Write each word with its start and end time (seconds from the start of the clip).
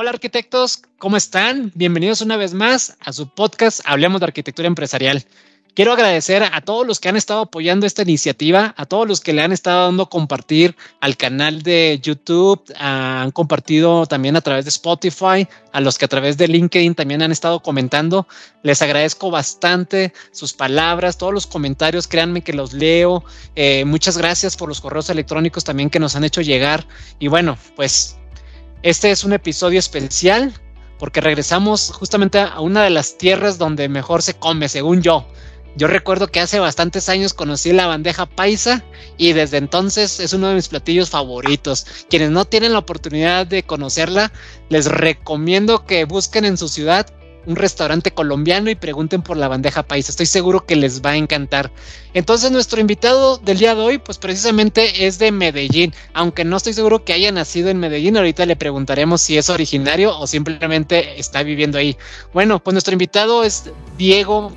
Hola 0.00 0.10
arquitectos, 0.10 0.80
¿cómo 0.98 1.16
están? 1.16 1.72
Bienvenidos 1.74 2.20
una 2.20 2.36
vez 2.36 2.54
más 2.54 2.96
a 3.00 3.12
su 3.12 3.34
podcast 3.34 3.80
Hablemos 3.84 4.20
de 4.20 4.26
Arquitectura 4.26 4.68
Empresarial. 4.68 5.24
Quiero 5.74 5.92
agradecer 5.92 6.44
a 6.44 6.60
todos 6.60 6.86
los 6.86 7.00
que 7.00 7.08
han 7.08 7.16
estado 7.16 7.40
apoyando 7.40 7.84
esta 7.84 8.02
iniciativa, 8.02 8.74
a 8.76 8.86
todos 8.86 9.08
los 9.08 9.20
que 9.20 9.32
le 9.32 9.42
han 9.42 9.50
estado 9.50 9.86
dando 9.86 10.08
compartir 10.08 10.76
al 11.00 11.16
canal 11.16 11.62
de 11.62 11.98
YouTube, 12.00 12.62
han 12.76 13.32
compartido 13.32 14.06
también 14.06 14.36
a 14.36 14.40
través 14.40 14.66
de 14.66 14.68
Spotify, 14.68 15.48
a 15.72 15.80
los 15.80 15.98
que 15.98 16.04
a 16.04 16.08
través 16.08 16.36
de 16.36 16.46
LinkedIn 16.46 16.94
también 16.94 17.20
han 17.20 17.32
estado 17.32 17.60
comentando. 17.60 18.28
Les 18.62 18.80
agradezco 18.80 19.32
bastante 19.32 20.12
sus 20.30 20.52
palabras, 20.52 21.18
todos 21.18 21.34
los 21.34 21.48
comentarios, 21.48 22.06
créanme 22.06 22.42
que 22.42 22.52
los 22.52 22.72
leo. 22.72 23.24
Eh, 23.56 23.84
muchas 23.84 24.16
gracias 24.16 24.56
por 24.56 24.68
los 24.68 24.80
correos 24.80 25.10
electrónicos 25.10 25.64
también 25.64 25.90
que 25.90 25.98
nos 25.98 26.14
han 26.14 26.22
hecho 26.22 26.40
llegar. 26.40 26.86
Y 27.18 27.26
bueno, 27.26 27.58
pues 27.74 28.18
este 28.82 29.10
es 29.10 29.24
un 29.24 29.32
episodio 29.32 29.78
especial 29.78 30.52
porque 30.98 31.20
regresamos 31.20 31.90
justamente 31.92 32.38
a 32.38 32.60
una 32.60 32.82
de 32.82 32.90
las 32.90 33.18
tierras 33.18 33.58
donde 33.58 33.88
mejor 33.88 34.22
se 34.22 34.34
come, 34.34 34.68
según 34.68 35.02
yo. 35.02 35.26
Yo 35.76 35.86
recuerdo 35.86 36.26
que 36.26 36.40
hace 36.40 36.58
bastantes 36.58 37.08
años 37.08 37.34
conocí 37.34 37.72
la 37.72 37.86
bandeja 37.86 38.26
paisa 38.26 38.84
y 39.16 39.32
desde 39.32 39.58
entonces 39.58 40.18
es 40.18 40.32
uno 40.32 40.48
de 40.48 40.56
mis 40.56 40.68
platillos 40.68 41.10
favoritos. 41.10 41.86
Quienes 42.10 42.30
no 42.30 42.44
tienen 42.44 42.72
la 42.72 42.80
oportunidad 42.80 43.46
de 43.46 43.62
conocerla, 43.62 44.32
les 44.70 44.86
recomiendo 44.86 45.86
que 45.86 46.04
busquen 46.04 46.44
en 46.44 46.56
su 46.56 46.68
ciudad 46.68 47.06
un 47.48 47.56
restaurante 47.56 48.12
colombiano 48.12 48.68
y 48.68 48.74
pregunten 48.74 49.22
por 49.22 49.38
la 49.38 49.48
bandeja 49.48 49.82
paisa. 49.82 50.12
Estoy 50.12 50.26
seguro 50.26 50.66
que 50.66 50.76
les 50.76 51.00
va 51.00 51.10
a 51.10 51.16
encantar. 51.16 51.72
Entonces 52.12 52.50
nuestro 52.50 52.78
invitado 52.78 53.38
del 53.38 53.58
día 53.58 53.74
de 53.74 53.80
hoy, 53.80 53.98
pues 53.98 54.18
precisamente 54.18 55.06
es 55.06 55.18
de 55.18 55.32
Medellín, 55.32 55.94
aunque 56.12 56.44
no 56.44 56.58
estoy 56.58 56.74
seguro 56.74 57.04
que 57.04 57.14
haya 57.14 57.32
nacido 57.32 57.70
en 57.70 57.78
Medellín. 57.78 58.18
Ahorita 58.18 58.44
le 58.44 58.54
preguntaremos 58.54 59.22
si 59.22 59.38
es 59.38 59.48
originario 59.48 60.16
o 60.18 60.26
simplemente 60.26 61.18
está 61.18 61.42
viviendo 61.42 61.78
ahí. 61.78 61.96
Bueno, 62.34 62.62
pues 62.62 62.74
nuestro 62.74 62.92
invitado 62.92 63.42
es 63.42 63.70
Diego, 63.96 64.52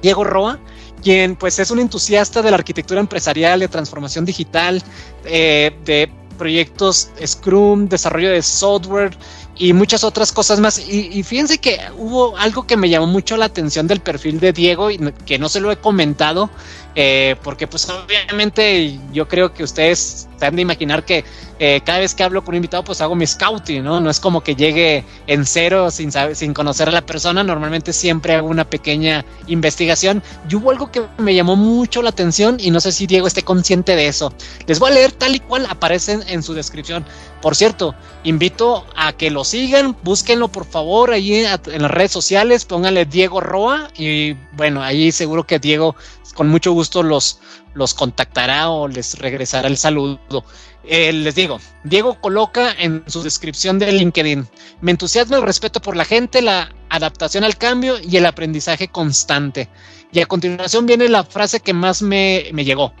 Diego 0.00 0.24
Roa 0.24 0.58
quien 1.02 1.34
pues 1.34 1.58
es 1.58 1.72
un 1.72 1.80
entusiasta 1.80 2.42
de 2.42 2.50
la 2.52 2.56
arquitectura 2.56 3.00
empresarial, 3.00 3.58
de 3.58 3.66
transformación 3.66 4.24
digital, 4.24 4.80
eh, 5.24 5.76
de 5.84 6.08
proyectos 6.38 7.10
Scrum, 7.24 7.88
desarrollo 7.88 8.30
de 8.30 8.42
software, 8.42 9.16
y 9.56 9.72
muchas 9.72 10.04
otras 10.04 10.32
cosas 10.32 10.60
más. 10.60 10.78
Y, 10.78 11.22
fíjense 11.22 11.58
que 11.58 11.78
hubo 11.96 12.36
algo 12.36 12.66
que 12.66 12.76
me 12.76 12.88
llamó 12.88 13.06
mucho 13.06 13.36
la 13.36 13.46
atención 13.46 13.86
del 13.86 14.00
perfil 14.00 14.40
de 14.40 14.52
Diego 14.52 14.90
y 14.90 14.98
que 15.26 15.38
no 15.38 15.48
se 15.48 15.60
lo 15.60 15.70
he 15.70 15.76
comentado, 15.76 16.50
eh, 16.94 17.36
porque 17.42 17.66
pues 17.66 17.88
obviamente 17.88 18.98
yo 19.12 19.26
creo 19.26 19.52
que 19.54 19.64
ustedes 19.64 20.28
se 20.38 20.46
han 20.46 20.56
de 20.56 20.62
imaginar 20.62 21.04
que 21.04 21.24
eh, 21.58 21.80
cada 21.84 22.00
vez 22.00 22.14
que 22.14 22.24
hablo 22.24 22.42
con 22.42 22.52
un 22.52 22.56
invitado 22.56 22.82
pues 22.82 23.00
hago 23.00 23.14
mi 23.14 23.26
scouting, 23.26 23.84
¿no? 23.84 24.00
No 24.00 24.10
es 24.10 24.18
como 24.18 24.42
que 24.42 24.56
llegue 24.56 25.04
en 25.26 25.46
cero 25.46 25.90
sin, 25.90 26.10
sin 26.34 26.52
conocer 26.52 26.88
a 26.88 26.92
la 26.92 27.06
persona, 27.06 27.44
normalmente 27.44 27.92
siempre 27.92 28.34
hago 28.34 28.48
una 28.48 28.64
pequeña 28.64 29.24
investigación 29.46 30.22
y 30.50 30.56
hubo 30.56 30.70
algo 30.70 30.90
que 30.90 31.02
me 31.18 31.34
llamó 31.34 31.56
mucho 31.56 32.02
la 32.02 32.10
atención 32.10 32.56
y 32.58 32.70
no 32.70 32.80
sé 32.80 32.92
si 32.92 33.06
Diego 33.06 33.26
esté 33.26 33.42
consciente 33.42 33.94
de 33.94 34.08
eso. 34.08 34.32
Les 34.66 34.78
voy 34.78 34.90
a 34.90 34.94
leer 34.94 35.12
tal 35.12 35.34
y 35.34 35.40
cual 35.40 35.66
aparece 35.70 36.18
en 36.26 36.42
su 36.42 36.52
descripción. 36.52 37.04
Por 37.40 37.56
cierto, 37.56 37.94
invito 38.22 38.86
a 38.94 39.12
que 39.12 39.30
lo 39.30 39.44
sigan, 39.44 39.96
búsquenlo 40.02 40.48
por 40.48 40.64
favor 40.64 41.10
ahí 41.10 41.44
en 41.44 41.82
las 41.82 41.90
redes 41.90 42.12
sociales, 42.12 42.64
pónganle 42.64 43.04
Diego 43.04 43.40
Roa 43.40 43.88
y 43.96 44.34
bueno, 44.52 44.82
ahí 44.82 45.10
seguro 45.10 45.44
que 45.44 45.58
Diego 45.58 45.96
con 46.32 46.48
mucho 46.48 46.72
gusto 46.72 47.02
los, 47.02 47.38
los 47.74 47.94
contactará 47.94 48.70
o 48.70 48.88
les 48.88 49.18
regresará 49.18 49.68
el 49.68 49.76
saludo. 49.76 50.44
Eh, 50.84 51.12
les 51.12 51.34
digo, 51.34 51.60
Diego 51.84 52.20
coloca 52.20 52.72
en 52.72 53.04
su 53.06 53.22
descripción 53.22 53.78
de 53.78 53.92
LinkedIn, 53.92 54.48
me 54.80 54.90
entusiasma 54.90 55.36
el 55.36 55.42
respeto 55.42 55.80
por 55.80 55.96
la 55.96 56.04
gente, 56.04 56.42
la 56.42 56.74
adaptación 56.88 57.44
al 57.44 57.56
cambio 57.56 57.98
y 58.00 58.16
el 58.16 58.26
aprendizaje 58.26 58.88
constante. 58.88 59.68
Y 60.12 60.20
a 60.20 60.26
continuación 60.26 60.86
viene 60.86 61.08
la 61.08 61.24
frase 61.24 61.60
que 61.60 61.72
más 61.72 62.02
me, 62.02 62.48
me 62.52 62.64
llegó. 62.64 62.92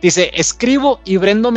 Dice, 0.00 0.30
escribo 0.34 1.00
y 1.04 1.16
brindo, 1.16 1.52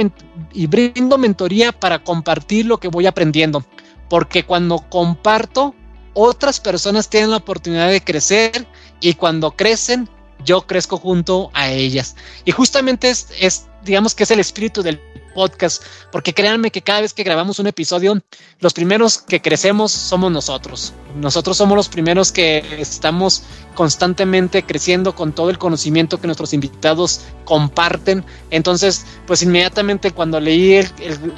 y 0.53 0.67
brindo 0.67 1.17
mentoría 1.17 1.71
para 1.71 2.03
compartir 2.03 2.65
lo 2.65 2.79
que 2.79 2.87
voy 2.87 3.05
aprendiendo, 3.05 3.65
porque 4.09 4.43
cuando 4.43 4.79
comparto, 4.89 5.75
otras 6.13 6.59
personas 6.59 7.09
tienen 7.09 7.31
la 7.31 7.37
oportunidad 7.37 7.89
de 7.89 8.03
crecer 8.03 8.67
y 8.99 9.13
cuando 9.13 9.51
crecen, 9.51 10.09
yo 10.43 10.61
crezco 10.61 10.97
junto 10.97 11.51
a 11.53 11.69
ellas. 11.69 12.15
Y 12.45 12.51
justamente 12.51 13.09
es, 13.09 13.67
digamos 13.83 14.15
que 14.15 14.23
es 14.23 14.31
el 14.31 14.39
espíritu 14.39 14.81
del 14.81 14.99
podcast, 15.33 15.83
porque 16.11 16.33
créanme 16.33 16.71
que 16.71 16.81
cada 16.81 17.01
vez 17.01 17.13
que 17.13 17.23
grabamos 17.23 17.59
un 17.59 17.67
episodio, 17.67 18.21
los 18.59 18.73
primeros 18.73 19.19
que 19.19 19.41
crecemos 19.41 19.91
somos 19.91 20.31
nosotros. 20.31 20.93
Nosotros 21.15 21.57
somos 21.57 21.75
los 21.75 21.87
primeros 21.87 22.31
que 22.31 22.63
estamos 22.79 23.43
constantemente 23.75 24.63
creciendo 24.63 25.15
con 25.15 25.33
todo 25.33 25.49
el 25.49 25.57
conocimiento 25.57 26.19
que 26.19 26.27
nuestros 26.27 26.53
invitados 26.53 27.21
comparten. 27.45 28.25
Entonces, 28.49 29.05
pues 29.27 29.41
inmediatamente 29.41 30.11
cuando 30.11 30.39
leí 30.39 30.73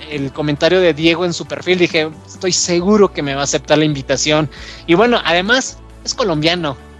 el 0.09 0.33
comentario 0.33 0.79
de 0.79 0.93
Diego 0.93 1.25
en 1.25 1.33
su 1.33 1.45
perfil, 1.45 1.79
dije, 1.79 2.09
estoy 2.25 2.53
seguro 2.53 3.13
que 3.13 3.21
me 3.21 3.35
va 3.35 3.41
a 3.41 3.43
aceptar 3.43 3.77
la 3.77 3.85
invitación. 3.85 4.49
Y 4.87 4.95
bueno, 4.95 5.21
además 5.23 5.77
es 6.03 6.13
colombiano. 6.13 6.90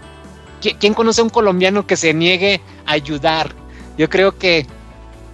¿Quién 0.78 0.94
conoce 0.94 1.20
a 1.20 1.24
un 1.24 1.30
colombiano 1.30 1.86
que 1.86 1.96
se 1.96 2.14
niegue 2.14 2.60
a 2.86 2.92
ayudar? 2.92 3.54
Yo 3.98 4.08
creo 4.08 4.38
que 4.38 4.66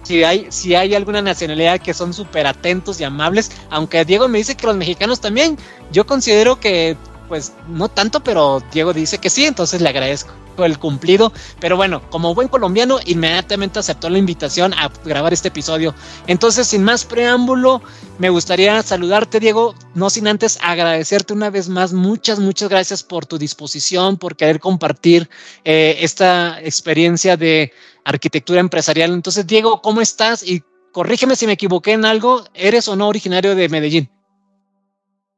si 0.03 0.23
hay, 0.23 0.47
si 0.49 0.75
hay 0.75 0.95
alguna 0.95 1.21
nacionalidad 1.21 1.79
que 1.79 1.93
son 1.93 2.13
súper 2.13 2.47
atentos 2.47 2.99
y 2.99 3.03
amables, 3.03 3.51
aunque 3.69 4.03
Diego 4.05 4.27
me 4.27 4.39
dice 4.39 4.55
que 4.55 4.65
los 4.65 4.75
mexicanos 4.75 5.21
también, 5.21 5.57
yo 5.91 6.05
considero 6.05 6.59
que 6.59 6.97
pues 7.27 7.53
no 7.67 7.89
tanto, 7.89 8.21
pero 8.21 8.61
Diego 8.71 8.91
dice 8.91 9.19
que 9.19 9.29
sí, 9.29 9.45
entonces 9.45 9.81
le 9.81 9.89
agradezco 9.89 10.33
el 10.65 10.79
cumplido. 10.79 11.31
Pero 11.59 11.77
bueno, 11.77 12.01
como 12.09 12.35
buen 12.35 12.47
colombiano, 12.47 12.99
inmediatamente 13.05 13.79
aceptó 13.79 14.09
la 14.09 14.17
invitación 14.17 14.73
a 14.73 14.91
grabar 15.05 15.33
este 15.33 15.49
episodio. 15.49 15.93
Entonces, 16.27 16.67
sin 16.67 16.83
más 16.83 17.05
preámbulo, 17.05 17.81
me 18.17 18.29
gustaría 18.29 18.81
saludarte, 18.83 19.39
Diego, 19.39 19.75
no 19.95 20.09
sin 20.09 20.27
antes 20.27 20.59
agradecerte 20.61 21.33
una 21.33 21.49
vez 21.49 21.69
más. 21.69 21.93
Muchas, 21.93 22.39
muchas 22.39 22.69
gracias 22.69 23.03
por 23.03 23.25
tu 23.25 23.37
disposición, 23.37 24.17
por 24.17 24.35
querer 24.35 24.59
compartir 24.59 25.29
eh, 25.63 25.97
esta 25.99 26.61
experiencia 26.61 27.37
de 27.37 27.71
arquitectura 28.03 28.59
empresarial. 28.59 29.13
Entonces, 29.13 29.45
Diego, 29.47 29.81
¿cómo 29.81 30.01
estás? 30.01 30.43
Y 30.43 30.63
corrígeme 30.91 31.35
si 31.35 31.47
me 31.47 31.53
equivoqué 31.53 31.93
en 31.93 32.05
algo, 32.05 32.43
¿eres 32.53 32.87
o 32.87 32.95
no 32.95 33.07
originario 33.07 33.55
de 33.55 33.69
Medellín? 33.69 34.09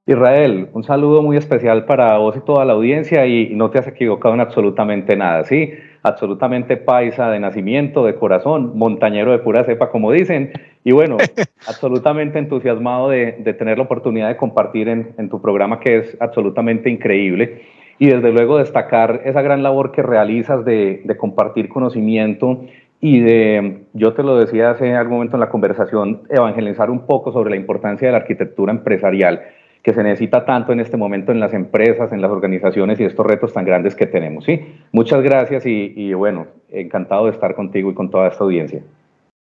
Israel, 0.07 0.69
un 0.73 0.83
saludo 0.83 1.21
muy 1.21 1.37
especial 1.37 1.85
para 1.85 2.17
vos 2.17 2.35
y 2.35 2.39
toda 2.39 2.65
la 2.65 2.73
audiencia 2.73 3.27
y 3.27 3.53
no 3.53 3.69
te 3.69 3.77
has 3.77 3.87
equivocado 3.87 4.33
en 4.33 4.41
absolutamente 4.41 5.15
nada, 5.15 5.43
¿sí? 5.43 5.73
Absolutamente 6.01 6.75
paisa 6.75 7.29
de 7.29 7.39
nacimiento, 7.39 8.03
de 8.03 8.15
corazón, 8.15 8.71
montañero 8.75 9.31
de 9.31 9.37
pura 9.37 9.63
cepa, 9.63 9.91
como 9.91 10.11
dicen, 10.11 10.53
y 10.83 10.91
bueno, 10.91 11.17
absolutamente 11.67 12.39
entusiasmado 12.39 13.09
de, 13.09 13.33
tener 13.59 13.77
la 13.77 13.83
oportunidad 13.83 14.27
de 14.29 14.37
compartir 14.37 14.89
en, 14.89 15.29
tu 15.29 15.39
programa 15.39 15.79
que 15.79 15.97
es 15.97 16.17
absolutamente 16.19 16.89
increíble. 16.89 17.61
Y 17.99 18.07
desde 18.07 18.31
luego 18.31 18.57
destacar 18.57 19.21
esa 19.25 19.43
gran 19.43 19.61
labor 19.61 19.91
que 19.91 20.01
realizas 20.01 20.65
de, 20.65 21.01
de 21.05 21.17
compartir 21.17 21.69
conocimiento 21.69 22.65
y 22.99 23.19
de, 23.19 23.83
yo 23.93 24.13
te 24.13 24.23
lo 24.23 24.35
decía 24.37 24.71
hace 24.71 24.95
algún 24.95 25.17
momento 25.17 25.35
en 25.35 25.41
la 25.41 25.49
conversación, 25.49 26.23
evangelizar 26.27 26.89
un 26.89 27.05
poco 27.05 27.31
sobre 27.31 27.51
la 27.51 27.55
importancia 27.55 28.07
de 28.07 28.13
la 28.13 28.17
arquitectura 28.17 28.71
empresarial 28.71 29.41
que 29.83 29.93
se 29.93 30.03
necesita 30.03 30.45
tanto 30.45 30.71
en 30.71 30.79
este 30.79 30.97
momento 30.97 31.31
en 31.31 31.39
las 31.39 31.53
empresas, 31.53 32.11
en 32.11 32.21
las 32.21 32.31
organizaciones 32.31 32.99
y 32.99 33.03
estos 33.03 33.25
retos 33.25 33.53
tan 33.53 33.65
grandes 33.65 33.95
que 33.95 34.05
tenemos. 34.05 34.45
¿sí? 34.45 34.59
Muchas 34.91 35.23
gracias 35.23 35.63
y, 35.65 36.13
bueno, 36.13 36.47
encantado 36.69 37.25
de 37.25 37.31
estar 37.31 37.55
contigo 37.55 37.91
y 37.91 37.93
con 37.93 38.09
toda 38.09 38.29
esta 38.29 38.43
audiencia. 38.43 38.81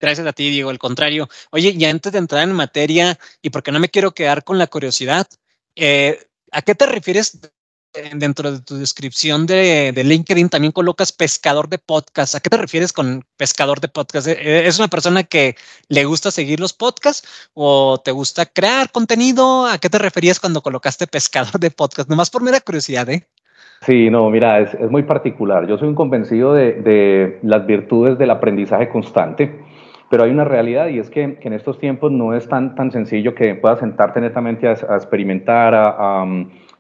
Gracias 0.01 0.27
a 0.27 0.33
ti, 0.33 0.51
Diego. 0.51 0.71
Al 0.71 0.79
contrario. 0.79 1.29
Oye, 1.51 1.75
y 1.77 1.85
antes 1.85 2.13
de 2.13 2.19
entrar 2.19 2.45
en 2.45 2.55
materia, 2.55 3.19
y 3.43 3.51
porque 3.51 3.73
no 3.73 3.81
me 3.81 3.89
quiero 3.89 4.13
quedar 4.13 4.45
con 4.45 4.59
la 4.59 4.69
curiosidad, 4.69 5.27
eh, 5.75 6.19
¿a 6.53 6.63
qué 6.63 6.75
te 6.75 6.87
refieres 6.87 7.41
dentro 8.15 8.53
de 8.53 8.61
tu 8.61 8.77
descripción 8.77 9.47
de, 9.47 9.93
LinkedIn 9.97 10.49
también 10.49 10.73
colocas 10.73 11.13
pescador 11.13 11.69
de 11.69 11.79
podcast. 11.79 12.35
¿A 12.35 12.41
qué 12.41 12.51
te 12.51 12.57
refieres 12.57 12.93
con 12.93 13.25
pescador 13.37 13.81
de 13.81 13.89
podcast? 13.89 14.29
¿E-, 14.29 14.67
¿Es 14.67 14.79
una 14.79 14.89
persona 14.89 15.25
que 15.25 15.57
le 15.89 16.05
gusta 16.05 16.31
seguir 16.31 16.61
los 16.61 16.73
podcasts 16.73 17.51
o 17.55 18.01
te 18.05 18.13
gusta 18.13 18.47
crear 18.47 18.91
contenido? 18.91 19.67
¿A 19.67 19.79
qué 19.79 19.89
te 19.89 19.99
referías 19.99 20.41
cuando 20.41 20.63
colocaste 20.63 21.07
pescador 21.07 21.59
de 21.59 21.71
podcast? 21.71 22.09
Nomás 22.09 22.31
por 22.31 22.43
mera 22.43 22.61
curiosidad, 22.61 23.09
¿eh? 23.09 23.27
Sí, 23.83 24.11
no, 24.11 24.29
mira, 24.29 24.61
es, 24.61 24.91
muy 24.91 25.05
particular. 25.05 25.67
Yo 25.67 25.79
soy 25.79 25.89
un 25.89 25.95
convencido 25.95 26.53
de, 26.53 27.39
las 27.43 27.65
virtudes 27.67 28.19
del 28.19 28.31
aprendizaje 28.31 28.89
constante, 28.89 29.61
pero 30.11 30.25
hay 30.25 30.31
una 30.31 30.45
realidad 30.45 30.89
y 30.89 30.99
es 30.99 31.11
que, 31.11 31.39
en 31.41 31.53
estos 31.53 31.79
tiempos 31.79 32.11
no 32.11 32.35
es 32.35 32.49
tan, 32.49 32.75
tan 32.75 32.91
sencillo 32.91 33.35
que 33.37 33.55
puedas 33.55 33.79
sentarte 33.79 34.21
netamente 34.21 34.67
a, 34.67 34.73
experimentar, 34.73 35.75
a 35.75 36.27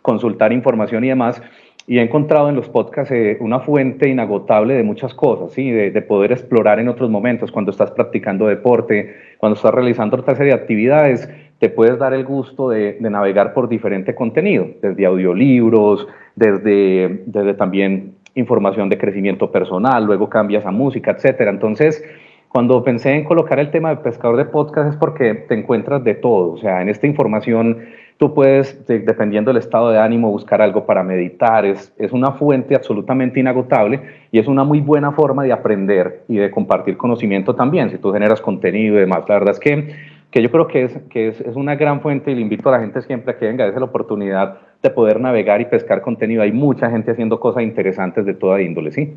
consultar 0.09 0.55
información 0.55 1.05
y 1.05 1.09
demás. 1.09 1.43
Y 1.87 1.99
he 1.99 2.03
encontrado 2.03 2.49
en 2.49 2.57
los 2.57 2.69
podcasts 2.71 3.13
eh, 3.13 3.37
una 3.41 3.61
fuente 3.61 4.09
inagotable 4.09 4.73
de 4.75 4.83
muchas 4.83 5.13
cosas, 5.13 5.53
¿sí? 5.53 5.71
De, 5.71 6.03
poder 6.03 6.33
explorar 6.33 6.81
en 6.81 6.89
otros 6.89 7.11
momentos, 7.11 7.53
cuando 7.53 7.71
estás 7.71 7.91
practicando 7.91 8.47
deporte, 8.47 9.15
cuando 9.39 9.57
estás 9.57 9.73
realizando 9.75 10.17
otra 10.17 10.35
serie 10.35 10.53
de 10.53 10.59
actividades, 10.59 11.29
te 11.59 11.69
puedes 11.69 11.99
dar 11.99 12.15
el 12.15 12.25
gusto 12.25 12.71
de, 12.71 12.97
navegar 13.01 13.53
por 13.53 13.69
diferente 13.69 14.15
contenido, 14.15 14.67
desde 14.81 15.05
audiolibros, 15.05 16.07
desde, 16.37 17.23
desde 17.27 17.55
también 17.55 18.15
información 18.35 18.89
de 18.89 18.97
crecimiento 18.97 19.51
personal, 19.51 20.05
luego 20.05 20.29
cambias 20.29 20.65
a 20.65 20.71
música, 20.71 21.11
etcétera. 21.11 21.51
Entonces, 21.51 22.03
cuando 22.49 22.83
pensé 22.83 23.13
en 23.15 23.25
colocar 23.25 23.59
el 23.59 23.71
tema 23.71 23.91
de 23.91 23.97
pescador 23.97 24.37
de 24.39 24.47
podcast 24.47 24.93
es 24.93 24.97
porque 24.97 25.35
te 25.35 25.55
encuentras 25.55 26.03
de 26.03 26.15
todo, 26.15 26.53
o 26.53 26.59
sea, 26.59 26.81
en 26.81 26.89
esta 26.89 27.07
información 27.07 27.79
tú 28.19 28.35
puedes, 28.35 28.85
dependiendo 28.87 29.51
del 29.51 29.59
estado 29.59 29.91
de 29.91 29.99
ánimo, 29.99 30.31
buscar 30.31 30.61
algo 30.61 30.85
para 30.85 31.05
meditar, 31.05 31.65
es, 31.65 31.95
es 31.97 32.13
una 32.13 32.33
fuente 32.33 32.75
absolutamente 32.75 33.39
inagotable 33.39 34.03
y 34.33 34.41
es 34.41 34.49
una 34.49 34.65
muy 34.65 34.81
buena 34.81 35.13
forma 35.13 35.45
de 35.45 35.53
aprender 35.53 36.25
y 36.29 36.37
de 36.37 36.51
compartir 36.51 36.97
conocimiento 36.97 37.55
también, 37.55 37.91
si 37.91 37.99
tú 37.99 38.13
generas 38.13 38.41
contenido 38.41 38.97
y 38.97 39.01
demás. 39.01 39.25
La 39.29 39.37
verdad 39.37 39.51
es 39.53 39.61
que, 39.61 39.95
que 40.33 40.43
yo 40.43 40.51
creo 40.51 40.67
que, 40.67 40.83
es, 40.83 40.99
que 41.11 41.29
es, 41.29 41.41
es 41.41 41.55
una 41.55 41.77
gran 41.77 42.01
fuente 42.01 42.33
y 42.33 42.35
le 42.35 42.41
invito 42.41 42.69
a 42.69 42.73
la 42.73 42.81
gente 42.81 43.01
siempre 43.03 43.33
a 43.33 43.39
que 43.39 43.47
venga, 43.47 43.67
esa 43.67 43.79
la 43.79 43.87
oportunidad 43.87 44.59
de 44.83 44.91
poder 44.91 45.21
navegar 45.21 45.61
y 45.61 45.67
pescar 45.67 46.03
contenido. 46.03 46.43
Hay 46.43 46.53
mucha 46.53 46.91
gente 46.91 47.13
haciendo 47.13 47.39
cosas 47.39 47.63
interesantes 47.63 48.27
de 48.27 48.35
toda 48.35 48.61
índole, 48.61 48.91
¿sí? 48.91 49.15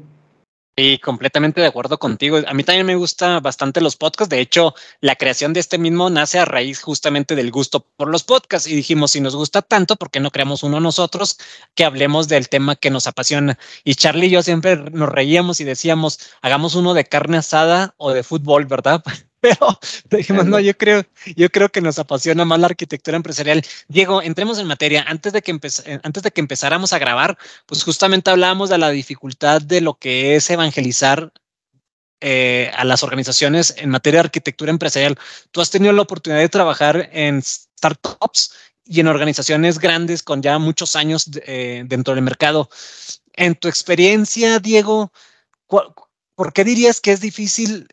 Sí, 0.78 1.00
completamente 1.00 1.60
de 1.62 1.68
acuerdo 1.68 2.00
contigo. 2.00 2.40
A 2.48 2.54
mí 2.54 2.64
también 2.64 2.86
me 2.86 2.96
gusta 2.96 3.40
bastante 3.42 3.82
los 3.82 3.98
podcasts. 3.98 4.30
De 4.30 4.40
hecho, 4.40 4.74
la 5.02 5.16
creación 5.16 5.54
de 5.54 5.60
este 5.60 5.78
mismo 5.78 6.10
nace 6.10 6.40
a 6.40 6.46
raíz 6.46 6.82
justamente 6.82 7.36
del 7.36 7.52
gusto 7.52 7.82
por 7.98 8.10
los 8.10 8.24
podcasts. 8.24 8.68
Y 8.70 8.76
dijimos, 8.76 9.12
si 9.12 9.22
nos 9.22 9.36
gusta 9.36 9.62
tanto, 9.62 9.96
¿por 9.98 10.10
qué 10.10 10.20
no 10.22 10.32
creamos 10.32 10.64
uno 10.64 10.80
nosotros 10.80 11.38
que 11.76 11.84
hablemos 11.86 12.28
del 12.30 12.50
tema 12.50 12.76
que 12.78 12.90
nos 12.90 13.06
apasiona? 13.06 13.60
Y 13.84 13.96
Charlie 13.96 14.28
y 14.28 14.30
yo 14.32 14.44
siempre 14.44 14.78
nos 14.78 15.10
reíamos 15.10 15.60
y 15.60 15.66
decíamos, 15.66 16.20
hagamos 16.42 16.76
uno 16.76 16.94
de 16.94 17.06
carne 17.06 17.38
asada 17.38 17.94
o 17.98 18.12
de 18.12 18.24
fútbol, 18.24 18.66
¿verdad? 18.66 19.04
pero 19.42 19.80
dijimos, 20.10 20.46
no, 20.46 20.60
yo 20.60 20.78
creo, 20.78 21.04
yo 21.36 21.50
creo 21.50 21.70
que 21.70 21.82
nos 21.82 22.00
apasiona 22.00 22.46
más 22.46 22.60
la 22.60 22.68
arquitectura 22.68 23.18
empresarial. 23.18 23.64
Diego, 23.88 24.22
entremos 24.22 24.60
en 24.60 24.68
materia. 24.68 25.04
Antes 25.08 25.34
de 25.34 25.42
que 25.42 25.52
eh, 25.52 26.00
antes 26.04 26.24
de 26.24 26.32
que 26.32 26.42
empezáramos 26.42 26.94
a 26.94 27.00
grabar, 27.00 27.38
pues 27.66 27.84
justamente 27.84 28.30
hablábamos 28.30 28.70
de 28.70 28.78
la 28.78 28.92
dificultad 28.92 29.62
de 29.62 29.82
lo 29.82 29.96
que 29.96 30.36
es 30.36 30.50
evangelizar 30.50 31.34
eh, 32.22 32.72
a 32.76 32.86
las 32.86 33.04
organizaciones 33.04 33.74
en 33.78 33.90
materia 33.90 34.20
de 34.20 34.28
arquitectura 34.28 34.70
empresarial. 34.70 35.18
Tú 35.50 35.60
has 35.60 35.72
tenido 35.72 35.92
la 35.92 36.04
oportunidad 36.04 36.40
de 36.40 36.50
trabajar 36.50 37.10
en 37.12 37.42
startups 37.42 38.54
y 38.86 39.00
en 39.00 39.08
organizaciones 39.08 39.80
grandes 39.80 40.22
con 40.22 40.42
ya 40.42 40.60
muchos 40.60 40.96
años 40.96 41.30
eh, 41.48 41.84
dentro 41.88 42.14
del 42.14 42.24
mercado. 42.24 42.70
En 43.34 43.56
tu 43.56 43.68
experiencia, 43.68 44.60
Diego, 44.60 45.12
¿por 45.68 46.54
qué 46.54 46.64
dirías 46.64 47.00
que 47.00 47.12
es 47.12 47.22
difícil 47.22 47.88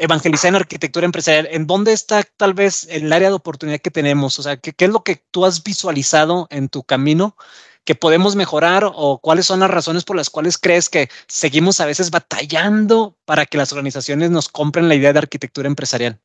evangelizar 0.00 0.50
en 0.50 0.56
arquitectura 0.56 1.06
empresarial, 1.06 1.48
¿en 1.50 1.66
dónde 1.66 1.92
está 1.92 2.22
tal 2.36 2.54
vez 2.54 2.88
el 2.90 3.12
área 3.12 3.28
de 3.28 3.34
oportunidad 3.34 3.80
que 3.80 3.90
tenemos? 3.90 4.38
O 4.38 4.42
sea, 4.42 4.56
¿qué, 4.56 4.74
es 4.76 4.90
lo 4.90 5.00
que 5.00 5.22
tú 5.30 5.44
has 5.44 5.62
visualizado 5.62 6.46
en 6.50 6.68
tu 6.68 6.82
camino 6.82 7.36
que 7.84 7.94
podemos 7.94 8.36
mejorar 8.36 8.84
o 8.84 9.18
cuáles 9.18 9.46
son 9.46 9.60
las 9.60 9.70
razones 9.70 10.04
por 10.04 10.16
las 10.16 10.28
cuales 10.28 10.58
crees 10.58 10.88
que 10.88 11.08
seguimos 11.26 11.80
a 11.80 11.86
veces 11.86 12.10
batallando 12.10 13.14
para 13.24 13.46
que 13.46 13.56
las 13.56 13.72
organizaciones 13.72 14.30
nos 14.30 14.48
compren 14.48 14.88
la 14.88 14.94
idea 14.94 15.12
de 15.12 15.20
arquitectura 15.20 15.68
empresarial? 15.68 16.18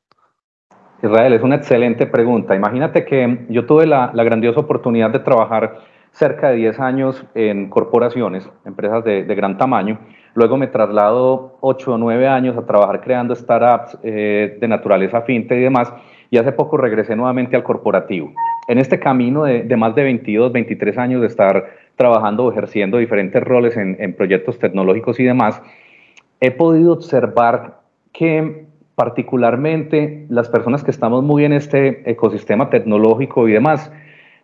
Israel, 1.03 1.33
es 1.33 1.41
una 1.41 1.55
excelente 1.55 2.05
pregunta. 2.05 2.55
Imagínate 2.55 3.05
que 3.05 3.45
yo 3.49 3.65
tuve 3.65 3.85
la, 3.85 4.11
grandiosa 4.13 4.61
oportunidad 4.61 5.09
de 5.09 5.19
trabajar 5.19 5.81
cerca 6.13 6.49
de 6.49 6.57
10 6.57 6.79
años 6.79 7.25
en 7.35 7.69
corporaciones, 7.69 8.49
empresas 8.65 9.03
de, 9.03 9.23
gran 9.35 9.57
tamaño, 9.57 9.99
Luego 10.35 10.57
me 10.57 10.65
traslado 10.65 11.57
8 11.61 11.93
o 11.93 11.97
9 11.99 12.27
años 12.27 12.57
a 12.57 12.65
trabajar 12.65 13.01
creando 13.01 13.35
startups 13.35 13.99
eh, 14.01 14.57
de 14.59 14.67
naturaleza 14.67 15.21
fintech 15.21 15.59
y 15.59 15.61
demás, 15.61 15.93
y 16.31 16.39
hace 16.39 16.51
poco 16.51 16.75
regresé 16.75 17.15
nuevamente 17.15 17.55
al 17.55 17.61
corporativo. 17.61 18.33
En 18.67 18.79
este 18.79 18.99
camino 18.99 19.43
de, 19.43 19.77
más 19.77 19.93
de 19.93 20.01
22, 20.01 20.51
23 20.51 20.97
años 20.97 21.21
de 21.21 21.27
estar 21.27 21.69
trabajando 21.95 22.45
o 22.45 22.51
ejerciendo 22.51 22.97
diferentes 22.97 23.43
roles 23.43 23.77
en, 23.77 23.95
en 23.99 24.15
proyectos 24.15 24.57
tecnológicos 24.57 25.19
y 25.19 25.23
demás, 25.23 25.61
he 26.39 26.49
podido 26.49 26.93
observar 26.93 27.81
que 28.11 28.65
particularmente 28.95 30.25
las 30.29 30.49
personas 30.49 30.83
que 30.83 30.89
estamos 30.89 31.23
muy 31.23 31.45
en 31.45 31.53
este 31.53 32.09
ecosistema 32.09 32.71
tecnológico 32.71 33.47
y 33.47 33.51
demás, 33.51 33.91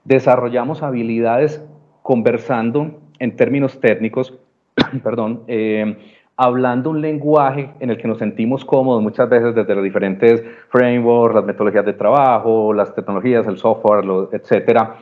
desarrollamos 0.10 0.82
habilidades 0.82 1.64
conversando 2.02 3.00
en 3.20 3.36
términos 3.36 3.80
técnicos 3.80 4.34
perdón, 5.04 5.44
eh, 5.48 5.98
hablando 6.36 6.90
un 6.90 7.02
lenguaje 7.02 7.70
en 7.80 7.92
el 7.92 7.98
que 7.98 8.08
nos 8.08 8.18
sentimos 8.18 8.66
cómodos 8.66 9.04
muchas 9.04 9.30
veces 9.30 9.54
desde 9.54 9.76
los 9.76 9.84
diferentes 9.84 10.44
frameworks, 10.70 11.36
las 11.36 11.46
metodologías 11.46 11.86
de 11.86 11.94
trabajo, 11.94 12.74
las 12.74 12.96
tecnologías, 12.96 13.46
el 13.46 13.58
software, 13.58 14.06
etcétera. 14.32 14.96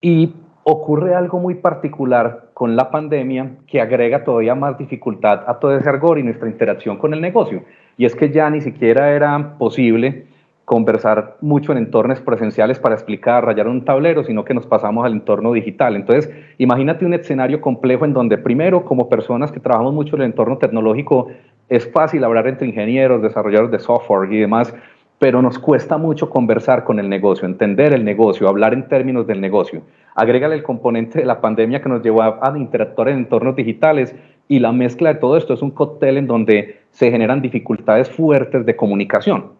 Y 0.00 0.32
ocurre 0.62 1.14
algo 1.14 1.38
muy 1.38 1.56
particular 1.56 2.50
con 2.54 2.76
la 2.76 2.90
pandemia 2.90 3.56
que 3.66 3.80
agrega 3.80 4.24
todavía 4.24 4.54
más 4.54 4.78
dificultad 4.78 5.42
a 5.46 5.58
todo 5.58 5.76
ese 5.76 5.88
argor 5.88 6.18
y 6.18 6.22
nuestra 6.22 6.48
interacción 6.48 6.96
con 6.96 7.12
el 7.12 7.20
negocio. 7.20 7.64
Y 7.98 8.06
es 8.06 8.14
que 8.14 8.30
ya 8.30 8.48
ni 8.48 8.62
siquiera 8.62 9.12
era 9.12 9.58
posible 9.58 10.27
conversar 10.68 11.38
mucho 11.40 11.72
en 11.72 11.78
entornos 11.78 12.20
presenciales 12.20 12.78
para 12.78 12.94
explicar, 12.94 13.42
rayar 13.42 13.68
un 13.68 13.86
tablero, 13.86 14.22
sino 14.22 14.44
que 14.44 14.52
nos 14.52 14.66
pasamos 14.66 15.06
al 15.06 15.14
entorno 15.14 15.54
digital. 15.54 15.96
Entonces, 15.96 16.30
imagínate 16.58 17.06
un 17.06 17.14
escenario 17.14 17.62
complejo 17.62 18.04
en 18.04 18.12
donde 18.12 18.36
primero, 18.36 18.84
como 18.84 19.08
personas 19.08 19.50
que 19.50 19.60
trabajamos 19.60 19.94
mucho 19.94 20.16
en 20.16 20.22
el 20.22 20.26
entorno 20.26 20.58
tecnológico, 20.58 21.28
es 21.70 21.90
fácil 21.90 22.22
hablar 22.22 22.46
entre 22.48 22.68
ingenieros, 22.68 23.22
desarrolladores 23.22 23.70
de 23.70 23.78
software 23.78 24.30
y 24.30 24.40
demás, 24.40 24.74
pero 25.18 25.40
nos 25.40 25.58
cuesta 25.58 25.96
mucho 25.96 26.28
conversar 26.28 26.84
con 26.84 26.98
el 26.98 27.08
negocio, 27.08 27.48
entender 27.48 27.94
el 27.94 28.04
negocio, 28.04 28.46
hablar 28.46 28.74
en 28.74 28.88
términos 28.88 29.26
del 29.26 29.40
negocio. 29.40 29.80
Agrégale 30.14 30.54
el 30.54 30.62
componente 30.62 31.20
de 31.20 31.24
la 31.24 31.40
pandemia 31.40 31.80
que 31.80 31.88
nos 31.88 32.02
llevó 32.02 32.22
a, 32.22 32.52
interactuar 32.58 33.08
en 33.08 33.20
entornos 33.20 33.56
digitales 33.56 34.14
y 34.48 34.58
la 34.58 34.72
mezcla 34.72 35.14
de 35.14 35.18
todo 35.18 35.38
esto 35.38 35.54
es 35.54 35.62
un 35.62 35.70
cóctel 35.70 36.18
en 36.18 36.26
donde 36.26 36.80
se 36.90 37.10
generan 37.10 37.40
dificultades 37.40 38.10
fuertes 38.10 38.66
de 38.66 38.76
comunicación. 38.76 39.57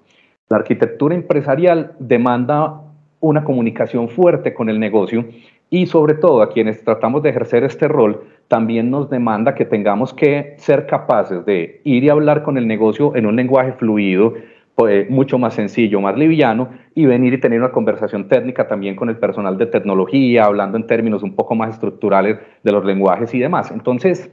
La 0.49 0.57
arquitectura 0.57 1.15
empresarial 1.15 1.93
demanda 1.99 2.81
una 3.21 3.45
comunicación 3.45 4.09
fuerte 4.09 4.55
con 4.55 4.69
el 4.69 4.81
negocio 4.81 5.27
y 5.71 5.87
sobre 5.87 6.15
todo 6.15 6.41
a 6.41 6.51
quienes 6.51 6.83
tratamos 6.83 7.23
de 7.23 7.31
ejercer 7.31 7.65
este 7.65 7.89
rol, 7.89 8.23
también 8.49 8.91
nos 8.91 9.11
demanda 9.11 9.55
que 9.55 9.67
tengamos 9.67 10.15
que 10.15 10.55
ser 10.57 10.87
capaces 10.87 11.45
de 11.45 11.83
ir 11.85 12.05
y 12.05 12.09
hablar 12.09 12.43
con 12.43 12.57
el 12.57 12.67
negocio 12.67 13.15
en 13.15 13.27
un 13.27 13.37
lenguaje 13.37 13.73
fluido, 13.73 14.33
pues, 14.75 15.11
mucho 15.11 15.39
más 15.39 15.53
sencillo, 15.55 16.01
más 16.01 16.17
liviano, 16.17 16.71
y 16.95 17.05
venir 17.05 17.35
y 17.35 17.41
tener 17.41 17.59
una 17.61 17.73
conversación 17.73 18.29
técnica 18.29 18.67
también 18.67 18.97
con 18.97 19.11
el 19.11 19.19
personal 19.19 19.59
de 19.59 19.67
tecnología, 19.67 20.45
hablando 20.45 20.79
en 20.79 20.87
términos 20.87 21.23
un 21.23 21.35
poco 21.35 21.55
más 21.55 21.75
estructurales 21.75 22.39
de 22.63 22.73
los 22.73 22.85
lenguajes 22.85 23.35
y 23.35 23.39
demás. 23.39 23.71
Entonces, 23.71 24.33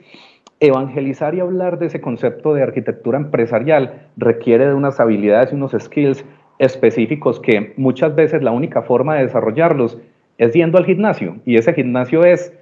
evangelizar 0.59 1.35
y 1.35 1.39
hablar 1.39 1.79
de 1.79 1.87
ese 1.87 2.01
concepto 2.01 2.53
de 2.53 2.63
arquitectura 2.63 3.17
empresarial 3.17 4.07
requiere 4.17 4.67
de 4.67 4.73
unas 4.73 4.99
habilidades 4.99 5.51
y 5.51 5.55
unos 5.55 5.75
skills 5.77 6.25
específicos 6.59 7.39
que 7.39 7.73
muchas 7.77 8.15
veces 8.15 8.41
la 8.41 8.51
única 8.51 8.81
forma 8.81 9.15
de 9.15 9.23
desarrollarlos 9.23 9.97
es 10.37 10.53
yendo 10.53 10.77
al 10.77 10.85
gimnasio. 10.85 11.37
Y 11.45 11.57
ese 11.57 11.73
gimnasio 11.73 12.23
es 12.23 12.53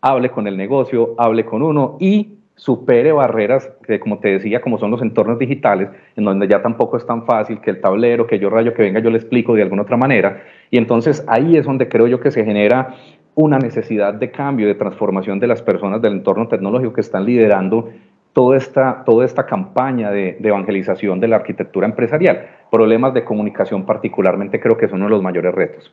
hable 0.00 0.30
con 0.30 0.46
el 0.46 0.56
negocio, 0.56 1.14
hable 1.18 1.44
con 1.44 1.62
uno 1.62 1.96
y 2.00 2.38
supere 2.54 3.12
barreras 3.12 3.70
que 3.86 3.98
como 3.98 4.18
te 4.18 4.28
decía 4.28 4.60
como 4.60 4.78
son 4.78 4.90
los 4.90 5.00
entornos 5.00 5.38
digitales 5.38 5.88
en 6.16 6.24
donde 6.24 6.46
ya 6.46 6.60
tampoco 6.62 6.96
es 6.96 7.06
tan 7.06 7.24
fácil 7.24 7.60
que 7.60 7.70
el 7.70 7.80
tablero, 7.80 8.26
que 8.26 8.38
yo 8.38 8.50
rayo, 8.50 8.74
que 8.74 8.82
venga 8.82 9.00
yo 9.00 9.10
le 9.10 9.16
explico 9.16 9.54
de 9.54 9.62
alguna 9.62 9.82
otra 9.82 9.96
manera. 9.96 10.42
Y 10.70 10.78
entonces 10.78 11.24
ahí 11.28 11.56
es 11.56 11.64
donde 11.64 11.88
creo 11.88 12.06
yo 12.06 12.20
que 12.20 12.30
se 12.30 12.44
genera 12.44 12.94
una 13.34 13.58
necesidad 13.58 14.14
de 14.14 14.30
cambio, 14.30 14.66
de 14.66 14.74
transformación 14.74 15.40
de 15.40 15.46
las 15.46 15.62
personas 15.62 16.02
del 16.02 16.14
entorno 16.14 16.48
tecnológico 16.48 16.92
que 16.92 17.00
están 17.00 17.24
liderando 17.24 17.90
toda 18.32 18.56
esta, 18.56 19.02
toda 19.04 19.24
esta 19.24 19.46
campaña 19.46 20.10
de, 20.10 20.38
evangelización 20.42 21.20
de 21.20 21.28
la 21.28 21.36
arquitectura 21.36 21.86
empresarial. 21.86 22.66
Problemas 22.70 23.14
de 23.14 23.24
comunicación 23.24 23.84
particularmente 23.84 24.60
creo 24.60 24.76
que 24.76 24.88
son 24.88 24.96
uno 24.96 25.06
de 25.06 25.10
los 25.10 25.22
mayores 25.22 25.54
retos. 25.54 25.92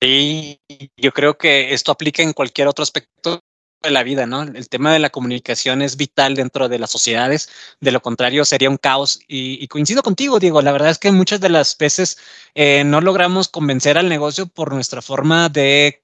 Sí, 0.00 0.60
yo 0.96 1.12
creo 1.12 1.38
que 1.38 1.72
esto 1.72 1.92
aplica 1.92 2.22
en 2.22 2.32
cualquier 2.32 2.68
otro 2.68 2.82
aspecto 2.82 3.40
de 3.82 3.90
la 3.90 4.02
vida, 4.02 4.26
¿no? 4.26 4.42
El 4.42 4.68
tema 4.68 4.92
de 4.92 4.98
la 4.98 5.10
comunicación 5.10 5.80
es 5.80 5.96
vital 5.96 6.34
dentro 6.34 6.68
de 6.68 6.78
las 6.78 6.90
sociedades, 6.90 7.48
de 7.80 7.92
lo 7.92 8.00
contrario 8.00 8.44
sería 8.44 8.68
un 8.68 8.78
caos. 8.78 9.20
Y, 9.26 9.66
coincido 9.68 10.02
contigo, 10.02 10.38
Diego, 10.38 10.60
la 10.60 10.72
verdad 10.72 10.90
es 10.90 10.98
que 10.98 11.12
muchas 11.12 11.40
de 11.40 11.50
las 11.50 11.78
veces 11.78 12.18
eh, 12.54 12.84
no 12.84 13.00
logramos 13.00 13.48
convencer 13.48 13.96
al 13.96 14.08
negocio 14.08 14.46
por 14.46 14.72
nuestra 14.72 15.02
forma 15.02 15.48
de 15.48 16.02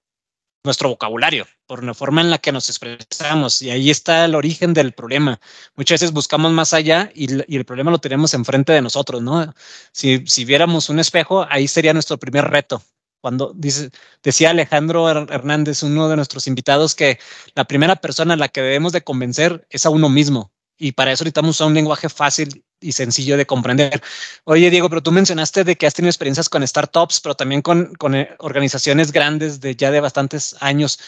nuestro 0.64 0.88
vocabulario, 0.88 1.46
por 1.66 1.82
la 1.82 1.94
forma 1.94 2.20
en 2.20 2.30
la 2.30 2.38
que 2.38 2.52
nos 2.52 2.68
expresamos. 2.68 3.62
Y 3.62 3.70
ahí 3.70 3.90
está 3.90 4.24
el 4.24 4.34
origen 4.34 4.74
del 4.74 4.92
problema. 4.92 5.40
Muchas 5.74 6.00
veces 6.00 6.12
buscamos 6.12 6.52
más 6.52 6.72
allá 6.72 7.10
y, 7.14 7.56
el 7.56 7.64
problema 7.64 7.90
lo 7.90 7.98
tenemos 7.98 8.34
enfrente 8.34 8.72
de 8.72 8.82
nosotros, 8.82 9.22
¿no? 9.22 9.54
Si, 9.92 10.24
si, 10.26 10.44
viéramos 10.44 10.88
un 10.88 11.00
espejo, 11.00 11.46
ahí 11.50 11.68
sería 11.68 11.92
nuestro 11.92 12.18
primer 12.18 12.44
reto. 12.44 12.82
Cuando 13.20 13.52
dice, 13.54 13.90
decía 14.22 14.50
Alejandro 14.50 15.08
Hernández, 15.08 15.82
uno 15.84 16.08
de 16.08 16.16
nuestros 16.16 16.46
invitados, 16.48 16.94
que 16.94 17.18
la 17.54 17.64
primera 17.64 17.96
persona 17.96 18.34
a 18.34 18.36
la 18.36 18.48
que 18.48 18.62
debemos 18.62 18.92
de 18.92 19.02
convencer 19.02 19.66
es 19.70 19.86
a 19.86 19.90
uno 19.90 20.08
mismo. 20.08 20.52
Y 20.76 20.92
para 20.92 21.12
eso 21.12 21.22
necesitamos 21.24 21.60
un 21.60 21.74
lenguaje 21.74 22.08
fácil 22.08 22.64
y 22.82 22.92
sencillo 22.92 23.36
de 23.36 23.46
comprender. 23.46 24.02
Oye, 24.44 24.70
Diego, 24.70 24.88
pero 24.88 25.02
tú 25.02 25.12
mencionaste 25.12 25.64
de 25.64 25.76
que 25.76 25.86
has 25.86 25.94
tenido 25.94 26.10
experiencias 26.10 26.48
con 26.48 26.66
startups, 26.66 27.20
pero 27.20 27.34
también 27.34 27.62
con, 27.62 27.92
eh, 28.14 28.34
organizaciones 28.38 29.12
grandes 29.12 29.60
de 29.60 29.76
ya 29.76 29.90
de 29.90 30.00
bastantes 30.00 30.56
años. 30.60 30.98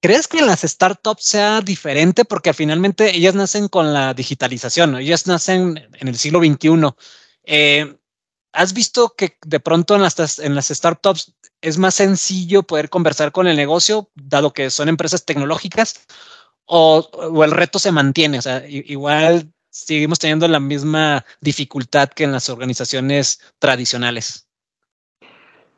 ¿Crees 0.00 0.26
que 0.28 0.40
las 0.40 0.62
startups 0.62 1.24
sea 1.24 1.60
diferente? 1.60 2.24
Porque 2.24 2.54
finalmente 2.54 3.14
ellas 3.14 3.34
nacen 3.34 3.68
con 3.68 3.92
la 3.92 4.14
digitalización, 4.14 4.96
ellas 4.96 5.26
nacen 5.26 5.88
en 5.92 6.08
el 6.08 6.16
siglo 6.16 6.40
XXI. 6.40 6.94
Eh, 7.44 7.96
¿Has 8.52 8.72
visto 8.72 9.14
que 9.16 9.36
de 9.44 9.60
pronto 9.60 9.94
en 9.94 10.02
las, 10.02 10.38
en 10.38 10.54
las 10.54 10.68
startups 10.68 11.34
es 11.60 11.76
más 11.78 11.94
sencillo 11.94 12.62
poder 12.62 12.88
conversar 12.88 13.30
con 13.30 13.46
el 13.46 13.56
negocio, 13.56 14.10
dado 14.14 14.52
que 14.52 14.70
son 14.70 14.88
empresas 14.88 15.24
tecnológicas, 15.24 16.00
o, 16.64 16.98
o 17.12 17.44
el 17.44 17.50
reto 17.50 17.78
se 17.78 17.92
mantiene? 17.92 18.38
O 18.38 18.42
sea, 18.42 18.66
igual 18.66 19.52
seguimos 19.70 20.18
teniendo 20.18 20.46
la 20.48 20.60
misma 20.60 21.24
dificultad 21.40 22.08
que 22.08 22.24
en 22.24 22.32
las 22.32 22.50
organizaciones 22.50 23.54
tradicionales. 23.58 24.46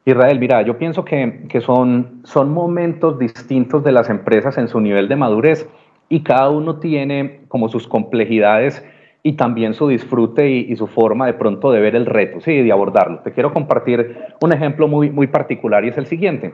Israel, 0.04 0.40
mira, 0.40 0.62
yo 0.62 0.78
pienso 0.78 1.04
que, 1.04 1.46
que, 1.49 1.61
son, 1.61 2.22
son 2.25 2.50
momentos 2.50 3.18
distintos 3.18 3.84
de 3.84 3.92
las 3.92 4.11
empresas 4.11 4.58
en 4.58 4.66
su 4.66 4.80
nivel 4.80 5.08
de 5.08 5.14
madurez 5.14 5.68
y 6.08 6.22
cada 6.22 6.50
uno 6.50 6.80
tiene 6.80 7.42
como 7.49 7.68
sus 7.68 7.87
complejidades 7.87 8.82
y 9.22 9.34
también 9.34 9.75
su 9.75 9.87
disfrute 9.87 10.50
y, 10.50 10.75
su 10.75 10.88
forma 10.88 11.26
de 11.26 11.34
pronto 11.34 11.70
de 11.70 11.80
ver 11.80 11.94
el 11.94 12.06
reto, 12.06 12.40
sí, 12.40 12.62
de 12.62 12.72
abordarlo. 12.72 13.20
Te 13.20 13.32
quiero 13.32 13.52
compartir 13.54 14.18
un 14.40 14.52
ejemplo 14.52 14.88
muy, 14.88 15.11
muy 15.11 15.28
particular 15.28 15.84
y 15.84 15.88
es 15.88 15.99
el 15.99 16.06
siguiente. 16.06 16.52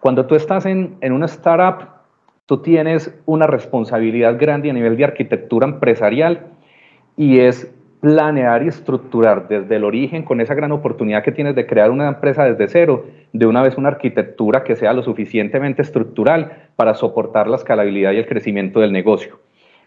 Cuando 0.00 0.24
tú 0.24 0.34
estás 0.34 0.64
en, 0.64 0.96
en 1.02 1.12
una 1.12 1.26
startup, 1.26 1.88
tú 2.46 2.62
tienes 2.62 3.14
una 3.26 3.46
responsabilidad 3.46 4.38
grande 4.38 4.70
a 4.70 4.72
nivel 4.72 4.96
de 4.96 5.04
arquitectura 5.04 5.66
empresarial 5.66 6.46
y 7.18 7.40
es 7.40 7.70
planear 8.00 8.62
y 8.62 8.68
estructurar 8.68 9.48
desde 9.48 9.74
el 9.74 9.84
origen 9.84 10.22
con 10.22 10.40
esa 10.40 10.54
gran 10.54 10.70
oportunidad 10.70 11.24
que 11.24 11.32
tienes 11.32 11.56
de 11.56 11.66
crear 11.66 11.90
una 11.90 12.06
empresa 12.06 12.44
desde 12.44 12.68
cero, 12.68 13.06
de 13.32 13.44
una 13.44 13.60
vez 13.60 13.76
una 13.76 13.88
arquitectura 13.88 14.62
que 14.62 14.76
sea 14.76 14.92
lo 14.92 15.02
suficientemente 15.02 15.82
estructural 15.82 16.68
para 16.76 16.94
soportar 16.94 17.48
la 17.48 17.56
escalabilidad 17.56 18.12
y 18.12 18.18
el 18.18 18.26
crecimiento 18.26 18.78
del 18.78 18.92
negocio. 18.92 19.40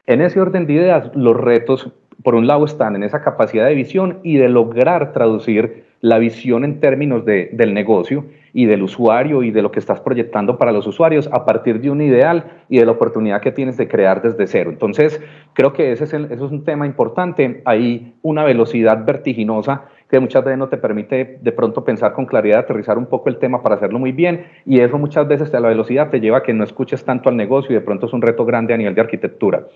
En 0.07 0.21
ese 0.21 0.41
orden 0.41 0.67
de 0.67 0.73
ideas, 0.73 1.09
los 1.15 1.37
retos, 1.37 1.89
por 2.21 2.35
un 2.35 2.47
lado, 2.47 2.65
están 2.65 2.97
en 2.97 3.03
esa 3.03 3.21
capacidad 3.21 3.65
de 3.65 3.75
visión 3.75 4.19
y 4.23 4.35
de 4.35 4.49
lograr 4.49 5.13
traducir 5.13 5.85
la 6.01 6.17
visión 6.17 6.65
en 6.65 6.79
términos 6.79 7.25
de, 7.25 7.49
del 7.53 7.73
negocio 7.73 8.25
y 8.53 8.65
del 8.65 8.83
usuario 8.83 9.43
y 9.43 9.51
de 9.51 9.61
lo 9.61 9.71
que 9.71 9.79
estás 9.79 10.01
proyectando 10.01 10.57
para 10.57 10.71
los 10.71 10.85
usuarios 10.87 11.29
a 11.31 11.45
partir 11.45 11.79
de 11.79 11.89
un 11.89 12.01
ideal 12.01 12.63
y 12.69 12.79
de 12.79 12.85
la 12.85 12.91
oportunidad 12.91 13.41
que 13.41 13.51
tienes 13.51 13.77
de 13.77 13.87
crear 13.87 14.21
desde 14.21 14.47
cero. 14.47 14.71
Entonces, 14.71 15.21
creo 15.53 15.73
que 15.73 15.91
ese 15.91 16.03
es, 16.03 16.13
eso 16.13 16.45
es 16.45 16.51
un 16.51 16.65
tema 16.65 16.85
importante. 16.85 17.61
Hay 17.65 18.13
una 18.23 18.43
velocidad 18.43 19.05
vertiginosa 19.05 19.85
que 20.09 20.19
muchas 20.19 20.43
veces 20.43 20.59
no 20.59 20.67
te 20.67 20.77
permite 20.77 21.39
de 21.41 21.51
pronto 21.53 21.85
pensar 21.85 22.11
con 22.11 22.25
claridad, 22.25 22.59
aterrizar 22.59 22.97
un 22.97 23.05
poco 23.05 23.29
el 23.29 23.37
tema 23.37 23.63
para 23.63 23.75
hacerlo 23.75 23.97
muy 23.97 24.11
bien 24.11 24.45
y 24.65 24.81
eso 24.81 24.97
muchas 24.97 25.25
veces 25.25 25.53
a 25.53 25.59
la 25.61 25.69
velocidad 25.69 26.09
te 26.09 26.19
lleva 26.19 26.39
a 26.39 26.43
que 26.43 26.53
no 26.53 26.65
escuches 26.65 27.05
tanto 27.05 27.29
al 27.29 27.37
negocio 27.37 27.71
y 27.71 27.75
de 27.75 27.81
pronto 27.81 28.07
es 28.07 28.13
un 28.13 28.21
reto 28.21 28.43
grande 28.43 28.73
a 28.73 28.77
nivel 28.77 28.93
de 28.93 29.01
arquitectura. 29.01 29.67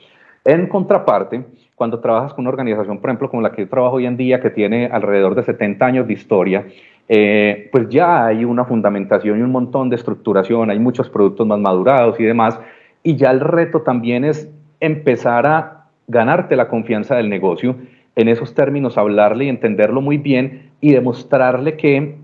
En 0.46 0.68
contraparte, 0.68 1.44
cuando 1.74 2.00
trabajas 2.00 2.36
con 2.36 2.44
una 2.44 2.52
organización, 2.52 3.00
por 3.00 3.10
ejemplo, 3.10 3.30
como 3.32 3.42
la 3.42 3.52
que 3.52 3.64
yo 3.64 3.68
trabajo 3.68 3.96
hoy 3.96 4.06
en 4.06 4.16
día, 4.16 4.40
que 4.40 4.52
tiene 4.52 4.86
alrededor 4.86 5.34
de 5.34 5.42
70 5.42 5.84
años 5.84 6.08
de 6.08 6.14
historia, 6.14 6.68
eh, 7.10 7.68
pues 7.72 7.90
ya 7.90 8.28
hay 8.28 8.46
una 8.46 8.64
fundamentación 8.64 9.40
y 9.40 9.42
un 9.42 9.52
montón 9.52 9.90
de 9.90 9.96
estructuración, 9.96 10.70
hay 10.70 10.78
muchos 10.78 11.10
productos 11.10 11.48
más 11.48 11.60
madurados 11.60 12.20
y 12.20 12.24
demás, 12.24 12.60
y 13.02 13.16
ya 13.16 13.32
el 13.32 13.40
reto 13.40 13.82
también 13.82 14.24
es 14.24 14.52
empezar 14.80 15.48
a 15.48 15.88
ganarte 16.08 16.56
la 16.56 16.68
confianza 16.68 17.16
del 17.16 17.28
negocio, 17.28 17.76
en 18.16 18.28
esos 18.28 18.54
términos 18.54 19.00
hablarle 19.00 19.46
y 19.46 19.50
entenderlo 19.50 20.00
muy 20.00 20.18
bien 20.18 20.70
y 20.80 20.94
demostrarle 20.94 21.76
que 21.76 22.18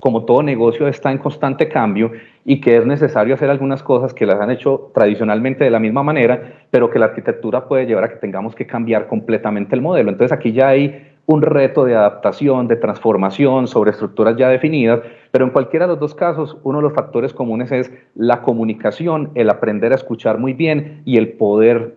como 0.00 0.24
todo 0.24 0.42
negocio 0.42 0.88
está 0.88 1.12
en 1.12 1.18
constante 1.18 1.68
cambio 1.68 2.12
y 2.44 2.60
que 2.60 2.76
es 2.76 2.86
necesario 2.86 3.34
hacer 3.34 3.50
algunas 3.50 3.82
cosas 3.82 4.12
que 4.12 4.26
las 4.26 4.40
han 4.40 4.50
hecho 4.50 4.90
tradicionalmente 4.94 5.64
de 5.64 5.70
la 5.70 5.78
misma 5.78 6.02
manera, 6.02 6.54
pero 6.70 6.90
que 6.90 6.98
la 6.98 7.06
arquitectura 7.06 7.66
puede 7.66 7.86
llevar 7.86 8.04
a 8.04 8.08
que 8.08 8.16
tengamos 8.16 8.54
que 8.54 8.66
cambiar 8.66 9.06
completamente 9.06 9.74
el 9.74 9.82
modelo. 9.82 10.10
Entonces 10.10 10.36
aquí 10.36 10.52
ya 10.52 10.68
hay 10.68 11.12
un 11.26 11.42
reto 11.42 11.84
de 11.84 11.96
adaptación, 11.96 12.68
de 12.68 12.76
transformación 12.76 13.66
sobre 13.66 13.90
estructuras 13.90 14.36
ya 14.36 14.48
definidas, 14.48 15.00
pero 15.32 15.44
en 15.44 15.50
cualquiera 15.50 15.86
de 15.86 15.92
los 15.92 16.00
dos 16.00 16.14
casos, 16.14 16.56
uno 16.62 16.78
de 16.78 16.84
los 16.84 16.92
factores 16.92 17.32
comunes 17.32 17.72
es 17.72 17.92
la 18.14 18.42
comunicación, 18.42 19.30
el 19.34 19.50
aprender 19.50 19.92
a 19.92 19.96
escuchar 19.96 20.38
muy 20.38 20.52
bien 20.52 21.02
y 21.04 21.16
el 21.16 21.32
poder 21.32 21.96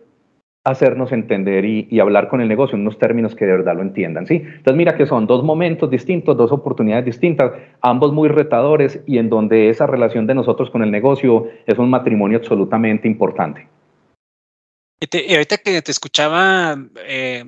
hacernos 0.63 1.11
entender 1.11 1.65
y, 1.65 1.99
hablar 1.99 2.27
con 2.27 2.41
el 2.41 2.47
negocio 2.47 2.75
en 2.75 2.81
unos 2.81 2.99
términos 2.99 3.35
que 3.35 3.45
de 3.45 3.53
verdad 3.53 3.75
lo 3.75 3.81
entiendan, 3.81 4.27
¿sí? 4.27 4.35
Entonces 4.35 4.75
mira 4.75 4.95
que 4.95 5.05
son 5.05 5.25
dos 5.25 5.43
momentos 5.43 5.89
distintos, 5.89 6.37
dos 6.37 6.51
oportunidades 6.51 7.05
distintas, 7.05 7.51
ambos 7.81 8.13
muy 8.13 8.29
retadores 8.29 9.01
y 9.07 9.17
en 9.17 9.29
donde 9.29 9.69
esa 9.69 9.87
relación 9.87 10.27
de 10.27 10.35
nosotros 10.35 10.69
con 10.69 10.83
el 10.83 10.91
negocio 10.91 11.47
es 11.65 11.77
un 11.79 11.89
matrimonio 11.89 12.37
absolutamente 12.37 13.07
importante. 13.07 13.67
Y, 14.99 15.33
ahorita 15.33 15.57
que 15.57 15.81
te 15.81 15.91
escuchaba, 15.91 16.77
eh, 17.05 17.45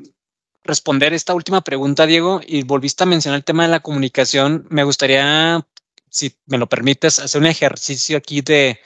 responder 0.64 1.14
esta 1.14 1.34
última 1.34 1.62
pregunta, 1.62 2.06
Diego, 2.06 2.42
y 2.46 2.64
volviste 2.64 3.04
a 3.04 3.08
mencionar 3.08 3.38
el 3.38 3.44
tema 3.44 3.64
de 3.64 3.70
la 3.70 3.82
comunicación, 3.82 4.68
me 4.70 4.84
gustaría, 4.84 5.66
si 6.10 6.36
me 6.46 6.58
lo 6.58 6.68
permites, 6.68 7.20
hacer 7.20 7.42
un 7.42 7.48
ejercicio 7.48 8.18
aquí 8.18 8.42
de, 8.42 8.80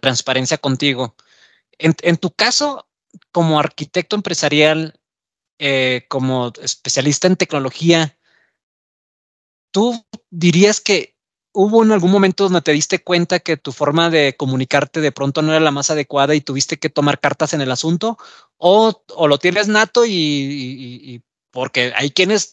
transparencia 0.00 0.58
contigo. 0.58 1.16
En, 1.78 2.16
tu 2.16 2.30
caso, 2.30 2.85
como 3.32 3.58
arquitecto 3.58 4.16
empresarial, 4.16 4.98
eh, 5.58 6.06
como 6.08 6.52
especialista 6.62 7.26
en 7.26 7.36
tecnología, 7.36 8.18
¿tú 9.72 10.04
dirías 10.30 10.80
que 10.80 11.16
¿Hubo 11.58 11.82
en 11.82 11.90
algún 11.90 12.10
momento 12.10 12.44
donde 12.44 12.60
te 12.60 12.72
diste 12.72 12.98
cuenta 12.98 13.38
que 13.38 13.56
tu 13.56 13.72
forma 13.72 14.10
de 14.10 14.36
comunicarte 14.36 15.00
de 15.00 15.10
pronto 15.10 15.40
no 15.40 15.52
era 15.52 15.60
la 15.60 15.70
más 15.70 15.88
adecuada 15.88 16.34
y 16.34 16.42
tuviste 16.42 16.76
que 16.76 16.90
tomar 16.90 17.18
cartas 17.18 17.54
en 17.54 17.62
el 17.62 17.70
asunto? 17.70 18.18
¿O, 18.58 19.02
lo 19.26 19.38
tienes 19.38 19.66
nato 19.66 20.04
y, 20.06 21.22
porque 21.50 21.94
hay 21.96 22.10
quienes 22.10 22.52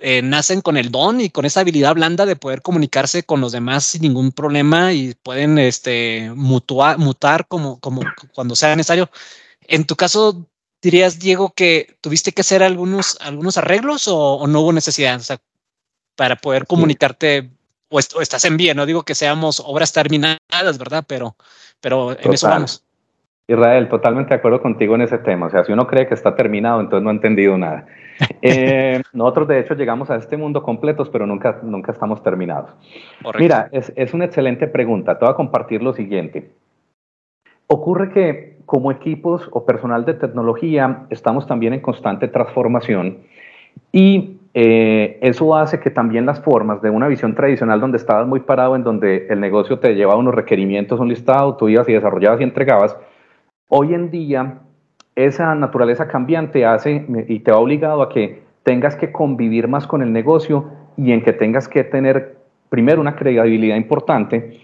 eh, 0.00 0.22
nacen 0.22 0.60
con 0.60 0.76
el 0.76 0.90
don 0.90 1.20
y 1.20 1.30
con 1.30 1.44
esa 1.44 1.60
habilidad 1.60 1.94
blanda 1.94 2.26
de 2.26 2.34
poder 2.34 2.62
comunicarse 2.62 3.22
con 3.22 3.40
los 3.40 3.52
demás 3.52 3.84
sin 3.84 4.02
ningún 4.02 4.32
problema 4.32 4.92
y 4.92 5.14
pueden 5.22 5.60
este, 5.60 6.32
mutar 6.34 7.46
como, 7.46 7.78
como 7.78 8.00
cuando 8.34 8.56
sea 8.56 8.74
necesario? 8.74 9.08
En 9.68 9.84
tu 9.86 9.96
caso, 9.96 10.46
dirías, 10.80 11.18
Diego, 11.18 11.52
que 11.54 11.96
tuviste 12.00 12.32
que 12.32 12.42
hacer 12.42 12.62
algunos, 12.62 13.18
algunos 13.20 13.58
arreglos 13.58 14.08
o, 14.08 14.46
no 14.46 14.60
hubo 14.60 14.72
necesidad 14.72 15.20
para 16.16 16.36
poder 16.36 16.66
comunicarte 16.66 17.50
o, 17.92 17.98
estás 17.98 18.44
en 18.44 18.56
bien, 18.56 18.76
no 18.76 18.86
digo 18.86 19.02
que 19.02 19.14
seamos 19.14 19.62
obras 19.64 19.92
terminadas, 19.92 20.78
¿verdad? 20.78 21.04
Pero, 21.06 21.36
pero 21.80 22.12
en 22.12 22.32
eso 22.32 22.48
vamos. 22.48 22.84
Israel, 23.48 23.88
totalmente 23.88 24.30
de 24.30 24.36
acuerdo 24.36 24.62
contigo 24.62 24.94
en 24.94 25.02
ese 25.02 25.18
tema. 25.18 25.46
O 25.46 25.50
sea, 25.50 25.64
si 25.64 25.72
uno 25.72 25.86
cree 25.86 26.06
que 26.06 26.14
está 26.14 26.34
terminado, 26.34 26.80
entonces 26.80 27.02
no 27.02 27.10
ha 27.10 27.14
entendido 27.14 27.56
nada. 27.58 27.86
Eh, 28.42 29.02
nosotros, 29.14 29.48
de 29.48 29.58
hecho, 29.58 29.74
llegamos 29.74 30.10
a 30.10 30.16
este 30.16 30.36
mundo 30.36 30.62
completos, 30.62 31.08
pero 31.08 31.26
nunca, 31.26 31.58
nunca 31.62 31.92
estamos 31.92 32.22
terminados. 32.22 32.70
Mira, 33.38 33.68
es, 33.72 33.92
es 33.96 34.14
una 34.14 34.26
excelente 34.26 34.68
pregunta. 34.68 35.18
Te 35.18 35.24
voy 35.24 35.32
a 35.32 35.36
compartir 35.36 35.82
lo 35.82 35.92
siguiente. 35.92 36.52
Ocurre 37.66 38.12
que 38.12 38.51
como 38.72 38.90
equipos 38.90 39.50
o 39.52 39.66
personal 39.66 40.06
de 40.06 40.14
tecnología 40.14 41.04
estamos 41.10 41.46
también 41.46 41.74
en 41.74 41.80
constante 41.80 42.26
transformación 42.26 43.18
y 43.92 44.38
eh, 44.54 45.18
eso 45.20 45.54
hace 45.54 45.78
que 45.78 45.90
también 45.90 46.24
las 46.24 46.40
formas 46.40 46.80
de 46.80 46.88
una 46.88 47.06
visión 47.06 47.34
tradicional 47.34 47.82
donde 47.82 47.98
estabas 47.98 48.26
muy 48.26 48.40
parado, 48.40 48.74
en 48.74 48.82
donde 48.82 49.26
el 49.28 49.40
negocio 49.40 49.78
te 49.78 49.94
llevaba 49.94 50.18
unos 50.18 50.34
requerimientos, 50.34 50.98
un 51.00 51.10
listado, 51.10 51.54
tú 51.56 51.68
ibas 51.68 51.86
y 51.86 51.92
desarrollabas 51.92 52.40
y 52.40 52.44
entregabas, 52.44 52.96
hoy 53.68 53.92
en 53.92 54.10
día 54.10 54.60
esa 55.16 55.54
naturaleza 55.54 56.08
cambiante 56.08 56.64
hace 56.64 57.04
y 57.28 57.40
te 57.40 57.50
ha 57.50 57.58
obligado 57.58 58.00
a 58.00 58.08
que 58.08 58.40
tengas 58.62 58.96
que 58.96 59.12
convivir 59.12 59.68
más 59.68 59.86
con 59.86 60.00
el 60.00 60.14
negocio 60.14 60.70
y 60.96 61.12
en 61.12 61.22
que 61.22 61.34
tengas 61.34 61.68
que 61.68 61.84
tener 61.84 62.38
primero 62.70 63.02
una 63.02 63.16
credibilidad 63.16 63.76
importante 63.76 64.60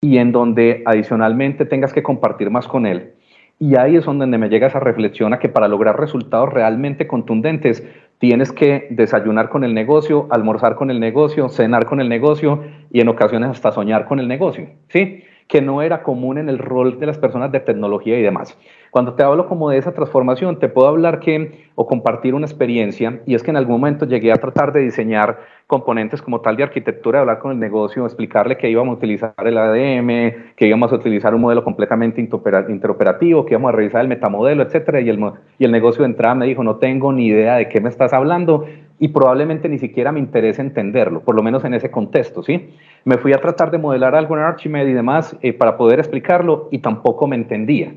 y 0.00 0.18
en 0.18 0.32
donde 0.32 0.82
adicionalmente 0.84 1.64
tengas 1.64 1.92
que 1.92 2.02
compartir 2.02 2.50
más 2.50 2.66
con 2.66 2.86
él. 2.86 3.12
Y 3.58 3.76
ahí 3.76 3.96
es 3.96 4.04
donde 4.04 4.26
me 4.38 4.48
llega 4.48 4.66
esa 4.66 4.80
reflexión 4.80 5.32
a 5.32 5.38
que 5.38 5.48
para 5.48 5.68
lograr 5.68 5.98
resultados 5.98 6.52
realmente 6.52 7.06
contundentes 7.06 7.86
tienes 8.18 8.52
que 8.52 8.88
desayunar 8.90 9.48
con 9.48 9.64
el 9.64 9.74
negocio, 9.74 10.26
almorzar 10.30 10.74
con 10.74 10.90
el 10.90 11.00
negocio, 11.00 11.48
cenar 11.48 11.86
con 11.86 12.00
el 12.00 12.08
negocio 12.08 12.62
y 12.90 13.00
en 13.00 13.08
ocasiones 13.08 13.50
hasta 13.50 13.72
soñar 13.72 14.06
con 14.06 14.20
el 14.20 14.28
negocio, 14.28 14.68
¿sí? 14.88 15.24
que 15.48 15.60
no 15.60 15.82
era 15.82 16.02
común 16.02 16.38
en 16.38 16.48
el 16.48 16.58
rol 16.58 16.98
de 16.98 17.06
las 17.06 17.18
personas 17.18 17.52
de 17.52 17.60
tecnología 17.60 18.18
y 18.18 18.22
demás. 18.22 18.56
Cuando 18.92 19.14
te 19.14 19.22
hablo 19.22 19.46
como 19.46 19.70
de 19.70 19.78
esa 19.78 19.94
transformación, 19.94 20.58
te 20.58 20.68
puedo 20.68 20.86
hablar 20.86 21.18
que 21.18 21.70
o 21.76 21.86
compartir 21.86 22.34
una 22.34 22.44
experiencia 22.44 23.22
y 23.24 23.34
es 23.34 23.42
que 23.42 23.50
en 23.50 23.56
algún 23.56 23.80
momento 23.80 24.04
llegué 24.04 24.30
a 24.32 24.36
tratar 24.36 24.70
de 24.70 24.80
diseñar 24.80 25.38
componentes 25.66 26.20
como 26.20 26.42
tal 26.42 26.58
de 26.58 26.64
arquitectura, 26.64 27.20
hablar 27.20 27.38
con 27.38 27.52
el 27.52 27.58
negocio, 27.58 28.04
explicarle 28.04 28.58
que 28.58 28.68
íbamos 28.68 28.92
a 28.92 28.98
utilizar 28.98 29.32
el 29.38 29.56
ADM, 29.56 30.54
que 30.54 30.66
íbamos 30.66 30.92
a 30.92 30.96
utilizar 30.96 31.34
un 31.34 31.40
modelo 31.40 31.64
completamente 31.64 32.20
interoperativo, 32.20 33.46
que 33.46 33.54
íbamos 33.54 33.70
a 33.70 33.76
revisar 33.76 34.02
el 34.02 34.08
metamodelo, 34.08 34.62
etcétera, 34.62 35.00
y 35.00 35.08
el, 35.08 35.18
y 35.58 35.64
el 35.64 35.72
negocio 35.72 36.02
de 36.02 36.10
entrada 36.10 36.34
me 36.34 36.44
dijo, 36.44 36.62
no 36.62 36.76
tengo 36.76 37.14
ni 37.14 37.28
idea 37.28 37.54
de 37.54 37.70
qué 37.70 37.80
me 37.80 37.88
estás 37.88 38.12
hablando, 38.12 38.66
y 38.98 39.08
probablemente 39.08 39.70
ni 39.70 39.78
siquiera 39.78 40.12
me 40.12 40.20
interesa 40.20 40.60
entenderlo, 40.60 41.22
por 41.22 41.34
lo 41.34 41.42
menos 41.42 41.64
en 41.64 41.72
ese 41.72 41.90
contexto, 41.90 42.42
¿sí? 42.42 42.68
Me 43.06 43.16
fui 43.16 43.32
a 43.32 43.38
tratar 43.38 43.70
de 43.70 43.78
modelar 43.78 44.14
algo 44.14 44.36
en 44.36 44.42
Archimede 44.42 44.90
y 44.90 44.92
demás 44.92 45.34
eh, 45.40 45.54
para 45.54 45.78
poder 45.78 45.98
explicarlo 45.98 46.68
y 46.70 46.80
tampoco 46.80 47.26
me 47.26 47.36
entendía. 47.36 47.94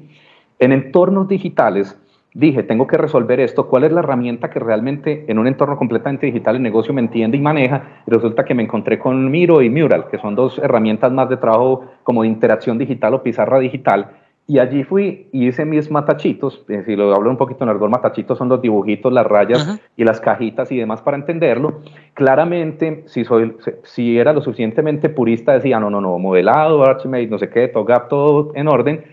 En 0.60 0.72
entornos 0.72 1.28
digitales 1.28 2.00
dije, 2.34 2.64
tengo 2.64 2.86
que 2.86 2.98
resolver 2.98 3.40
esto, 3.40 3.68
¿cuál 3.68 3.86
es 3.86 3.92
la 3.92 4.02
herramienta 4.02 4.50
que 4.50 4.60
realmente 4.60 5.26
en 5.28 5.40
un 5.40 5.48
entorno 5.48 5.78
completamente 5.78 6.26
digital 6.26 6.58
el 6.58 6.62
negocio 6.62 6.94
me 6.94 7.02
entiende 7.02 7.38
y 7.38 7.42
maneja? 7.42 8.02
Y 8.06 8.12
resulta 8.12 8.44
que 8.44 8.54
me 8.54 8.64
encontré 8.64 9.00
con 9.00 9.32
Miro 9.32 9.62
y 9.62 9.70
Mural, 9.70 10.08
que 10.10 10.18
son 10.18 10.36
dos 10.36 10.60
herramientas 10.60 11.12
más 11.12 11.30
de 11.30 11.38
trabajo 11.38 11.86
como 12.04 12.24
de 12.24 12.28
interacción 12.28 12.78
digital 12.78 13.14
o 13.14 13.24
pizarra 13.24 13.60
digital, 13.60 14.12
y 14.48 14.60
allí 14.60 14.84
fui 14.84 15.28
y 15.32 15.48
hice 15.48 15.66
mis 15.66 15.90
matachitos, 15.90 16.64
eh, 16.70 16.84
si 16.86 16.96
lo 16.96 17.16
hablo 17.16 17.32
un 17.32 17.38
poquito 17.38 17.64
en 17.64 17.70
argot, 17.72 17.90
matachitos 17.90 18.38
son 18.38 18.48
los 18.48 18.62
dibujitos, 18.62 19.12
las 19.12 19.26
rayas 19.26 19.82
y 19.98 20.04
las 20.04 20.22
cajitas 20.22 20.72
y 20.72 20.78
demás 20.78 21.02
para 21.02 21.18
entenderlo. 21.18 21.82
Claramente, 22.14 23.06
si, 23.08 23.26
soy, 23.26 23.56
si 23.82 24.20
era 24.20 24.34
lo 24.34 24.42
suficientemente 24.42 25.10
purista, 25.10 25.54
decía, 25.54 25.80
no, 25.80 25.90
no, 25.90 26.00
no, 26.00 26.20
modelado, 26.20 26.84
Archimate, 26.84 27.26
no 27.26 27.40
sé 27.40 27.50
qué, 27.50 27.70
TOGAP, 27.70 28.08
todo 28.08 28.52
en 28.54 28.68
orden, 28.68 29.04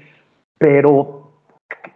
pero 0.58 1.22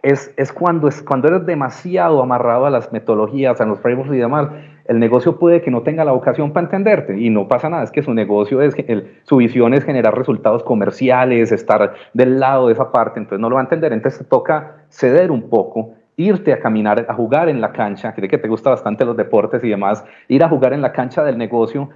es, 0.01 0.33
es, 0.37 0.53
cuando, 0.53 0.87
es 0.87 1.01
cuando 1.01 1.27
eres 1.27 1.45
demasiado 1.45 2.21
amarrado 2.21 2.65
a 2.65 2.69
las 2.69 2.91
metodologías, 2.91 3.59
a 3.59 3.65
los 3.65 3.79
frameworks 3.79 4.13
y 4.13 4.17
demás, 4.17 4.49
el 4.85 4.99
negocio 4.99 5.37
puede 5.37 5.61
que 5.61 5.71
no 5.71 5.81
tenga 5.81 6.05
la 6.05 6.13
vocación 6.13 6.53
para 6.53 6.65
entenderte 6.65 7.19
y 7.19 7.29
no 7.29 7.47
pasa 7.47 7.69
nada, 7.69 7.83
es 7.83 7.91
que 7.91 8.01
su 8.01 8.13
negocio 8.13 8.61
es, 8.61 8.75
su 9.23 9.37
visión 9.37 9.73
es 9.73 9.83
generar 9.83 10.17
resultados 10.17 10.63
comerciales, 10.63 11.51
estar 11.51 11.93
del 12.13 12.39
lado 12.39 12.67
de 12.67 12.73
esa 12.73 12.91
parte, 12.91 13.19
entonces 13.19 13.39
no 13.39 13.49
lo 13.49 13.55
va 13.55 13.61
a 13.61 13.65
entender, 13.65 13.91
entonces 13.91 14.19
te 14.19 14.25
toca 14.25 14.85
ceder 14.89 15.29
un 15.29 15.49
poco, 15.49 15.93
irte 16.15 16.53
a 16.53 16.59
caminar, 16.59 17.05
a 17.07 17.13
jugar 17.13 17.49
en 17.49 17.59
la 17.59 17.73
cancha, 17.73 18.13
que 18.13 18.27
que 18.27 18.37
te 18.37 18.47
gusta 18.47 18.69
bastante 18.69 19.05
los 19.05 19.17
deportes 19.17 19.63
y 19.63 19.69
demás, 19.69 20.03
ir 20.29 20.43
a 20.43 20.49
jugar 20.49 20.73
en 20.73 20.81
la 20.81 20.93
cancha 20.93 21.23
del 21.23 21.37
negocio, 21.37 21.89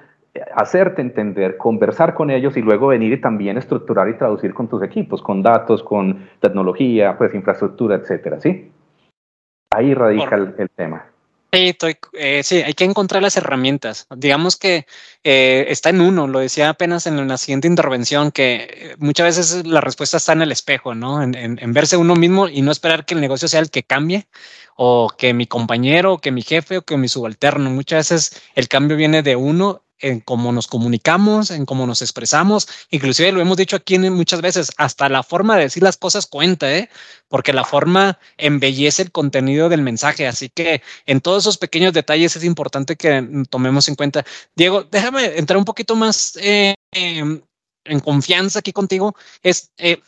hacerte 0.55 1.01
entender, 1.01 1.57
conversar 1.57 2.13
con 2.13 2.31
ellos 2.31 2.55
y 2.57 2.61
luego 2.61 2.87
venir 2.87 3.13
y 3.13 3.21
también 3.21 3.57
estructurar 3.57 4.09
y 4.09 4.17
traducir 4.17 4.53
con 4.53 4.67
tus 4.67 4.83
equipos, 4.83 5.21
con 5.21 5.41
datos, 5.41 5.83
con 5.83 6.29
tecnología, 6.39 7.17
pues 7.17 7.33
infraestructura, 7.33 7.95
etcétera, 7.95 8.39
¿sí? 8.39 8.71
Ahí 9.71 9.93
radica 9.93 10.35
el 10.35 10.69
tema. 10.69 11.11
Sí, 11.53 11.75
eh, 12.13 12.43
sí, 12.43 12.61
hay 12.61 12.73
que 12.73 12.85
encontrar 12.85 13.21
las 13.21 13.35
herramientas. 13.35 14.07
Digamos 14.15 14.55
que 14.55 14.85
eh, 15.25 15.65
está 15.67 15.89
en 15.89 15.99
uno, 15.99 16.25
lo 16.25 16.39
decía 16.39 16.69
apenas 16.69 17.07
en 17.07 17.27
la 17.27 17.37
siguiente 17.37 17.67
intervención, 17.67 18.31
que 18.31 18.69
eh, 18.71 18.95
muchas 18.99 19.37
veces 19.37 19.67
la 19.67 19.81
respuesta 19.81 20.15
está 20.15 20.31
en 20.31 20.43
el 20.43 20.53
espejo, 20.53 20.95
¿no? 20.95 21.21
En, 21.21 21.35
en, 21.35 21.73
verse 21.73 21.97
uno 21.97 22.15
mismo 22.15 22.47
y 22.47 22.61
no 22.61 22.71
esperar 22.71 23.05
que 23.05 23.15
el 23.15 23.21
negocio 23.21 23.49
sea 23.49 23.59
el 23.59 23.69
que 23.69 23.83
cambie 23.83 24.27
o 24.77 25.11
que 25.17 25.33
mi 25.33 25.45
compañero, 25.45 26.13
o 26.13 26.17
que 26.19 26.31
mi 26.31 26.41
jefe 26.41 26.77
o 26.77 26.83
que 26.83 26.95
mi 26.95 27.09
subalterno. 27.09 27.69
Muchas 27.69 28.09
veces 28.09 28.41
el 28.55 28.69
cambio 28.69 28.95
viene 28.95 29.21
de 29.21 29.35
uno 29.35 29.81
en 30.01 30.19
cómo 30.19 30.51
nos 30.51 30.67
comunicamos, 30.67 31.51
en 31.51 31.65
cómo 31.65 31.85
nos 31.87 32.01
expresamos. 32.01 32.67
Inclusive 32.89 33.31
lo 33.31 33.41
hemos 33.41 33.57
dicho 33.57 33.75
aquí 33.75 33.97
muchas 33.99 34.41
veces, 34.41 34.71
hasta 34.77 35.09
la 35.09 35.23
forma 35.23 35.55
de 35.55 35.63
decir 35.63 35.83
las 35.83 35.97
cosas 35.97 36.25
cuenta, 36.25 36.71
¿eh? 36.75 36.89
porque 37.27 37.53
la 37.53 37.63
forma 37.63 38.19
embellece 38.37 39.03
el 39.03 39.11
contenido 39.11 39.69
del 39.69 39.81
mensaje. 39.81 40.27
Así 40.27 40.49
que 40.49 40.81
en 41.05 41.21
todos 41.21 41.43
esos 41.43 41.57
pequeños 41.57 41.93
detalles 41.93 42.35
es 42.35 42.43
importante 42.43 42.95
que 42.95 43.45
tomemos 43.49 43.87
en 43.87 43.95
cuenta. 43.95 44.25
Diego, 44.55 44.83
déjame 44.83 45.37
entrar 45.37 45.57
un 45.57 45.65
poquito 45.65 45.95
más 45.95 46.37
eh, 46.41 46.75
em, 46.91 47.41
en 47.85 47.99
confianza 47.99 48.59
aquí 48.59 48.73
contigo. 48.73 49.15
Es, 49.43 49.71
eh, 49.77 50.01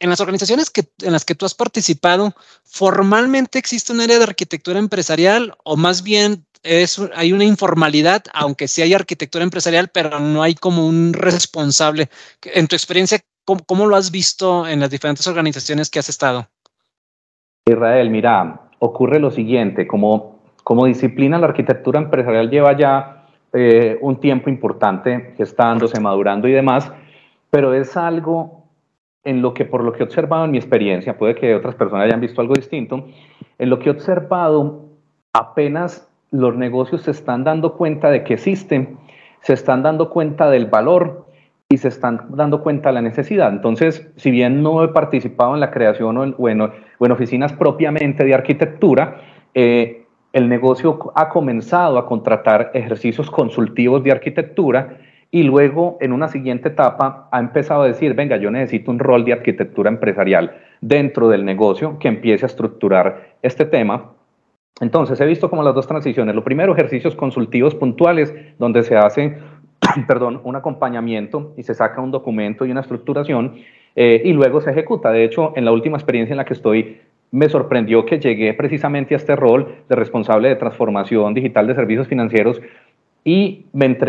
en 0.00 0.10
las 0.10 0.20
organizaciones 0.20 0.70
que, 0.70 0.88
en 1.02 1.12
las 1.12 1.24
que 1.24 1.34
tú 1.34 1.44
has 1.44 1.54
participado, 1.54 2.34
¿formalmente 2.64 3.58
existe 3.58 3.92
un 3.92 4.00
área 4.00 4.18
de 4.18 4.24
arquitectura 4.24 4.78
empresarial 4.78 5.56
o 5.64 5.76
más 5.76 6.02
bien 6.02 6.46
es, 6.62 7.00
hay 7.14 7.32
una 7.32 7.44
informalidad, 7.44 8.22
aunque 8.32 8.68
sí 8.68 8.82
hay 8.82 8.94
arquitectura 8.94 9.44
empresarial, 9.44 9.88
pero 9.92 10.18
no 10.20 10.42
hay 10.42 10.54
como 10.54 10.86
un 10.86 11.12
responsable. 11.12 12.08
En 12.42 12.66
tu 12.66 12.76
experiencia, 12.76 13.20
¿cómo, 13.44 13.86
lo 13.86 13.96
has 13.96 14.10
visto 14.10 14.66
en 14.66 14.80
las 14.80 14.90
diferentes 14.90 15.26
organizaciones 15.26 15.90
que 15.90 15.98
has 15.98 16.08
estado? 16.08 16.46
Israel, 17.66 18.10
mira, 18.10 18.70
ocurre 18.78 19.18
lo 19.18 19.30
siguiente, 19.30 19.86
como, 19.86 20.40
como 20.64 20.86
disciplina 20.86 21.38
la 21.38 21.46
arquitectura 21.46 22.00
empresarial 22.00 22.50
lleva 22.50 22.76
ya 22.76 23.26
eh, 23.52 23.98
un 24.00 24.20
tiempo 24.20 24.50
importante 24.50 25.34
gestándose, 25.36 26.00
madurando 26.00 26.48
y 26.48 26.52
demás, 26.52 26.90
pero 27.50 27.74
es 27.74 27.96
algo 27.96 28.58
en 29.24 29.42
lo 29.42 29.52
que 29.52 29.64
por 29.64 29.84
lo 29.84 29.92
que 29.92 30.00
he 30.00 30.06
observado 30.06 30.44
en 30.44 30.50
mi 30.50 30.58
experiencia, 30.58 31.18
puede 31.18 31.34
que 31.34 31.54
otras 31.54 31.74
personas 31.74 32.06
hayan 32.06 32.20
visto 32.20 32.40
algo 32.40 32.54
distinto, 32.54 33.06
en 33.58 33.70
lo 33.70 33.78
que 33.78 33.88
he 33.88 33.92
observado 33.92 34.88
apenas 35.32 36.07
los 36.30 36.56
negocios 36.56 37.02
se 37.02 37.10
están 37.10 37.44
dando 37.44 37.74
cuenta 37.74 38.10
de 38.10 38.24
que 38.24 38.34
existen, 38.34 38.98
se 39.40 39.52
están 39.54 39.82
dando 39.82 40.10
cuenta 40.10 40.50
del 40.50 40.66
valor 40.66 41.26
y 41.70 41.78
se 41.78 41.88
están 41.88 42.26
dando 42.30 42.62
cuenta 42.62 42.88
de 42.88 42.94
la 42.94 43.02
necesidad. 43.02 43.52
Entonces, 43.52 44.10
si 44.16 44.30
bien 44.30 44.62
no 44.62 44.82
he 44.82 44.88
participado 44.88 45.54
en 45.54 45.60
la 45.60 45.70
creación 45.70 46.16
o 46.16 46.48
en, 46.48 46.60
en, 46.60 47.12
oficinas 47.12 47.52
propiamente 47.52 48.24
de 48.24 48.34
arquitectura, 48.34 49.20
eh, 49.54 50.04
el 50.32 50.48
negocio 50.48 51.12
ha 51.14 51.28
comenzado 51.28 51.98
a 51.98 52.06
contratar 52.06 52.70
ejercicios 52.74 53.30
consultivos 53.30 54.02
de 54.02 54.12
arquitectura 54.12 54.98
y 55.30 55.42
luego 55.42 55.98
en 56.00 56.12
una 56.12 56.28
siguiente 56.28 56.68
etapa 56.68 57.28
ha 57.30 57.38
empezado 57.38 57.82
a 57.82 57.86
decir, 57.86 58.14
venga, 58.14 58.36
yo 58.38 58.50
necesito 58.50 58.90
un 58.90 58.98
rol 58.98 59.24
de 59.24 59.34
arquitectura 59.34 59.90
empresarial 59.90 60.56
dentro 60.80 61.28
del 61.28 61.44
negocio 61.44 61.98
que 61.98 62.08
empiece 62.08 62.46
a 62.46 62.48
estructurar 62.48 63.34
este 63.42 63.66
tema 63.66 64.12
entonces, 64.80 65.20
he 65.20 65.26
visto 65.26 65.50
como 65.50 65.62
las 65.62 65.74
dos 65.74 65.86
transiciones. 65.86 66.34
Lo 66.34 66.44
primero, 66.44 66.72
ejercicios 66.72 67.16
consultivos 67.16 67.74
puntuales, 67.74 68.34
donde 68.58 68.82
se 68.82 68.96
hace, 68.96 69.38
perdón, 70.06 70.40
un 70.44 70.56
acompañamiento 70.56 71.52
y 71.56 71.62
se 71.64 71.74
saca 71.74 72.00
un 72.00 72.10
documento 72.10 72.64
y 72.64 72.70
una 72.70 72.82
estructuración, 72.82 73.54
eh, 73.96 74.22
y 74.24 74.32
luego 74.32 74.60
se 74.60 74.70
ejecuta. 74.70 75.10
De 75.10 75.24
hecho, 75.24 75.52
en 75.56 75.64
la 75.64 75.72
última 75.72 75.96
experiencia 75.96 76.32
en 76.32 76.36
la 76.38 76.44
que 76.44 76.54
estoy, 76.54 77.00
me 77.30 77.48
sorprendió 77.48 78.06
que 78.06 78.20
llegué 78.20 78.54
precisamente 78.54 79.14
a 79.14 79.18
este 79.18 79.36
rol 79.36 79.74
de 79.88 79.96
responsable 79.96 80.48
de 80.48 80.56
transformación 80.56 81.34
digital 81.34 81.66
de 81.66 81.74
servicios 81.74 82.06
financieros 82.06 82.60
y, 83.24 83.66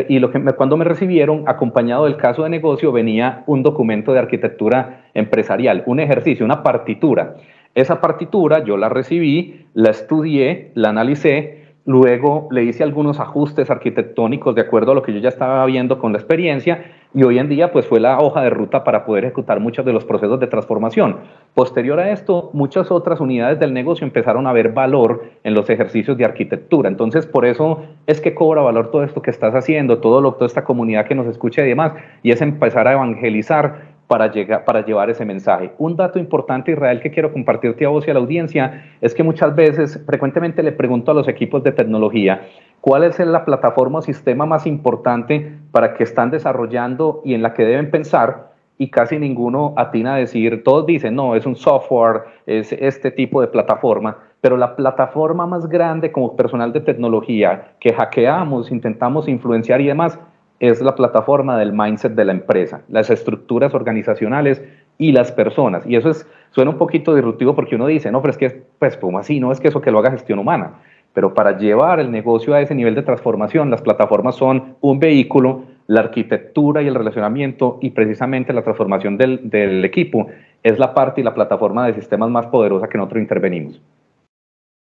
y 0.08 0.20
lo 0.20 0.32
que 0.32 0.40
cuando 0.54 0.78
me 0.78 0.86
recibieron, 0.86 1.44
acompañado 1.48 2.06
del 2.06 2.16
caso 2.16 2.44
de 2.44 2.50
negocio, 2.50 2.92
venía 2.92 3.44
un 3.48 3.64
documento 3.64 4.14
de 4.14 4.20
arquitectura 4.20 5.08
empresarial, 5.14 5.84
un 5.88 6.00
ejercicio, 6.00 6.46
una 6.46 6.64
partitura. 6.64 7.36
Esa 7.80 8.02
partitura 8.02 8.62
yo 8.62 8.76
la 8.76 8.90
recibí, 8.90 9.66
la 9.74 9.92
estudié, 9.92 10.72
la 10.76 10.90
analicé, 10.90 11.64
luego 11.86 12.50
le 12.52 12.66
hice 12.66 12.84
algunos 12.84 13.22
ajustes 13.22 13.72
arquitectónicos 13.72 14.54
de 14.54 14.60
acuerdo 14.60 14.92
a 14.92 14.96
lo 14.96 15.02
que 15.02 15.14
yo 15.14 15.20
ya 15.20 15.30
estaba 15.30 15.66
viendo 15.66 15.98
con 15.98 16.12
la 16.12 16.18
experiencia 16.18 16.84
y 17.14 17.24
hoy 17.24 17.40
en 17.40 17.50
día 17.50 17.72
pues 17.72 17.88
fue 17.88 18.00
la 18.00 18.20
hoja 18.20 18.42
de 18.42 18.50
ruta 18.52 18.84
para 18.84 19.06
poder 19.06 19.24
ejecutar 19.24 19.60
muchos 19.60 19.86
de 19.86 19.94
los 19.94 20.04
procesos 20.04 20.40
de 20.40 20.48
transformación. 20.48 21.20
Posterior 21.56 22.00
a 22.00 22.12
esto, 22.12 22.52
muchas 22.54 22.92
otras 22.92 23.20
unidades 23.22 23.60
del 23.60 23.74
negocio 23.74 24.06
empezaron 24.06 24.46
a 24.46 24.54
ver 24.54 24.74
valor 24.74 25.24
en 25.44 25.54
los 25.56 25.70
ejercicios 25.70 26.18
de 26.18 26.26
arquitectura. 26.26 26.90
Entonces, 26.90 27.26
por 27.26 27.46
eso 27.46 27.84
es 28.06 28.22
que 28.22 28.36
cobra 28.36 28.62
valor 28.62 28.92
todo 28.92 29.04
esto 29.04 29.22
que 29.22 29.32
estás 29.32 29.56
haciendo, 29.56 29.98
todo 30.00 30.22
lo, 30.22 30.34
toda 30.34 30.46
esta 30.46 30.66
comunidad 30.66 31.08
que 31.08 31.16
nos 31.16 31.28
escucha 31.28 31.66
y 31.66 31.70
demás, 31.70 31.94
y 32.22 32.32
es 32.32 32.42
empezar 32.42 32.88
a 32.88 32.94
evangelizar 32.94 33.89
para, 34.10 34.32
llegar, 34.32 34.66
para 34.66 34.84
llevar 34.84 35.12
ese 35.12 35.24
mensaje. 35.24 35.72
Un 35.78 35.96
dato 35.96 36.18
importante, 36.18 36.72
Israel, 36.72 37.00
que 37.00 37.12
quiero 37.12 37.32
compartirte 37.32 37.86
a 37.86 37.90
vos 37.90 38.08
y 38.08 38.10
a 38.10 38.16
la 38.16 38.20
audiencia, 38.20 38.84
es 39.02 39.14
que 39.14 39.22
muchas 39.22 39.56
veces, 39.56 40.04
frecuentemente 40.08 40.64
le 40.64 40.72
pregunto 40.72 41.12
a 41.12 41.14
los 41.14 41.28
equipos 41.28 41.64
de 41.64 41.72
tecnología, 41.74 42.42
¿cuál 42.82 43.04
es 43.04 43.20
la 43.20 43.46
plataforma 43.46 44.00
o 44.00 44.02
sistema 44.02 44.48
más 44.48 44.66
importante 44.66 45.54
para 45.72 45.94
que 45.94 46.04
están 46.04 46.32
desarrollando 46.32 47.22
y 47.24 47.36
en 47.36 47.44
la 47.44 47.54
que 47.54 47.64
deben 47.64 47.92
pensar? 47.92 48.50
Y 48.80 48.90
casi 48.90 49.20
ninguno 49.20 49.76
atina 49.78 50.16
a 50.16 50.18
decir, 50.18 50.64
todos 50.64 50.88
dicen, 50.88 51.14
no, 51.14 51.36
es 51.36 51.46
un 51.46 51.56
software, 51.56 52.24
es 52.48 52.74
este 52.74 53.12
tipo 53.12 53.42
de 53.42 53.48
plataforma, 53.48 54.18
pero 54.42 54.58
la 54.58 54.76
plataforma 54.76 55.46
más 55.46 55.70
grande 55.70 56.12
como 56.12 56.36
personal 56.36 56.74
de 56.74 56.82
tecnología 56.82 57.74
que 57.80 57.94
hackeamos, 57.94 58.72
intentamos 58.72 59.28
influenciar 59.28 59.82
y 59.82 59.86
demás, 59.86 60.18
es 60.60 60.82
la 60.82 60.96
plataforma 60.96 61.58
del 61.58 61.74
mindset 61.74 62.14
de 62.14 62.26
la 62.26 62.32
empresa, 62.32 62.82
las 62.90 63.10
estructuras 63.10 63.74
organizacionales 63.74 64.62
y 64.98 65.12
las 65.12 65.32
personas. 65.32 65.86
Y 65.86 65.96
eso 65.96 66.10
es, 66.10 66.28
suena 66.52 66.72
un 66.72 66.78
poquito 66.78 67.16
disruptivo 67.16 67.56
porque 67.56 67.76
uno 67.76 67.88
dice, 67.88 68.12
no, 68.12 68.22
pero 68.22 68.32
es 68.32 68.38
que, 68.38 68.64
pues, 68.80 68.98
como 68.98 69.20
así? 69.20 69.40
No 69.40 69.52
es 69.52 69.60
que 69.60 69.70
eso 69.70 69.82
que 69.82 69.92
lo 69.92 70.00
haga 70.00 70.12
gestión 70.12 70.40
humana. 70.40 70.74
Pero 71.14 71.34
para 71.34 71.58
llevar 71.58 72.00
el 72.00 72.12
negocio 72.12 72.54
a 72.54 72.62
ese 72.62 72.76
nivel 72.76 72.96
de 72.96 73.02
transformación, 73.02 73.72
las 73.72 73.82
plataformas 73.82 74.36
son 74.36 74.76
un 74.82 75.00
vehículo 75.00 75.64
la 75.90 76.02
arquitectura 76.02 76.84
y 76.84 76.88
el 76.88 76.94
relacionamiento 76.94 77.80
y 77.82 77.90
precisamente 77.90 78.54
la 78.54 78.62
transformación 78.62 79.18
del, 79.18 79.50
del 79.50 79.84
equipo 79.84 80.28
es 80.62 80.78
la 80.78 80.94
parte 80.94 81.20
y 81.20 81.24
la 81.24 81.34
plataforma 81.34 81.88
de 81.88 81.96
sistemas 81.96 82.30
más 82.30 82.46
poderosa 82.46 82.88
que 82.88 83.00
nosotros 83.00 83.24
intervenimos. 83.24 83.82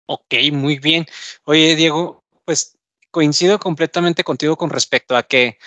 Ok, 0.08 0.34
muy 0.54 0.80
bien. 0.80 1.06
Oye, 1.46 1.76
Diego, 1.76 2.24
pues 2.46 2.77
coincido 3.12 3.60
completamente 3.60 4.24
contigo 4.24 4.58
con 4.58 4.70
respecto 4.70 5.16
a 5.16 5.24
que 5.24 5.58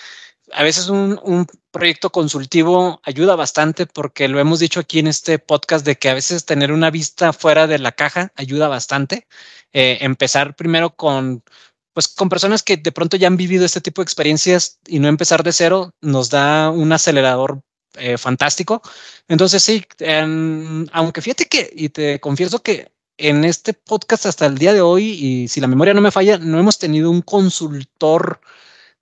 a 0.53 0.63
veces 0.63 0.89
un, 0.89 1.19
un, 1.23 1.47
proyecto 1.71 2.11
consultivo 2.11 2.99
ayuda 3.03 3.37
bastante 3.37 3.85
porque 3.85 4.27
lo 4.27 4.39
hemos 4.39 4.59
dicho 4.59 4.81
aquí 4.81 4.99
en 4.99 5.07
este 5.07 5.39
podcast 5.39 5.85
de 5.85 5.95
que 5.97 6.09
a 6.09 6.13
veces 6.13 6.45
tener 6.45 6.73
una 6.73 6.89
vista 6.89 7.31
fuera 7.31 7.65
de 7.65 7.79
la 7.79 7.93
caja 7.93 8.33
ayuda 8.35 8.67
bastante. 8.67 9.27
Eh, 9.71 9.99
empezar 10.01 10.55
primero 10.55 10.95
con, 10.95 11.43
pues, 11.93 12.09
con 12.09 12.27
personas 12.29 12.63
que 12.63 12.77
de 12.77 12.91
pronto 12.91 13.17
ya 13.17 13.27
han 13.27 13.37
vivido 13.37 13.65
este 13.65 13.81
tipo 13.81 14.01
de 14.01 14.03
experiencias 14.03 14.79
y 14.85 14.99
no 14.99 15.07
empezar 15.07 15.43
de 15.43 15.53
cero 15.53 15.93
nos 16.01 16.29
da 16.29 16.69
un 16.69 16.91
acelerador 16.91 17.61
eh, 17.95 18.17
fantástico. 18.17 18.81
Entonces 19.27 19.63
sí, 19.63 19.85
eh, 19.99 20.85
aunque 20.91 21.21
fíjate 21.21 21.45
que, 21.45 21.69
y 21.73 21.89
te 21.89 22.19
confieso 22.19 22.61
que 22.61 22.91
en 23.21 23.45
este 23.45 23.73
podcast 23.73 24.25
hasta 24.25 24.45
el 24.45 24.57
día 24.57 24.73
de 24.73 24.81
hoy, 24.81 25.11
y 25.11 25.47
si 25.47 25.61
la 25.61 25.67
memoria 25.67 25.93
no 25.93 26.01
me 26.01 26.11
falla, 26.11 26.37
no 26.37 26.59
hemos 26.59 26.79
tenido 26.79 27.09
un 27.11 27.21
consultor 27.21 28.39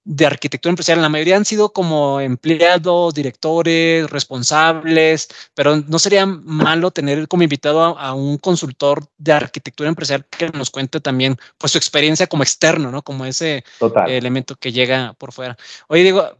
de 0.03 0.25
arquitectura 0.25 0.71
empresarial. 0.71 1.01
La 1.03 1.09
mayoría 1.09 1.37
han 1.37 1.45
sido 1.45 1.71
como 1.71 2.19
empleados, 2.19 3.13
directores, 3.13 4.09
responsables, 4.09 5.27
pero 5.53 5.77
no 5.77 5.99
sería 5.99 6.25
malo 6.25 6.91
tener 6.91 7.27
como 7.27 7.43
invitado 7.43 7.81
a, 7.81 8.09
a, 8.09 8.13
un 8.13 8.37
consultor 8.37 9.05
de 9.17 9.33
arquitectura 9.33 9.89
empresarial 9.89 10.25
que 10.25 10.49
nos 10.49 10.71
cuente 10.71 10.99
también 10.99 11.37
pues 11.57 11.73
su 11.73 11.77
experiencia 11.77 12.27
como 12.27 12.43
externo, 12.43 12.91
¿no? 12.91 13.03
Como 13.03 13.25
ese 13.25 13.63
Total. 13.77 14.09
elemento 14.09 14.55
que 14.55 14.71
llega 14.71 15.13
por 15.13 15.31
fuera. 15.31 15.57
Oye, 15.87 16.03
digo, 16.03 16.37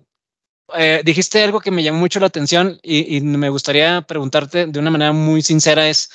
eh, 0.75 1.01
dijiste 1.03 1.43
algo 1.43 1.59
que 1.59 1.71
me 1.71 1.83
llamó 1.83 1.99
mucho 1.99 2.19
la 2.19 2.27
atención 2.27 2.79
y, 2.81 3.17
y, 3.17 3.21
me 3.21 3.49
gustaría 3.49 4.01
preguntarte 4.01 4.67
de 4.67 4.79
una 4.79 4.91
manera 4.91 5.11
muy 5.11 5.41
sincera 5.41 5.87
es, 5.89 6.11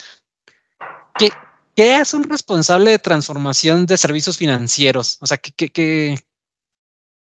¿qué, 1.19 1.31
¿qué 1.75 1.97
es 1.97 2.15
un 2.15 2.25
responsable 2.25 2.91
de 2.91 2.99
transformación 2.99 3.87
de 3.87 3.97
servicios 3.97 4.39
financieros? 4.39 5.19
O 5.21 5.27
sea, 5.27 5.39
¿qué, 5.39 5.53
qué, 5.53 5.71
qué 5.71 6.19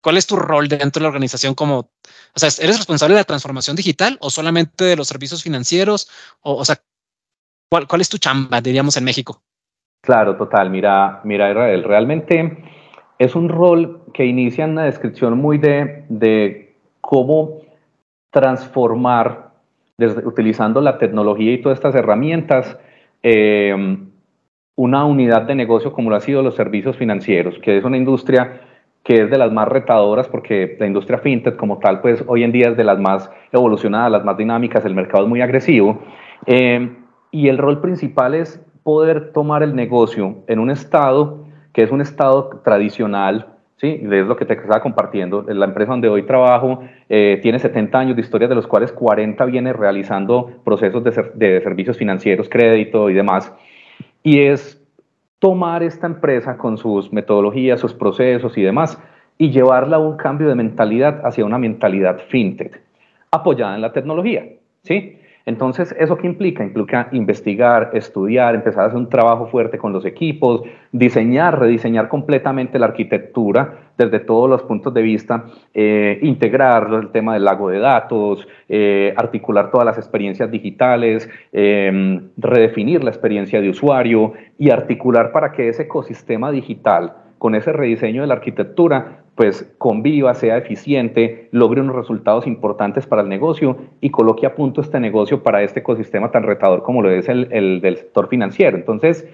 ¿Cuál 0.06 0.18
es 0.18 0.28
tu 0.28 0.36
rol 0.36 0.68
dentro 0.68 1.00
de 1.00 1.02
la 1.02 1.08
organización 1.08 1.56
como, 1.56 1.80
o 1.80 1.90
sea, 2.36 2.50
eres 2.64 2.78
responsable 2.78 3.16
de 3.16 3.22
la 3.22 3.26
transformación 3.26 3.76
digital 3.76 4.20
o 4.22 4.30
solamente 4.30 4.84
de 4.84 4.96
los 4.96 5.08
servicios 5.08 5.42
financieros? 5.42 6.08
O, 6.42 6.64
sea, 6.64 6.76
¿cuál, 7.72 7.88
¿cuál 7.88 8.02
es 8.02 8.10
tu 8.10 8.20
chamba, 8.20 8.62
diríamos, 8.62 8.98
en 8.98 9.04
México? 9.04 9.42
Claro, 10.04 10.38
total. 10.38 10.70
Mira, 10.70 11.22
mira, 11.24 11.50
Israel, 11.50 11.84
realmente 11.84 12.56
es 13.18 13.34
un 13.34 13.50
rol 13.50 14.04
que 14.14 14.28
inicia 14.28 14.66
en 14.66 14.74
una 14.74 14.84
descripción 14.84 15.40
muy 15.40 15.58
de, 15.58 16.06
de 16.10 16.76
cómo 17.02 17.62
transformar, 18.32 19.54
utilizando 19.98 20.82
la 20.82 21.00
tecnología 21.00 21.52
y 21.52 21.64
todas 21.64 21.80
estas 21.80 21.96
herramientas, 21.96 22.78
eh, 23.24 23.98
una 24.76 25.06
unidad 25.06 25.44
de 25.44 25.56
negocio 25.56 25.94
como 25.94 26.10
lo 26.10 26.16
ha 26.16 26.22
sido 26.22 26.42
los 26.42 26.56
servicios 26.56 26.98
financieros, 26.98 27.58
que 27.60 27.78
es 27.78 27.84
una 27.84 27.98
industria 27.98 28.62
que 29.04 29.22
es 29.22 29.30
de 29.30 29.38
las 29.38 29.52
más 29.52 29.68
retadoras 29.68 30.28
porque 30.28 30.76
la 30.80 30.88
industria 30.88 31.20
fintech 31.20 31.56
como 31.56 31.78
tal, 31.78 32.02
pues 32.02 32.24
hoy 32.28 32.44
en 32.44 32.52
día 32.52 32.70
es 32.70 32.78
de 32.78 32.84
las 32.84 33.00
más 33.00 33.32
evolucionadas, 33.52 34.12
las 34.12 34.26
más 34.26 34.36
dinámicas, 34.36 34.84
el 34.84 34.96
mercado 34.96 35.24
es 35.24 35.30
muy 35.30 35.42
agresivo. 35.42 36.02
Eh, 36.48 36.90
y 37.32 37.48
el 37.48 37.58
rol 37.58 37.82
principal 37.82 38.34
es 38.34 38.60
poder 38.84 39.32
tomar 39.32 39.62
el 39.62 39.76
negocio 39.76 40.38
en 40.48 40.60
un 40.60 40.72
estado 40.72 41.46
que 41.72 41.84
es 41.84 41.92
un 41.92 42.02
estado 42.02 42.62
tradicional, 42.64 43.48
¿sí? 43.76 44.00
Es 44.02 44.26
lo 44.26 44.38
que 44.38 44.46
te 44.46 44.54
estaba 44.54 44.82
compartiendo. 44.82 45.44
La 45.48 45.66
empresa 45.66 45.92
donde 45.92 46.08
hoy 46.08 46.24
trabajo 46.24 46.80
eh, 47.10 47.40
tiene 47.44 47.60
70 47.60 48.00
años 48.00 48.16
de 48.16 48.22
historia, 48.22 48.48
de 48.48 48.56
los 48.56 48.66
cuales 48.66 48.92
40 48.94 49.44
viene 49.46 49.74
realizando 49.74 50.50
procesos 50.64 51.04
de, 51.04 51.12
de 51.36 51.62
servicios 51.62 51.98
financieros, 51.98 52.48
crédito 52.50 53.10
y 53.10 53.14
demás. 53.14 53.54
Y 54.26 54.40
es 54.40 54.84
tomar 55.38 55.84
esta 55.84 56.08
empresa 56.08 56.58
con 56.58 56.80
sus 56.80 57.14
metodologías, 57.14 57.80
sus 57.80 57.94
procesos 57.94 58.58
y 58.58 58.64
demás 58.64 59.00
y 59.38 59.52
llevarla 59.52 59.98
a 59.98 60.00
un 60.00 60.18
cambio 60.18 60.48
de 60.48 60.56
mentalidad 60.56 61.22
hacia 61.24 61.46
una 61.46 61.60
mentalidad 61.60 62.20
fintech, 62.30 62.82
apoyada 63.30 63.76
en 63.76 63.82
la 63.82 63.94
tecnología, 63.94 64.48
¿sí? 64.82 65.20
Entonces, 65.46 65.96
¿eso 66.00 66.18
qué 66.18 66.26
implica? 66.26 66.64
Implica 66.64 67.08
investigar, 67.12 67.92
estudiar, 67.94 68.56
empezar 68.56 68.84
a 68.84 68.88
hacer 68.88 68.98
un 68.98 69.10
trabajo 69.10 69.46
fuerte 69.46 69.78
con 69.78 69.94
los 69.94 70.04
equipos, 70.04 70.64
diseñar, 70.92 71.60
rediseñar 71.60 72.08
completamente 72.08 72.80
la 72.80 72.88
arquitectura 72.88 73.92
desde 73.96 74.20
todos 74.20 74.50
los 74.50 74.64
puntos 74.64 74.92
de 74.94 75.04
vista, 75.04 75.46
eh, 75.74 76.18
integrar 76.24 76.92
el 76.92 77.10
tema 77.12 77.36
del 77.36 77.46
lago 77.46 77.70
de 77.70 77.78
datos, 77.78 78.48
eh, 78.68 79.14
articular 79.16 79.70
todas 79.70 79.86
las 79.86 79.98
experiencias 80.00 80.50
digitales, 80.50 81.30
eh, 81.54 82.22
redefinir 82.38 83.04
la 83.04 83.12
experiencia 83.12 83.62
de 83.62 83.70
usuario 83.70 84.34
y 84.58 84.72
articular 84.72 85.32
para 85.32 85.52
que 85.52 85.70
ese 85.70 85.84
ecosistema 85.84 86.52
digital, 86.52 87.14
con 87.38 87.54
ese 87.54 87.72
rediseño 87.72 88.22
de 88.22 88.28
la 88.28 88.34
arquitectura, 88.34 89.25
pues 89.36 89.70
conviva, 89.78 90.34
sea 90.34 90.58
eficiente, 90.58 91.50
logre 91.52 91.82
unos 91.82 91.96
resultados 91.96 92.48
importantes 92.48 93.06
para 93.06 93.22
el 93.22 93.30
negocio 93.30 93.78
y 94.00 94.10
coloque 94.10 94.46
a 94.46 94.56
punto 94.56 94.82
este 94.82 95.00
negocio 95.00 95.44
para 95.44 95.62
este 95.62 95.82
ecosistema 95.82 96.32
tan 96.32 96.44
retador 96.44 96.84
como 96.84 97.02
lo 97.02 97.12
es 97.12 97.28
el, 97.28 97.50
el 97.52 97.82
del 97.82 97.98
sector 97.98 98.30
financiero. 98.30 98.78
Entonces, 98.78 99.28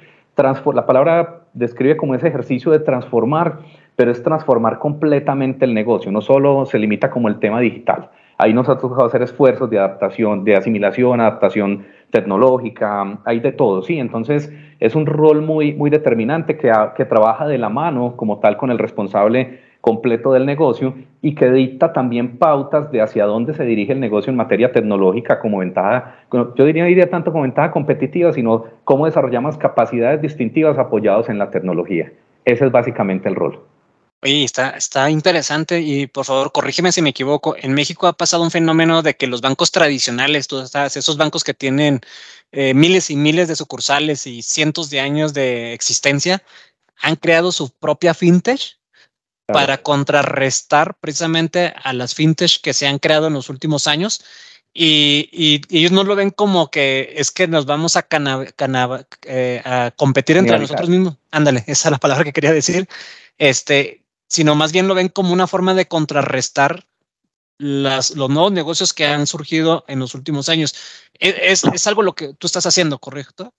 la 0.74 0.86
palabra 0.86 1.42
describe 1.54 1.98
como 1.98 2.16
ese 2.16 2.28
ejercicio 2.28 2.72
de 2.72 2.80
transformar, 2.80 3.60
pero 3.96 4.12
es 4.12 4.24
transformar 4.24 4.80
completamente 4.80 5.66
el 5.66 5.74
negocio, 5.74 6.12
no 6.12 6.22
solo 6.22 6.66
se 6.66 6.80
limita 6.80 7.12
como 7.12 7.28
el 7.28 7.40
tema 7.40 7.60
digital. 7.60 8.10
Ahí 8.38 8.54
nos 8.54 8.68
ha 8.70 8.78
tocado 8.80 9.06
hacer 9.06 9.22
esfuerzos 9.22 9.70
de 9.70 9.78
adaptación, 9.78 10.44
de 10.44 10.56
asimilación, 10.56 11.22
adaptación 11.22 11.86
tecnológica, 12.10 13.20
hay 13.24 13.40
de 13.40 13.52
todo, 13.52 13.84
¿sí? 13.84 14.00
Entonces, 14.00 14.52
es 14.80 14.96
un 14.96 15.06
rol 15.06 15.44
muy, 15.44 15.74
muy 15.74 15.92
determinante 15.92 16.58
que, 16.58 16.72
que 16.96 17.06
trabaja 17.06 17.46
de 17.46 17.60
la 17.60 17.70
mano 17.70 18.16
como 18.16 18.40
tal 18.40 18.58
con 18.58 18.72
el 18.72 18.80
responsable 18.80 19.60
completo 19.82 20.32
del 20.32 20.46
negocio 20.46 20.94
y 21.22 21.36
que 21.36 21.52
dicta 21.52 21.92
también 21.92 22.38
pautas 22.38 22.92
de 22.92 23.02
hacia 23.02 23.26
dónde 23.26 23.54
se 23.54 23.66
dirige 23.66 23.94
el 23.94 24.00
negocio 24.00 24.30
en 24.30 24.38
materia 24.38 24.72
tecnológica 24.72 25.40
como 25.40 25.58
ventaja, 25.58 26.24
yo 26.32 26.66
diría, 26.66 26.86
diría 26.86 27.10
tanto 27.10 27.32
como 27.32 27.44
ventaja 27.44 27.72
competitiva, 27.72 28.32
sino 28.32 28.66
cómo 28.84 29.08
desarrollamos 29.08 29.58
capacidades 29.58 30.22
distintivas 30.22 30.78
apoyados 30.78 31.30
en 31.30 31.40
la 31.40 31.50
tecnología. 31.50 32.12
Ese 32.46 32.66
es 32.66 32.72
básicamente 32.72 33.28
el 33.28 33.36
rol. 33.36 33.60
Oye, 34.24 34.44
está, 34.44 34.72
está 34.72 35.10
interesante 35.10 35.82
y 35.82 36.06
por 36.06 36.26
favor, 36.26 36.52
corrígeme 36.52 36.92
si 36.92 37.02
me 37.02 37.10
equivoco. 37.10 37.56
En 37.60 37.74
México 37.74 38.06
ha 38.06 38.14
pasado 38.14 38.44
un 38.44 38.52
fenómeno 38.52 39.02
de 39.02 39.16
que 39.16 39.26
los 39.26 39.42
bancos 39.42 39.72
tradicionales, 39.72 40.48
tú 40.48 40.60
esos 40.62 41.18
bancos 41.18 41.44
que 41.44 41.56
tienen 41.56 42.02
eh, 42.52 42.76
miles 42.76 43.10
y 43.10 43.16
miles 43.16 43.48
de 43.48 43.56
sucursales 43.56 44.28
y 44.28 44.44
cientos 44.44 44.92
de 44.92 45.00
años 45.00 45.34
de 45.34 45.74
existencia, 45.74 46.44
han 47.02 47.16
creado 47.16 47.52
su 47.52 47.72
propia 47.72 48.14
fintech 48.14 48.81
para 49.52 49.82
contrarrestar 49.82 50.96
precisamente 51.00 51.74
a 51.84 51.94
las 51.94 52.16
fintech 52.16 52.62
que 52.62 52.74
se 52.74 52.88
han 52.88 53.00
creado 53.00 53.28
en 53.28 53.34
los 53.34 53.50
últimos 53.50 53.88
años. 53.88 54.24
Y, 54.74 55.30
y, 55.34 55.62
y 55.70 55.80
ellos 55.80 55.92
no 55.92 56.04
lo 56.04 56.16
ven 56.16 56.30
como 56.30 56.72
que 56.72 57.14
es 57.18 57.32
que 57.32 57.48
nos 57.48 57.66
vamos 57.66 57.98
a, 57.98 58.04
cana, 58.04 58.46
cana, 58.56 59.06
eh, 59.24 59.62
a 59.66 59.92
competir 59.96 60.38
entre 60.38 60.58
nosotros 60.60 60.90
mismos. 60.90 61.18
Ándale, 61.32 61.64
esa 61.68 61.90
es 61.90 61.92
la 61.92 61.98
palabra 61.98 62.24
que 62.24 62.34
quería 62.34 62.54
decir. 62.54 62.88
Este, 63.38 64.04
sino 64.28 64.56
más 64.56 64.72
bien 64.72 64.88
lo 64.88 64.96
ven 64.96 65.10
como 65.10 65.34
una 65.34 65.48
forma 65.48 65.74
de 65.74 65.88
contrarrestar 65.88 66.86
las, 67.58 68.16
los 68.16 68.30
nuevos 68.30 68.52
negocios 68.52 68.94
que 68.94 69.06
han 69.06 69.28
surgido 69.28 69.84
en 69.88 70.00
los 70.00 70.16
últimos 70.16 70.50
años. 70.50 70.74
E, 71.20 71.52
es, 71.52 71.64
es 71.66 71.86
algo 71.88 72.02
lo 72.02 72.14
que 72.14 72.34
tú 72.34 72.48
estás 72.48 72.66
haciendo, 72.66 72.98
¿correcto? 72.98 73.54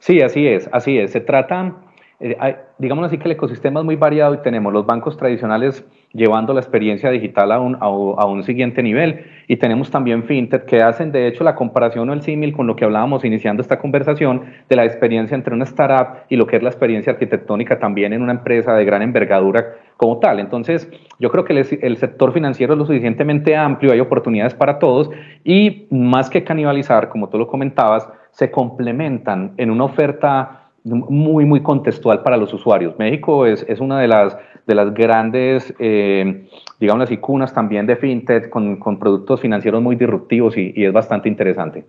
Sí, 0.00 0.20
así 0.22 0.46
es, 0.46 0.68
así 0.72 0.98
es. 0.98 1.12
Se 1.12 1.20
trata 1.20 1.89
eh, 2.22 2.56
digamos 2.76 3.06
así 3.06 3.16
que 3.16 3.24
el 3.24 3.32
ecosistema 3.32 3.80
es 3.80 3.86
muy 3.86 3.96
variado 3.96 4.34
y 4.34 4.38
tenemos 4.42 4.70
los 4.74 4.84
bancos 4.84 5.16
tradicionales 5.16 5.86
llevando 6.12 6.52
la 6.52 6.60
experiencia 6.60 7.10
digital 7.10 7.50
a 7.50 7.60
un, 7.60 7.78
a, 7.80 7.88
un 8.26 8.42
siguiente 8.42 8.82
nivel 8.82 9.24
y 9.48 9.56
tenemos 9.56 9.90
también 9.90 10.24
fintech 10.24 10.66
que 10.66 10.82
hacen 10.82 11.12
de 11.12 11.26
hecho 11.26 11.44
la 11.44 11.54
comparación 11.54 12.10
o 12.10 12.12
el 12.12 12.20
símil 12.20 12.52
con 12.52 12.66
lo 12.66 12.76
que 12.76 12.84
hablábamos 12.84 13.24
iniciando 13.24 13.62
esta 13.62 13.78
conversación 13.78 14.42
de 14.68 14.76
la 14.76 14.84
experiencia 14.84 15.34
entre 15.34 15.54
una 15.54 15.64
startup 15.64 16.24
y 16.28 16.36
lo 16.36 16.46
que 16.46 16.56
es 16.56 16.62
la 16.62 16.68
experiencia 16.68 17.14
arquitectónica 17.14 17.78
también 17.78 18.12
en 18.12 18.20
una 18.20 18.32
empresa 18.32 18.74
de 18.74 18.84
gran 18.84 19.00
envergadura 19.00 19.76
como 19.96 20.18
tal. 20.18 20.40
Entonces, 20.40 20.90
yo 21.18 21.30
creo 21.30 21.44
que 21.44 21.54
el, 21.54 21.78
el 21.80 21.96
sector 21.96 22.32
financiero 22.32 22.74
es 22.74 22.78
lo 22.78 22.84
suficientemente 22.84 23.56
amplio, 23.56 23.92
hay 23.92 24.00
oportunidades 24.00 24.54
para 24.54 24.78
todos 24.78 25.10
y 25.42 25.86
más 25.90 26.28
que 26.28 26.44
canibalizar, 26.44 27.08
como 27.08 27.30
tú 27.30 27.38
lo 27.38 27.46
comentabas, 27.46 28.06
se 28.30 28.50
complementan 28.50 29.52
en 29.56 29.70
una 29.70 29.84
oferta 29.84 30.69
muy, 30.84 31.44
muy 31.44 31.62
contextual 31.62 32.22
para 32.22 32.36
los 32.36 32.52
usuarios. 32.52 32.98
México 32.98 33.46
es, 33.46 33.64
es 33.68 33.80
una 33.80 34.00
de 34.00 34.08
las, 34.08 34.36
de 34.66 34.74
las 34.74 34.92
grandes, 34.94 35.74
eh, 35.78 36.46
digamos 36.78 37.04
así, 37.04 37.18
cunas 37.18 37.52
también 37.52 37.86
de 37.86 37.96
fintech 37.96 38.48
con, 38.48 38.76
con 38.76 38.98
productos 38.98 39.40
financieros 39.40 39.82
muy 39.82 39.96
disruptivos 39.96 40.56
y, 40.56 40.72
y 40.74 40.84
es 40.84 40.92
bastante 40.92 41.28
interesante. 41.28 41.84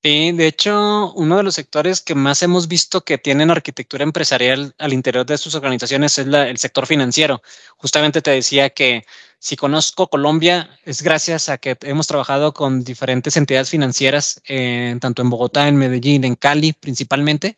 Sí, 0.00 0.30
de 0.30 0.46
hecho, 0.46 1.12
uno 1.14 1.38
de 1.38 1.42
los 1.42 1.56
sectores 1.56 2.00
que 2.00 2.14
más 2.14 2.40
hemos 2.44 2.68
visto 2.68 3.04
que 3.04 3.18
tienen 3.18 3.50
arquitectura 3.50 4.04
empresarial 4.04 4.72
al 4.78 4.92
interior 4.92 5.26
de 5.26 5.36
sus 5.38 5.56
organizaciones 5.56 6.16
es 6.18 6.26
el 6.28 6.56
sector 6.58 6.86
financiero. 6.86 7.42
Justamente 7.76 8.22
te 8.22 8.30
decía 8.30 8.70
que 8.70 9.04
si 9.40 9.56
conozco 9.56 10.08
Colombia 10.08 10.70
es 10.84 11.02
gracias 11.02 11.48
a 11.48 11.58
que 11.58 11.76
hemos 11.82 12.06
trabajado 12.06 12.54
con 12.54 12.84
diferentes 12.84 13.36
entidades 13.36 13.70
financieras, 13.70 14.40
eh, 14.46 14.96
tanto 15.00 15.22
en 15.22 15.30
Bogotá, 15.30 15.66
en 15.66 15.76
Medellín, 15.76 16.24
en 16.24 16.36
Cali 16.36 16.72
principalmente. 16.74 17.56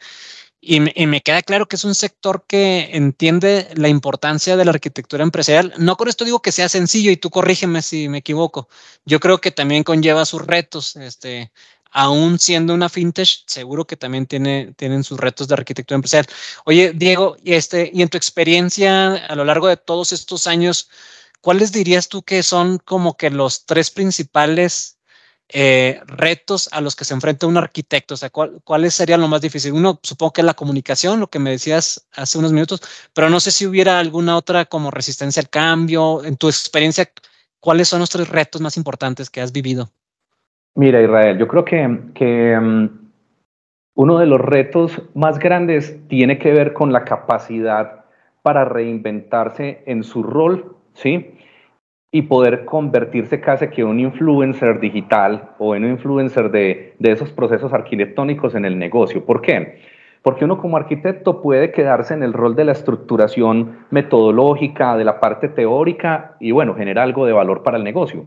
Y 0.63 0.81
me, 0.81 0.93
y 0.97 1.07
me, 1.07 1.23
queda 1.23 1.43
claro 1.43 1.69
que 1.69 1.77
es 1.77 1.85
un 1.85 1.95
sector 1.95 2.45
que 2.47 2.91
entiende 2.93 3.69
la 3.77 3.89
importancia 3.89 4.57
de 4.57 4.65
la 4.65 4.73
arquitectura 4.73 5.23
empresarial. 5.25 5.73
No 5.79 5.97
con 5.97 6.09
esto 6.09 6.25
digo 6.25 6.43
que 6.43 6.53
sea 6.53 6.69
sencillo 6.69 7.11
y 7.11 7.17
tú 7.17 7.31
corrígeme 7.31 7.83
si 7.83 8.09
me 8.09 8.19
equivoco. 8.19 8.69
Yo 9.07 9.21
creo 9.21 9.41
que 9.41 9.51
también 9.51 9.85
conlleva 9.85 10.27
sus 10.27 10.47
retos. 10.47 10.97
Este, 10.97 11.51
aún 11.91 12.39
siendo 12.39 12.75
una 12.75 12.89
fintech, 12.89 13.29
seguro 13.47 13.87
que 13.87 13.97
también 13.97 14.27
tiene, 14.27 14.75
tienen 14.77 15.05
sus 15.05 15.19
retos 15.19 15.49
de 15.49 15.55
arquitectura 15.55 15.97
empresarial. 15.97 16.27
Oye, 16.65 16.93
Diego, 16.95 17.37
y, 17.43 17.55
este, 17.55 17.91
y 17.93 18.03
en 18.03 18.09
tu 18.09 18.17
experiencia 18.17 19.15
a 19.15 19.35
lo 19.35 19.45
largo 19.45 19.69
de 19.69 19.77
todos 19.77 20.13
estos 20.13 20.47
años, 20.47 20.89
¿cuáles 21.41 21.73
dirías 21.73 22.09
tú 22.09 22.23
que 22.23 22.43
son 22.43 22.79
como 22.79 23.17
que 23.17 23.31
los 23.31 23.67
tres 23.67 23.91
principales 23.91 24.99
eh, 25.53 26.01
retos 26.07 26.69
a 26.71 26.81
los 26.81 26.95
que 26.95 27.05
se 27.05 27.15
enfrenta 27.15 27.47
un 27.47 27.57
arquitecto? 27.57 28.15
O 28.15 28.17
sea, 28.17 28.31
¿cuál, 28.31 28.61
¿cuáles 28.65 28.95
serían 28.95 29.21
lo 29.21 29.29
más 29.29 29.41
difícil? 29.41 29.73
Uno, 29.73 29.99
supongo 30.03 30.33
que 30.33 30.41
es 30.43 30.47
la 30.47 30.55
comunicación, 30.55 31.21
lo 31.21 31.31
que 31.31 31.41
me 31.41 31.51
decías 31.51 32.07
hace 32.13 32.39
unos 32.39 32.53
minutos, 32.53 32.81
pero 33.13 33.31
no 33.31 33.41
sé 33.41 33.51
si 33.51 33.67
hubiera 33.67 33.99
alguna 33.99 34.37
otra 34.37 34.67
como 34.67 34.91
resistencia 34.91 35.41
al 35.43 35.51
cambio. 35.51 36.25
En 36.25 36.37
tu 36.37 36.49
experiencia, 36.49 37.11
¿cuáles 37.59 37.89
son 37.89 38.01
los 38.01 38.11
tres 38.11 38.29
retos 38.29 38.61
más 38.61 38.77
importantes 38.77 39.29
que 39.31 39.41
has 39.41 39.53
vivido? 39.53 39.93
Mira, 40.77 41.03
Israel, 41.03 41.37
yo 41.37 41.49
creo 41.49 41.65
que, 41.65 42.59
mm, 42.61 42.89
uno 43.97 44.19
de 44.19 44.27
los 44.27 44.41
retos 44.41 45.03
más 45.15 45.39
grandes 45.39 46.01
tiene 46.09 46.39
que 46.39 46.53
ver 46.53 46.73
con 46.73 46.93
la 46.93 47.05
capacidad 47.05 48.05
para 48.43 48.65
reinventarse 48.65 49.83
en 49.87 50.05
su 50.05 50.23
rol, 50.23 50.77
¿sí? 50.95 51.35
Y 52.13 52.23
poder 52.23 52.65
convertirse 52.65 53.41
casi 53.41 53.69
que 53.69 53.85
un 53.85 54.01
influencer 54.01 54.81
digital 54.81 55.51
o 55.59 55.75
en 55.75 55.85
un 55.85 55.91
influencer 55.93 56.51
de, 56.51 56.95
de 56.99 57.13
esos 57.13 57.33
procesos 57.33 57.73
arquitectónicos 57.73 58.55
en 58.55 58.65
el 58.65 58.79
negocio. 58.79 59.25
¿Por 59.25 59.43
qué? 59.43 59.81
Porque 60.23 60.45
uno 60.45 60.59
como 60.59 60.77
arquitecto 60.77 61.43
puede 61.43 61.73
quedarse 61.73 62.15
en 62.15 62.23
el 62.23 62.33
rol 62.33 62.55
de 62.55 62.65
la 62.65 62.73
estructuración 62.73 63.87
metodológica, 63.91 64.97
de 64.97 65.05
la 65.05 65.21
parte 65.21 65.49
teórica 65.49 66.37
y 66.41 66.53
bueno, 66.53 66.75
genera 66.75 67.03
algo 67.03 67.27
de 67.27 67.33
valor 67.33 67.63
para 67.63 67.77
el 67.77 67.85
negocio 67.85 68.27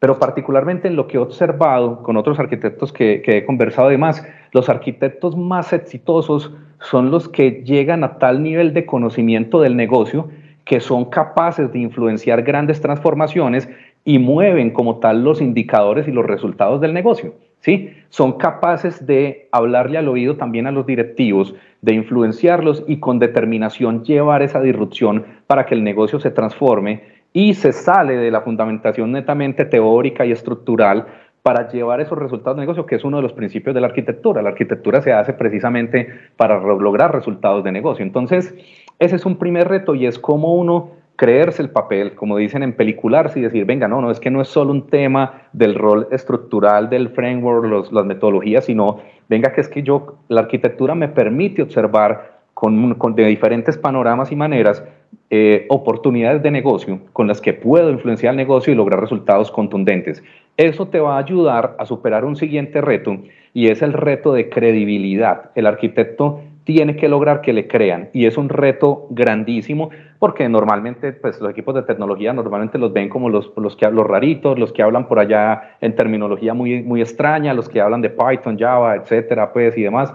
pero 0.00 0.18
particularmente 0.18 0.88
en 0.88 0.96
lo 0.96 1.06
que 1.06 1.16
he 1.16 1.20
observado 1.20 2.02
con 2.02 2.16
otros 2.16 2.38
arquitectos 2.38 2.92
que, 2.92 3.22
he 3.26 3.44
conversado 3.44 3.88
además, 3.88 4.24
los 4.52 4.68
arquitectos 4.68 5.36
más 5.36 5.72
exitosos 5.72 6.52
son 6.80 7.10
los 7.10 7.28
que 7.28 7.62
llegan 7.64 8.04
a 8.04 8.18
tal 8.18 8.42
nivel 8.42 8.72
de 8.74 8.86
conocimiento 8.86 9.60
del 9.60 9.76
negocio 9.76 10.28
que 10.64 10.80
son 10.80 11.06
capaces 11.06 11.72
de 11.72 11.78
influenciar 11.78 12.42
grandes 12.42 12.80
transformaciones 12.80 13.68
y 14.04 14.18
mueven 14.18 14.70
como 14.70 14.98
tal 14.98 15.24
los 15.24 15.40
indicadores 15.40 16.06
y 16.06 16.12
los 16.12 16.26
resultados 16.26 16.80
del 16.80 16.92
negocio. 16.92 17.34
¿sí? 17.60 17.90
Son 18.10 18.32
capaces 18.32 19.06
de 19.06 19.48
hablarle 19.50 19.98
al 19.98 20.08
oído 20.08 20.36
también 20.36 20.66
a 20.66 20.70
los 20.70 20.86
directivos, 20.86 21.54
de 21.80 21.94
influenciarlos 21.94 22.84
y 22.86 22.98
con 22.98 23.18
determinación 23.18 24.04
llevar 24.04 24.42
esa 24.42 24.60
disrupción 24.60 25.24
para 25.46 25.64
que 25.64 25.74
el 25.74 25.84
negocio 25.84 26.20
se 26.20 26.30
transforme 26.30 27.17
y 27.32 27.54
se 27.54 27.72
sale 27.72 28.16
de 28.16 28.30
la 28.30 28.40
fundamentación 28.40 29.12
netamente 29.12 29.64
teórica 29.64 30.24
y 30.24 30.32
estructural 30.32 31.06
para 31.42 31.68
llevar 31.70 32.00
esos 32.00 32.18
resultados 32.18 32.56
de 32.56 32.62
negocio, 32.62 32.84
que 32.84 32.96
es 32.96 33.04
uno 33.04 33.18
de 33.18 33.22
los 33.22 33.32
principios 33.32 33.74
de 33.74 33.80
la 33.80 33.86
arquitectura. 33.86 34.42
La 34.42 34.50
arquitectura 34.50 35.00
se 35.00 35.12
hace 35.12 35.32
precisamente 35.32 36.08
para 36.36 36.58
lograr 36.60 37.14
resultados 37.14 37.64
de 37.64 37.72
negocio. 37.72 38.04
Entonces, 38.04 38.54
ese 38.98 39.16
es 39.16 39.24
un 39.24 39.36
primer 39.36 39.68
reto 39.68 39.94
y 39.94 40.06
es 40.06 40.18
como 40.18 40.54
uno 40.56 40.90
creerse 41.16 41.62
el 41.62 41.70
papel, 41.70 42.14
como 42.14 42.36
dicen 42.36 42.62
en 42.62 42.74
pelicularse 42.74 43.40
y 43.40 43.42
decir, 43.42 43.64
venga, 43.64 43.88
no, 43.88 44.00
no, 44.00 44.10
es 44.10 44.20
que 44.20 44.30
no 44.30 44.40
es 44.40 44.48
solo 44.48 44.70
un 44.70 44.86
tema 44.86 45.42
del 45.52 45.74
rol 45.74 46.06
estructural 46.12 46.88
del 46.90 47.08
framework, 47.08 47.90
las 47.92 48.04
metodologías, 48.04 48.66
sino, 48.66 49.00
venga, 49.28 49.52
que 49.52 49.60
es 49.60 49.68
que 49.68 49.82
yo, 49.82 50.18
la 50.28 50.42
arquitectura 50.42 50.94
me 50.94 51.08
permite 51.08 51.62
observar 51.62 52.38
con, 52.54 52.94
con 52.94 53.14
de 53.14 53.24
diferentes 53.24 53.76
panoramas 53.76 54.30
y 54.30 54.36
maneras 54.36 54.84
eh, 55.30 55.66
oportunidades 55.68 56.42
de 56.42 56.50
negocio 56.50 57.00
con 57.12 57.26
las 57.26 57.40
que 57.40 57.52
puedo 57.52 57.90
influenciar 57.90 58.32
el 58.32 58.38
negocio 58.38 58.72
y 58.72 58.76
lograr 58.76 59.00
resultados 59.00 59.50
contundentes. 59.50 60.22
Eso 60.56 60.88
te 60.88 61.00
va 61.00 61.16
a 61.16 61.18
ayudar 61.18 61.76
a 61.78 61.84
superar 61.84 62.24
un 62.24 62.34
siguiente 62.34 62.80
reto 62.80 63.18
y 63.52 63.68
es 63.68 63.82
el 63.82 63.92
reto 63.92 64.32
de 64.32 64.48
credibilidad. 64.48 65.50
El 65.54 65.66
arquitecto 65.66 66.40
tiene 66.64 66.96
que 66.96 67.08
lograr 67.08 67.42
que 67.42 67.52
le 67.52 67.68
crean 67.68 68.08
y 68.12 68.26
es 68.26 68.36
un 68.36 68.48
reto 68.48 69.06
grandísimo 69.10 69.90
porque 70.18 70.48
normalmente 70.48 71.12
pues, 71.12 71.40
los 71.40 71.50
equipos 71.50 71.74
de 71.74 71.82
tecnología 71.82 72.32
normalmente 72.32 72.78
los 72.78 72.92
ven 72.92 73.08
como 73.08 73.28
los, 73.28 73.52
los, 73.56 73.76
que, 73.76 73.90
los 73.90 74.06
raritos, 74.06 74.58
los 74.58 74.72
que 74.72 74.82
hablan 74.82 75.08
por 75.08 75.18
allá 75.18 75.76
en 75.80 75.94
terminología 75.94 76.54
muy, 76.54 76.82
muy 76.82 77.00
extraña, 77.00 77.54
los 77.54 77.68
que 77.68 77.80
hablan 77.80 78.00
de 78.00 78.10
Python, 78.10 78.58
Java, 78.58 78.96
etcétera, 78.96 79.52
pues 79.52 79.76
y 79.76 79.82
demás. 79.82 80.12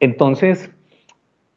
Entonces, 0.00 0.70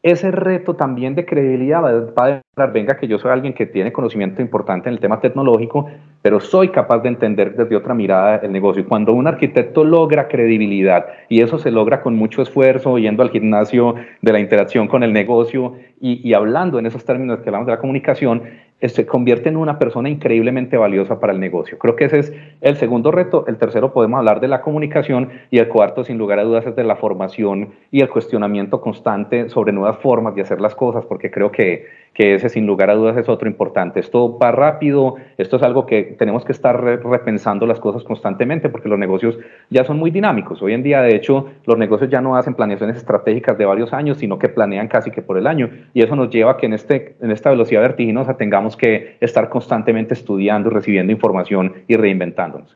ese 0.02 0.32
reto 0.32 0.76
también 0.76 1.14
de 1.16 1.26
credibilidad 1.26 1.84
va 1.84 1.90
a 1.90 2.28
demostrar, 2.28 2.74
venga, 2.74 2.98
que 2.98 3.08
yo 3.08 3.20
soy 3.20 3.32
alguien 3.32 3.54
que 3.54 3.66
tiene 3.66 3.92
conocimiento 3.92 4.42
importante 4.42 4.88
en 4.88 4.94
el 4.94 5.02
tema 5.02 5.20
tecnológico, 5.20 5.90
pero 6.22 6.40
soy 6.40 6.70
capaz 6.70 7.00
de 7.00 7.10
entender 7.10 7.56
desde 7.56 7.76
otra 7.76 7.94
mirada 7.94 8.38
el 8.38 8.52
negocio. 8.52 8.88
Cuando 8.88 9.14
un 9.14 9.28
arquitecto 9.28 9.84
logra 9.84 10.30
credibilidad, 10.30 11.06
y 11.28 11.42
eso 11.42 11.60
se 11.60 11.72
logra 11.72 12.02
con 12.02 12.16
mucho 12.16 12.42
esfuerzo, 12.42 12.98
yendo 12.98 13.24
al 13.24 13.30
gimnasio 13.30 13.96
de 14.22 14.32
la 14.32 14.40
interacción 14.40 14.88
con 14.88 15.04
el 15.04 15.12
negocio 15.12 15.76
y, 16.00 16.28
y 16.28 16.34
hablando 16.34 16.80
en 16.80 16.86
esos 16.86 17.04
términos 17.04 17.40
que 17.40 17.50
hablamos 17.50 17.68
de 17.68 17.74
la 17.74 17.80
comunicación, 17.80 18.44
se 18.82 19.06
convierte 19.06 19.50
en 19.50 19.58
una 19.58 19.78
persona 19.78 20.10
increíblemente 20.10 20.78
valiosa 20.78 21.20
para 21.20 21.34
el 21.34 21.40
negocio. 21.40 21.78
Creo 21.78 21.96
que 21.96 22.06
ese 22.06 22.20
es 22.20 22.34
el 22.62 22.78
segundo 22.78 23.12
reto. 23.12 23.46
El 23.48 23.58
tercero 23.58 23.92
podemos 23.92 24.20
hablar 24.20 24.40
de 24.40 24.48
la 24.48 24.62
comunicación 24.62 25.30
y 25.52 25.60
el 25.60 25.68
cuarto, 25.68 26.04
sin 26.04 26.18
lugar 26.18 26.40
a 26.40 26.44
dudas, 26.44 26.66
es 26.66 26.76
de 26.76 26.84
la 26.84 26.96
formación 26.96 27.70
y 27.92 28.02
el 28.02 28.10
cuestionamiento 28.10 28.80
constante 28.80 29.50
sobre 29.50 29.74
nuevas 29.74 29.98
formas 29.98 30.36
de 30.36 30.44
hacer 30.44 30.62
las 30.62 30.76
cosas, 30.76 31.06
porque 31.06 31.30
creo 31.30 31.52
que 31.52 31.88
que 32.14 32.36
ese 32.36 32.50
sin 32.50 32.66
lugar 32.66 32.90
a 32.90 32.96
dudas 32.96 33.18
es 33.18 33.30
otro 33.30 33.48
importante. 33.48 34.00
Esto 34.00 34.38
va 34.38 34.52
rápido, 34.52 35.16
esto 35.38 35.58
es 35.58 35.64
algo 35.64 35.86
que 35.86 36.04
tenemos 36.18 36.44
que 36.44 36.52
estar 36.52 36.82
repensando 36.82 37.66
las 37.66 37.80
cosas 37.80 38.04
constantemente 38.04 38.70
porque 38.70 38.90
los 38.90 39.00
negocios 39.00 39.38
ya 39.70 39.84
son 39.84 39.98
muy 39.98 40.12
dinámicos. 40.12 40.62
Hoy 40.62 40.74
en 40.74 40.84
día, 40.84 41.02
de 41.02 41.16
hecho, 41.16 41.48
los 41.66 41.78
negocios 41.78 42.10
ya 42.10 42.22
no 42.22 42.36
hacen 42.36 42.56
planeaciones 42.56 42.98
estratégicas 42.98 43.58
de 43.58 43.66
varios 43.66 43.94
años, 43.94 44.18
sino 44.18 44.38
que 44.40 44.50
planean 44.50 44.88
casi 44.88 45.12
que 45.12 45.22
por 45.22 45.38
el 45.38 45.48
año. 45.48 45.70
Y 45.94 46.02
eso 46.02 46.16
nos 46.16 46.30
lleva 46.30 46.52
a 46.52 46.58
que 46.58 46.66
en, 46.66 46.74
este, 46.74 47.16
en 47.22 47.32
esta 47.32 47.52
velocidad 47.52 47.82
vertiginosa 47.82 48.38
tengamos 48.38 48.69
que 48.76 49.18
estar 49.22 49.50
constantemente 49.50 50.14
estudiando, 50.14 50.70
recibiendo 50.70 51.12
información 51.12 51.84
y 51.88 51.96
reinventándonos. 51.96 52.76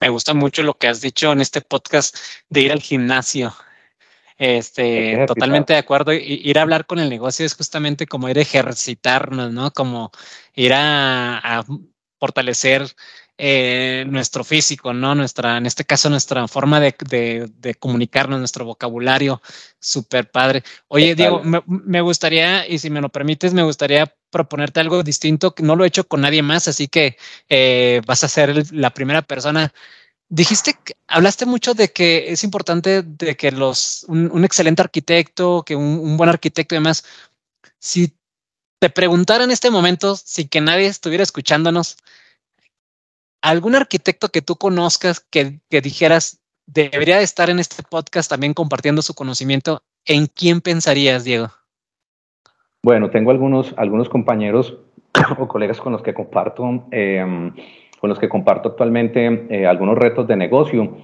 Me 0.00 0.08
gusta 0.08 0.34
mucho 0.34 0.62
lo 0.62 0.74
que 0.74 0.88
has 0.88 1.00
dicho 1.00 1.32
en 1.32 1.40
este 1.40 1.60
podcast 1.60 2.16
de 2.48 2.60
ir 2.60 2.72
al 2.72 2.80
gimnasio. 2.80 3.52
Este, 4.38 5.24
totalmente 5.26 5.72
de 5.72 5.80
acuerdo. 5.80 6.12
Ir 6.12 6.58
a 6.58 6.62
hablar 6.62 6.86
con 6.86 7.00
el 7.00 7.10
negocio 7.10 7.44
es 7.44 7.56
justamente 7.56 8.06
como 8.06 8.28
ir 8.28 8.38
a 8.38 8.42
ejercitarnos, 8.42 9.52
¿no? 9.52 9.72
Como 9.72 10.12
ir 10.54 10.72
a, 10.74 11.64
fortalecer 12.20 12.84
eh, 13.38 14.04
nuestro 14.08 14.44
físico, 14.44 14.92
¿no? 14.92 15.14
Nuestra, 15.14 15.56
en 15.56 15.66
este 15.66 15.84
caso, 15.84 16.10
nuestra 16.10 16.46
forma 16.48 16.80
de, 16.80 16.94
de, 17.56 17.74
comunicarnos, 17.76 18.38
nuestro 18.38 18.64
vocabulario, 18.64 19.40
súper 19.80 20.30
padre. 20.30 20.62
Oye, 20.88 21.14
Diego, 21.14 21.42
me, 21.44 22.00
gustaría, 22.00 22.66
y 22.68 22.78
si 22.78 22.90
me 22.90 23.00
lo 23.00 23.08
permites, 23.08 23.54
me 23.54 23.62
gustaría 23.62 24.12
proponerte 24.30 24.80
algo 24.80 25.02
distinto, 25.02 25.54
que 25.54 25.62
no 25.62 25.76
lo 25.76 25.84
he 25.84 25.88
hecho 25.88 26.06
con 26.06 26.20
nadie 26.20 26.42
más, 26.42 26.68
así 26.68 26.88
que 26.88 27.16
eh, 27.48 28.02
vas 28.06 28.24
a 28.24 28.28
ser 28.28 28.72
la 28.72 28.90
primera 28.90 29.22
persona 29.22 29.72
Dijiste, 30.30 30.78
hablaste 31.06 31.46
mucho 31.46 31.72
de 31.72 31.90
que 31.90 32.30
es 32.30 32.44
importante 32.44 33.02
de 33.02 33.34
que 33.34 33.50
los, 33.50 34.04
un, 34.08 34.44
excelente 34.44 34.82
arquitecto, 34.82 35.62
que 35.64 35.74
un, 35.74 36.18
buen 36.18 36.28
arquitecto 36.28 36.74
y 36.74 36.78
demás, 36.78 37.04
si 37.78 38.14
te 38.78 38.90
preguntara 38.90 39.44
en 39.44 39.50
este 39.50 39.70
momento, 39.70 40.16
sin 40.16 40.48
que 40.48 40.60
nadie 40.60 40.86
estuviera 40.86 41.22
escuchándonos, 41.22 41.96
algún 43.42 43.74
arquitecto 43.74 44.28
que 44.28 44.42
tú 44.42 44.56
conozcas 44.56 45.20
que, 45.20 45.60
que 45.70 45.80
dijeras 45.80 46.40
debería 46.66 47.18
de 47.18 47.24
estar 47.24 47.50
en 47.50 47.58
este 47.58 47.82
podcast 47.82 48.30
también 48.30 48.54
compartiendo 48.54 49.00
su 49.02 49.14
conocimiento, 49.14 49.82
¿en 50.04 50.26
quién 50.26 50.60
pensarías, 50.60 51.24
Diego? 51.24 51.48
Bueno, 52.82 53.10
tengo 53.10 53.30
algunos, 53.30 53.74
algunos 53.76 54.08
compañeros 54.08 54.76
o 55.38 55.48
colegas 55.48 55.80
con 55.80 55.92
los 55.92 56.02
que 56.02 56.14
comparto. 56.14 56.86
Eh, 56.90 57.24
con 57.98 58.10
los 58.10 58.18
que 58.18 58.28
comparto 58.28 58.70
actualmente 58.70 59.46
eh, 59.50 59.66
algunos 59.66 59.98
retos 59.98 60.26
de 60.26 60.36
negocio. 60.36 60.96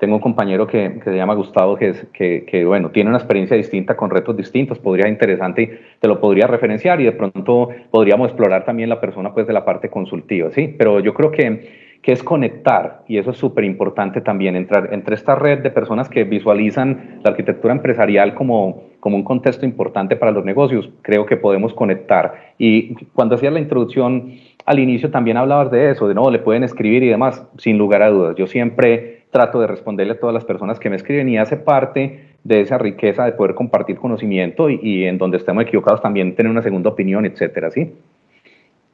Tengo 0.00 0.16
un 0.16 0.22
compañero 0.22 0.66
que, 0.66 0.94
que 0.94 1.10
se 1.10 1.16
llama 1.16 1.34
Gustavo, 1.34 1.76
que, 1.76 1.90
es, 1.90 2.06
que, 2.14 2.46
que, 2.46 2.64
bueno, 2.64 2.90
tiene 2.90 3.10
una 3.10 3.18
experiencia 3.18 3.54
distinta 3.54 3.96
con 3.98 4.08
retos 4.08 4.34
distintos, 4.34 4.78
podría 4.78 5.08
interesante, 5.08 5.78
te 6.00 6.08
lo 6.08 6.20
podría 6.20 6.46
referenciar 6.46 7.02
y 7.02 7.04
de 7.04 7.12
pronto 7.12 7.68
podríamos 7.90 8.28
explorar 8.28 8.64
también 8.64 8.88
la 8.88 8.98
persona 8.98 9.34
pues 9.34 9.46
de 9.46 9.52
la 9.52 9.64
parte 9.64 9.90
consultiva, 9.90 10.50
¿sí? 10.52 10.74
Pero 10.78 11.00
yo 11.00 11.12
creo 11.12 11.30
que, 11.30 11.90
que 12.00 12.12
es 12.12 12.22
conectar, 12.22 13.02
y 13.08 13.18
eso 13.18 13.30
es 13.30 13.36
súper 13.36 13.64
importante 13.64 14.22
también, 14.22 14.56
entrar 14.56 14.88
entre 14.92 15.14
esta 15.14 15.34
red 15.34 15.58
de 15.58 15.70
personas 15.70 16.08
que 16.08 16.24
visualizan 16.24 17.20
la 17.22 17.32
arquitectura 17.32 17.74
empresarial 17.74 18.34
como, 18.34 18.84
como 19.00 19.16
un 19.16 19.24
contexto 19.24 19.66
importante 19.66 20.16
para 20.16 20.32
los 20.32 20.46
negocios, 20.46 20.88
creo 21.02 21.26
que 21.26 21.36
podemos 21.36 21.74
conectar. 21.74 22.54
Y 22.56 22.94
cuando 23.12 23.34
hacías 23.34 23.52
la 23.52 23.60
introducción 23.60 24.32
al 24.64 24.78
inicio 24.78 25.10
también 25.10 25.36
hablabas 25.36 25.70
de 25.70 25.90
eso, 25.90 26.08
de 26.08 26.14
no, 26.14 26.30
le 26.30 26.38
pueden 26.38 26.64
escribir 26.64 27.02
y 27.02 27.08
demás, 27.08 27.46
sin 27.58 27.76
lugar 27.76 28.02
a 28.02 28.08
dudas. 28.08 28.36
Yo 28.36 28.46
siempre 28.46 29.19
trato 29.30 29.60
de 29.60 29.66
responderle 29.66 30.14
a 30.14 30.20
todas 30.20 30.34
las 30.34 30.44
personas 30.44 30.78
que 30.78 30.90
me 30.90 30.96
escriben 30.96 31.28
y 31.28 31.38
hace 31.38 31.56
parte 31.56 32.30
de 32.44 32.60
esa 32.60 32.78
riqueza 32.78 33.24
de 33.24 33.32
poder 33.32 33.54
compartir 33.54 33.96
conocimiento 33.96 34.70
y, 34.70 35.04
en 35.04 35.18
donde 35.18 35.36
estemos 35.36 35.62
equivocados 35.62 36.02
también 36.02 36.34
tener 36.34 36.50
una 36.50 36.62
segunda 36.62 36.90
opinión, 36.90 37.26
etcétera, 37.26 37.70
¿sí? 37.70 37.92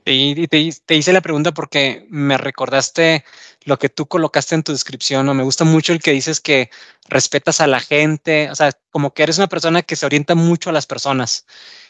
Y 0.09 0.47
te, 0.47 0.95
hice 0.95 1.13
la 1.13 1.21
pregunta 1.21 1.53
porque 1.53 2.07
me 2.11 2.39
recordaste 2.39 3.25
lo 3.65 3.77
que 3.77 3.89
tú 3.89 4.07
colocaste 4.07 4.55
en 4.55 4.63
tu 4.63 4.71
descripción, 4.71 5.27
¿no? 5.27 5.35
Me 5.35 5.43
gusta 5.43 5.65
mucho 5.65 5.93
el 5.93 6.01
que 6.01 6.13
dices 6.13 6.41
que 6.41 6.71
respetas 7.09 7.61
a 7.61 7.67
la 7.67 7.81
gente, 7.81 8.49
o 8.51 8.55
sea, 8.55 8.71
como 8.91 9.13
que 9.15 9.25
eres 9.25 9.39
una 9.39 9.49
persona 9.49 9.83
que 9.83 9.97
se 9.97 10.07
orienta 10.07 10.37
mucho 10.37 10.71
a 10.71 10.73
las 10.73 10.87
personas. 10.87 11.45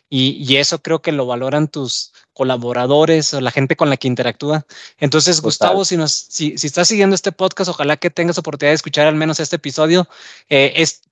Y, 0.08 0.56
eso 0.56 0.80
creo 0.80 1.00
que 1.00 1.10
lo 1.10 1.26
valoran 1.26 1.68
tus 1.68 2.12
colaboradores 2.32 3.34
o 3.34 3.40
la 3.40 3.50
gente 3.50 3.74
con 3.74 3.90
la 3.90 3.96
que 3.96 4.06
interactúa. 4.06 4.64
Entonces, 4.98 5.42
Gustavo, 5.42 5.84
si, 5.84 5.96
nos, 5.96 6.12
si, 6.12 6.54
estás 6.54 6.88
siguiendo 6.88 7.14
este 7.14 7.32
podcast, 7.32 7.70
ojalá 7.70 7.96
que 7.96 8.10
tengas 8.10 8.38
oportunidad 8.38 8.70
de 8.70 8.76
escuchar 8.76 9.06
al 9.06 9.16
menos 9.16 9.40
este 9.40 9.56
episodio. 9.56 10.06
Eh, 10.48 10.74
es, 10.76 11.02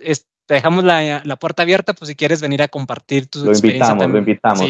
te 0.47 0.55
dejamos 0.55 0.85
la, 0.85 1.37
puerta 1.41 1.63
abierta, 1.63 1.93
pues 1.93 2.09
si 2.09 2.15
quieres 2.15 2.41
venir 2.41 2.63
a 2.63 2.69
compartir 2.69 3.27
tu 3.27 3.45
lo 3.45 3.53
Invitamos, 3.53 4.07
lo 4.07 4.19
invitamos, 4.19 4.61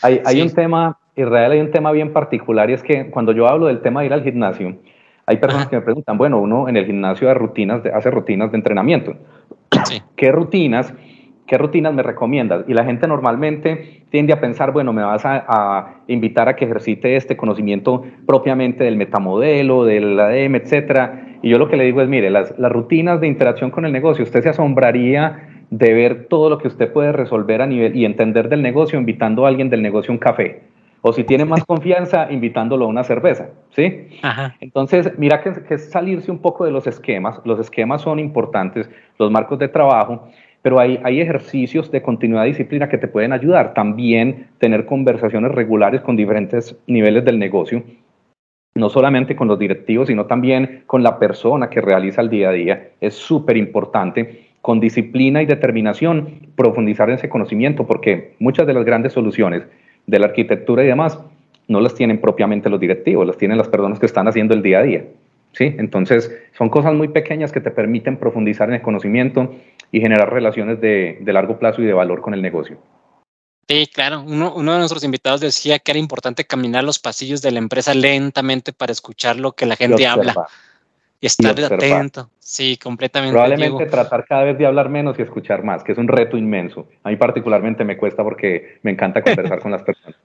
Hay, 0.00 0.22
hay 0.24 0.40
un 0.40 0.50
tema 0.50 0.98
Israel 1.18 1.52
hay 1.52 1.60
un 1.60 1.70
tema 1.70 1.90
bien 1.90 2.12
particular 2.12 2.70
y 2.70 2.74
es 2.74 2.82
que 2.82 3.10
cuando 3.10 3.32
yo 3.32 3.48
hablo 3.48 3.66
del 3.66 3.80
tema 3.80 4.00
de 4.00 4.06
ir 4.06 4.12
al 4.12 4.22
gimnasio, 4.22 4.76
hay 5.26 5.36
personas 5.36 5.68
que 5.68 5.76
me 5.76 5.82
preguntan, 5.82 6.16
bueno, 6.16 6.38
uno 6.40 6.68
en 6.68 6.76
el 6.76 6.86
gimnasio 6.86 7.32
rutinas 7.34 7.82
de, 7.82 7.90
hace 7.90 8.10
rutinas 8.10 8.50
de 8.50 8.56
entrenamiento. 8.56 9.14
¿Qué 10.16 10.32
rutinas? 10.32 10.94
¿Qué 11.48 11.56
rutinas 11.56 11.94
me 11.94 12.02
recomiendas? 12.02 12.64
Y 12.68 12.74
la 12.74 12.84
gente 12.84 13.08
normalmente 13.08 14.02
tiende 14.10 14.34
a 14.34 14.40
pensar, 14.40 14.70
bueno, 14.70 14.92
me 14.92 15.02
vas 15.02 15.22
a, 15.24 15.94
invitar 16.06 16.48
a 16.48 16.54
que 16.54 16.66
ejercite 16.66 17.16
este 17.16 17.38
conocimiento 17.38 18.04
propiamente 18.26 18.84
del 18.84 18.96
metamodelo, 18.96 19.84
del 19.84 20.20
ADM, 20.20 20.56
etcétera. 20.56 21.38
Y 21.42 21.48
yo 21.48 21.58
lo 21.58 21.68
que 21.68 21.78
le 21.78 21.84
digo 21.84 22.02
es, 22.02 22.08
mire, 22.08 22.28
las, 22.28 22.56
las 22.58 22.70
rutinas 22.70 23.20
de 23.22 23.28
interacción 23.28 23.70
con 23.70 23.86
el 23.86 23.92
negocio, 23.92 24.24
usted 24.24 24.42
se 24.42 24.50
asombraría 24.50 25.64
de 25.70 25.94
ver 25.94 26.26
todo 26.26 26.50
lo 26.50 26.58
que 26.58 26.68
usted 26.68 26.92
puede 26.92 27.12
resolver 27.12 27.62
a 27.62 27.66
nivel 27.66 27.96
y 27.96 28.04
entender 28.04 28.50
del 28.50 28.60
negocio 28.60 28.98
invitando 28.98 29.46
a 29.46 29.48
alguien 29.48 29.70
del 29.70 29.80
negocio 29.80 30.12
a 30.12 30.14
un 30.14 30.18
café 30.18 30.60
o 31.00 31.12
si 31.12 31.24
tiene 31.24 31.44
más 31.44 31.64
confianza, 31.66 32.30
invitándolo 32.30 32.84
a 32.84 32.88
una 32.88 33.04
cerveza, 33.04 33.50
¿sí? 33.70 34.08
Entonces, 34.60 35.12
mira 35.18 35.40
que, 35.40 35.52
es 35.74 35.90
salirse 35.90 36.30
un 36.30 36.38
poco 36.38 36.64
de 36.64 36.70
los 36.70 36.86
esquemas. 36.86 37.40
Los 37.44 37.58
esquemas 37.60 38.02
son 38.02 38.18
importantes, 38.18 38.90
los 39.18 39.30
marcos 39.30 39.58
de 39.58 39.68
trabajo, 39.68 40.28
pero 40.68 40.80
hay, 40.80 41.18
ejercicios 41.18 41.90
de 41.90 42.02
continuidad 42.02 42.42
de 42.42 42.48
disciplina 42.48 42.90
que 42.90 42.98
te 42.98 43.08
pueden 43.08 43.32
ayudar. 43.32 43.72
También 43.72 44.48
tener 44.58 44.84
conversaciones 44.84 45.52
regulares 45.52 46.02
con 46.02 46.14
diferentes 46.14 46.76
niveles 46.86 47.24
del 47.24 47.38
negocio, 47.38 47.82
no 48.74 48.90
solamente 48.90 49.34
con 49.34 49.48
los 49.48 49.58
directivos, 49.58 50.08
sino 50.08 50.26
también 50.26 50.82
con 50.84 51.02
la 51.02 51.18
persona 51.18 51.70
que 51.70 51.80
realiza 51.80 52.20
el 52.20 52.28
día 52.28 52.50
a 52.50 52.52
día. 52.52 52.90
Es 53.00 53.14
súper 53.14 53.56
importante 53.56 54.48
con 54.60 54.78
disciplina 54.78 55.42
y 55.42 55.46
determinación 55.46 56.50
profundizar 56.54 57.08
en 57.08 57.14
ese 57.14 57.30
conocimiento, 57.30 57.86
porque 57.86 58.34
muchas 58.38 58.66
de 58.66 58.74
las 58.74 58.84
grandes 58.84 59.14
soluciones 59.14 59.62
de 60.06 60.18
la 60.18 60.26
arquitectura 60.26 60.84
y 60.84 60.88
demás, 60.88 61.18
no 61.66 61.80
las 61.80 61.94
tienen 61.94 62.20
propiamente 62.20 62.68
los 62.68 62.78
directivos, 62.78 63.26
las 63.26 63.38
tienen 63.38 63.56
las 63.56 63.68
personas 63.68 63.98
que 63.98 64.04
están 64.04 64.28
haciendo 64.28 64.52
el 64.52 64.60
día 64.60 64.80
a 64.80 64.82
día. 64.82 65.04
¿sí? 65.52 65.74
Entonces, 65.78 66.30
son 66.52 66.68
cosas 66.68 66.92
muy 66.92 67.08
pequeñas 67.08 67.52
que 67.52 67.60
te 67.62 67.70
permiten 67.70 68.18
profundizar 68.18 68.68
en 68.68 68.74
el 68.74 68.82
conocimiento 68.82 69.50
y 69.90 70.00
generar 70.00 70.32
relaciones 70.32 70.80
de, 70.80 71.18
largo 71.26 71.58
plazo 71.58 71.82
y 71.82 71.86
de 71.86 71.92
valor 71.92 72.20
con 72.20 72.34
el 72.34 72.42
negocio. 72.42 72.78
Sí, 73.68 73.86
claro. 73.92 74.22
Uno, 74.22 74.54
uno, 74.54 74.72
de 74.72 74.78
nuestros 74.78 75.04
invitados 75.04 75.40
decía 75.40 75.78
que 75.78 75.92
era 75.92 75.98
importante 75.98 76.46
caminar 76.46 76.84
los 76.84 76.98
pasillos 76.98 77.42
de 77.42 77.50
la 77.50 77.58
empresa 77.58 77.92
lentamente 77.92 78.72
para 78.72 78.92
escuchar 78.92 79.36
lo 79.36 79.52
que 79.52 79.66
la 79.66 79.76
gente 79.76 80.06
habla 80.06 80.46
y 81.20 81.26
estar 81.26 81.58
atento. 81.60 82.30
Sí, 82.38 82.78
completamente. 82.78 83.32
Probablemente 83.32 83.86
tratar 83.86 84.24
cada 84.24 84.44
vez 84.44 84.58
de 84.58 84.66
hablar 84.66 84.88
menos 84.88 85.18
y 85.18 85.22
escuchar 85.22 85.64
más, 85.64 85.84
que 85.84 85.92
es 85.92 85.98
un 85.98 86.08
reto 86.08 86.36
inmenso. 86.36 86.88
A 87.02 87.10
mí 87.10 87.16
particularmente 87.16 87.84
me 87.84 87.96
cuesta 87.96 88.22
porque 88.22 88.78
me 88.82 88.90
encanta 88.90 89.22
conversar 89.22 89.58
con 89.62 89.72
las 89.72 89.82
personas. 89.82 90.16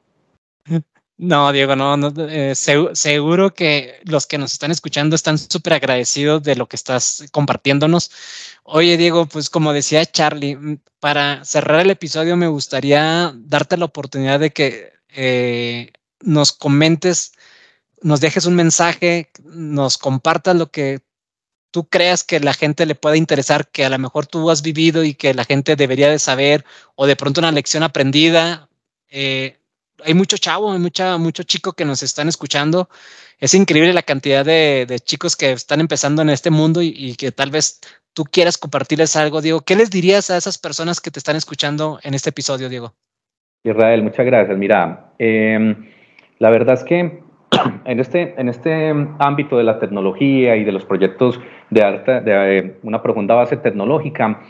No, 1.17 1.51
Diego, 1.51 1.75
no, 1.75 1.95
eh, 2.27 2.55
seguro 2.55 3.53
que 3.53 3.99
los 4.03 4.25
que 4.25 4.37
nos 4.37 4.53
están 4.53 4.71
escuchando 4.71 5.15
están 5.15 5.37
súper 5.37 5.73
agradecidos 5.73 6.41
de 6.43 6.55
lo 6.55 6.67
que 6.67 6.75
estás 6.75 7.25
compartiéndonos. 7.31 8.11
Oye, 8.63 8.97
Diego, 8.97 9.27
pues 9.27 9.49
como 9.49 9.73
decía 9.73 10.05
Charlie, 10.05 10.55
mm, 10.55 10.79
para 10.99 11.45
cerrar 11.45 11.81
el 11.81 11.91
episodio 11.91 12.35
me 12.35 12.47
gustaría 12.47 13.31
darte 13.35 13.77
la 13.77 13.85
oportunidad 13.85 14.39
de 14.39 14.51
que 14.51 14.93
eh, 15.09 15.93
nos 16.19 16.51
comentes 16.51 17.33
nos 18.03 18.19
dejes 18.21 18.45
un 18.45 18.55
mensaje, 18.55 19.31
nos 19.43 19.97
compartas 19.97 20.55
lo 20.55 20.69
que 20.71 21.01
tú 21.71 21.87
creas 21.89 22.23
que 22.23 22.39
la 22.39 22.53
gente 22.53 22.85
le 22.85 22.95
pueda 22.95 23.17
interesar, 23.17 23.69
que 23.69 23.85
a 23.85 23.89
lo 23.89 23.97
mejor 23.97 24.27
tú 24.27 24.51
has 24.51 24.61
vivido 24.61 25.03
y 25.03 25.15
que 25.15 25.33
la 25.33 25.45
gente 25.45 25.75
debería 25.75 26.09
de 26.09 26.19
saber, 26.19 26.65
o 26.95 27.07
de 27.07 27.15
pronto 27.15 27.41
una 27.41 27.51
lección 27.51 27.83
aprendida. 27.83 28.69
Eh, 29.09 29.57
hay 30.05 30.13
mucho 30.13 30.37
chavo, 30.37 30.71
hay 30.71 30.79
mucha, 30.79 31.17
mucho 31.17 31.43
chico 31.43 31.73
que 31.73 31.85
nos 31.85 32.03
están 32.03 32.27
escuchando. 32.27 32.89
Es 33.39 33.53
increíble 33.53 33.93
la 33.93 34.03
cantidad 34.03 34.45
de, 34.45 34.85
chicos 35.03 35.35
que 35.35 35.51
están 35.51 35.79
empezando 35.79 36.21
en 36.21 36.29
este 36.29 36.49
mundo 36.49 36.81
y, 36.81 37.15
que 37.15 37.31
tal 37.31 37.51
vez 37.51 37.81
tú 38.13 38.23
quieras 38.23 38.57
compartirles 38.57 39.15
algo, 39.15 39.41
Diego. 39.41 39.61
¿Qué 39.61 39.75
les 39.75 39.89
dirías 39.89 40.29
a 40.29 40.37
esas 40.37 40.57
personas 40.57 41.01
que 41.01 41.11
te 41.11 41.19
están 41.19 41.35
escuchando 41.35 41.99
en 42.03 42.13
este 42.13 42.29
episodio, 42.29 42.69
Diego? 42.69 42.93
Israel, 43.63 44.03
muchas 44.03 44.25
gracias. 44.25 44.57
Mira, 44.57 45.13
em, 45.19 45.89
la 46.39 46.49
verdad 46.49 46.75
es 46.75 46.83
que 46.83 47.23
en 47.85 47.99
este, 47.99 48.39
en 48.39 48.49
este 48.49 48.91
ámbito 49.19 49.57
de 49.57 49.63
la 49.63 49.79
tecnología 49.79 50.55
y 50.55 50.63
de 50.63 50.71
los 50.71 50.85
proyectos 50.85 51.39
de, 51.69 51.83
alta, 51.83 52.21
de 52.21 52.57
eh, 52.57 52.79
una 52.83 53.01
profunda 53.01 53.35
base 53.35 53.57
tecnológica, 53.57 54.41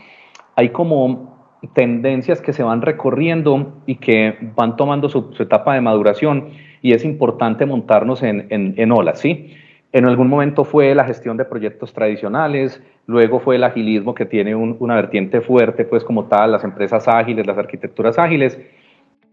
hay 0.56 0.70
como 0.70 1.33
tendencias 1.72 2.40
que 2.40 2.52
se 2.52 2.62
van 2.62 2.82
recorriendo 2.82 3.82
y 3.86 3.96
que 3.96 4.36
van 4.54 4.76
tomando 4.76 5.08
su, 5.08 5.34
etapa 5.38 5.74
de 5.74 5.80
maduración 5.80 6.48
y 6.82 6.92
es 6.92 7.04
importante 7.04 7.64
montarnos 7.66 8.22
en, 8.22 8.46
en, 8.50 8.92
olas, 8.92 9.20
¿sí? 9.20 9.54
En 9.92 10.06
algún 10.06 10.28
momento 10.28 10.64
fue 10.64 10.94
la 10.94 11.04
gestión 11.04 11.36
de 11.36 11.44
proyectos 11.44 11.92
tradicionales, 11.94 12.82
luego 13.06 13.38
fue 13.38 13.56
el 13.56 13.64
agilismo 13.64 14.14
que 14.14 14.26
tiene 14.26 14.54
una 14.54 14.96
vertiente 14.96 15.40
fuerte, 15.40 15.84
pues 15.84 16.04
como 16.04 16.24
tal, 16.24 16.52
las 16.52 16.64
empresas 16.64 17.06
ágiles, 17.06 17.46
las 17.46 17.56
arquitecturas 17.56 18.18
ágiles, 18.18 18.60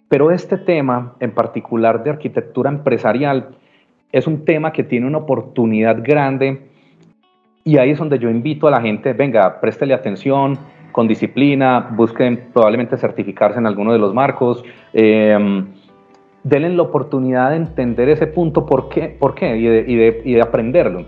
pero 0.08 0.30
este 0.30 0.58
tema 0.58 1.16
en 1.20 1.32
particular 1.32 2.04
de 2.04 2.12
arquitectura 2.12 2.70
empresarial 2.70 3.50
es 4.12 4.28
un 4.28 4.46
tema 4.46 4.72
que 4.72 4.84
tiene 4.84 5.08
una 5.08 5.20
oportunidad 5.20 5.98
grande 6.04 6.62
y 7.64 7.78
ahí 7.78 7.92
es 7.92 8.00
donde 8.00 8.20
yo 8.20 8.30
invito 8.30 8.68
a 8.68 8.72
la 8.72 8.82
gente, 8.82 9.14
venga, 9.14 9.60
préstele 9.60 9.94
atención 9.94 10.58
con 10.92 11.08
disciplina, 11.08 11.90
busquen 11.92 12.50
probablemente 12.54 12.98
certificarse 12.98 13.60
en 13.60 13.68
alguno 13.68 13.94
de 13.94 14.00
los 14.00 14.14
marcos, 14.14 14.64
eh, 14.94 15.38
denle 16.44 16.70
la 16.70 16.82
oportunidad 16.82 17.52
de 17.52 17.58
entender 17.58 18.10
ese 18.10 18.28
punto, 18.28 18.66
por 18.66 18.90
qué, 18.90 19.16
por 19.20 19.36
qué 19.36 19.58
y, 19.58 19.66
de, 19.66 19.86
y, 19.88 19.96
de, 19.96 20.22
y 20.26 20.34
de 20.34 20.42
aprenderlo. 20.42 21.06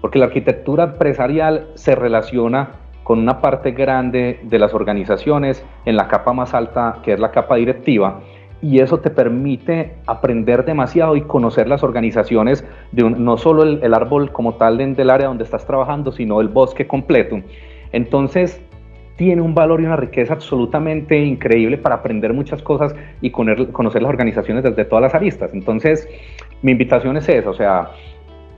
Porque 0.00 0.18
la 0.18 0.26
arquitectura 0.26 0.84
empresarial 0.84 1.68
se 1.74 1.94
relaciona 1.94 2.70
con 3.02 3.20
una 3.20 3.40
parte 3.40 3.70
grande 3.70 4.40
de 4.42 4.58
las 4.58 4.74
organizaciones 4.74 5.64
en 5.84 5.96
la 5.96 6.08
capa 6.08 6.32
más 6.32 6.54
alta, 6.54 6.98
que 7.02 7.12
es 7.12 7.20
la 7.20 7.30
capa 7.30 7.56
directiva, 7.56 8.20
y 8.62 8.80
eso 8.80 8.98
te 8.98 9.10
permite 9.10 9.94
aprender 10.06 10.64
demasiado 10.64 11.14
y 11.16 11.22
conocer 11.22 11.68
las 11.68 11.82
organizaciones 11.82 12.64
de 12.92 13.08
no 13.08 13.36
solo 13.36 13.62
el, 13.62 13.94
árbol 13.94 14.32
como 14.32 14.54
tal 14.54 14.78
del 14.78 15.10
área 15.10 15.28
donde 15.28 15.44
estás 15.44 15.66
trabajando, 15.66 16.10
sino 16.10 16.40
el 16.40 16.48
bosque 16.48 16.86
completo. 16.86 17.40
Entonces, 17.92 18.60
tiene 19.16 19.42
un 19.42 19.54
valor 19.54 19.80
y 19.80 19.84
una 19.84 19.96
riqueza 19.96 20.34
absolutamente 20.34 21.18
increíble 21.18 21.78
para 21.78 21.96
aprender 21.96 22.32
muchas 22.32 22.62
cosas 22.62 22.94
y 23.20 23.30
conocer 23.30 24.02
las 24.02 24.08
organizaciones 24.08 24.62
desde 24.62 24.84
todas 24.84 25.02
las 25.02 25.14
aristas. 25.14 25.50
Entonces, 25.54 26.08
mi 26.62 26.72
invitación 26.72 27.16
es 27.16 27.28
esa, 27.28 27.50
o 27.50 27.54
sea, 27.54 27.90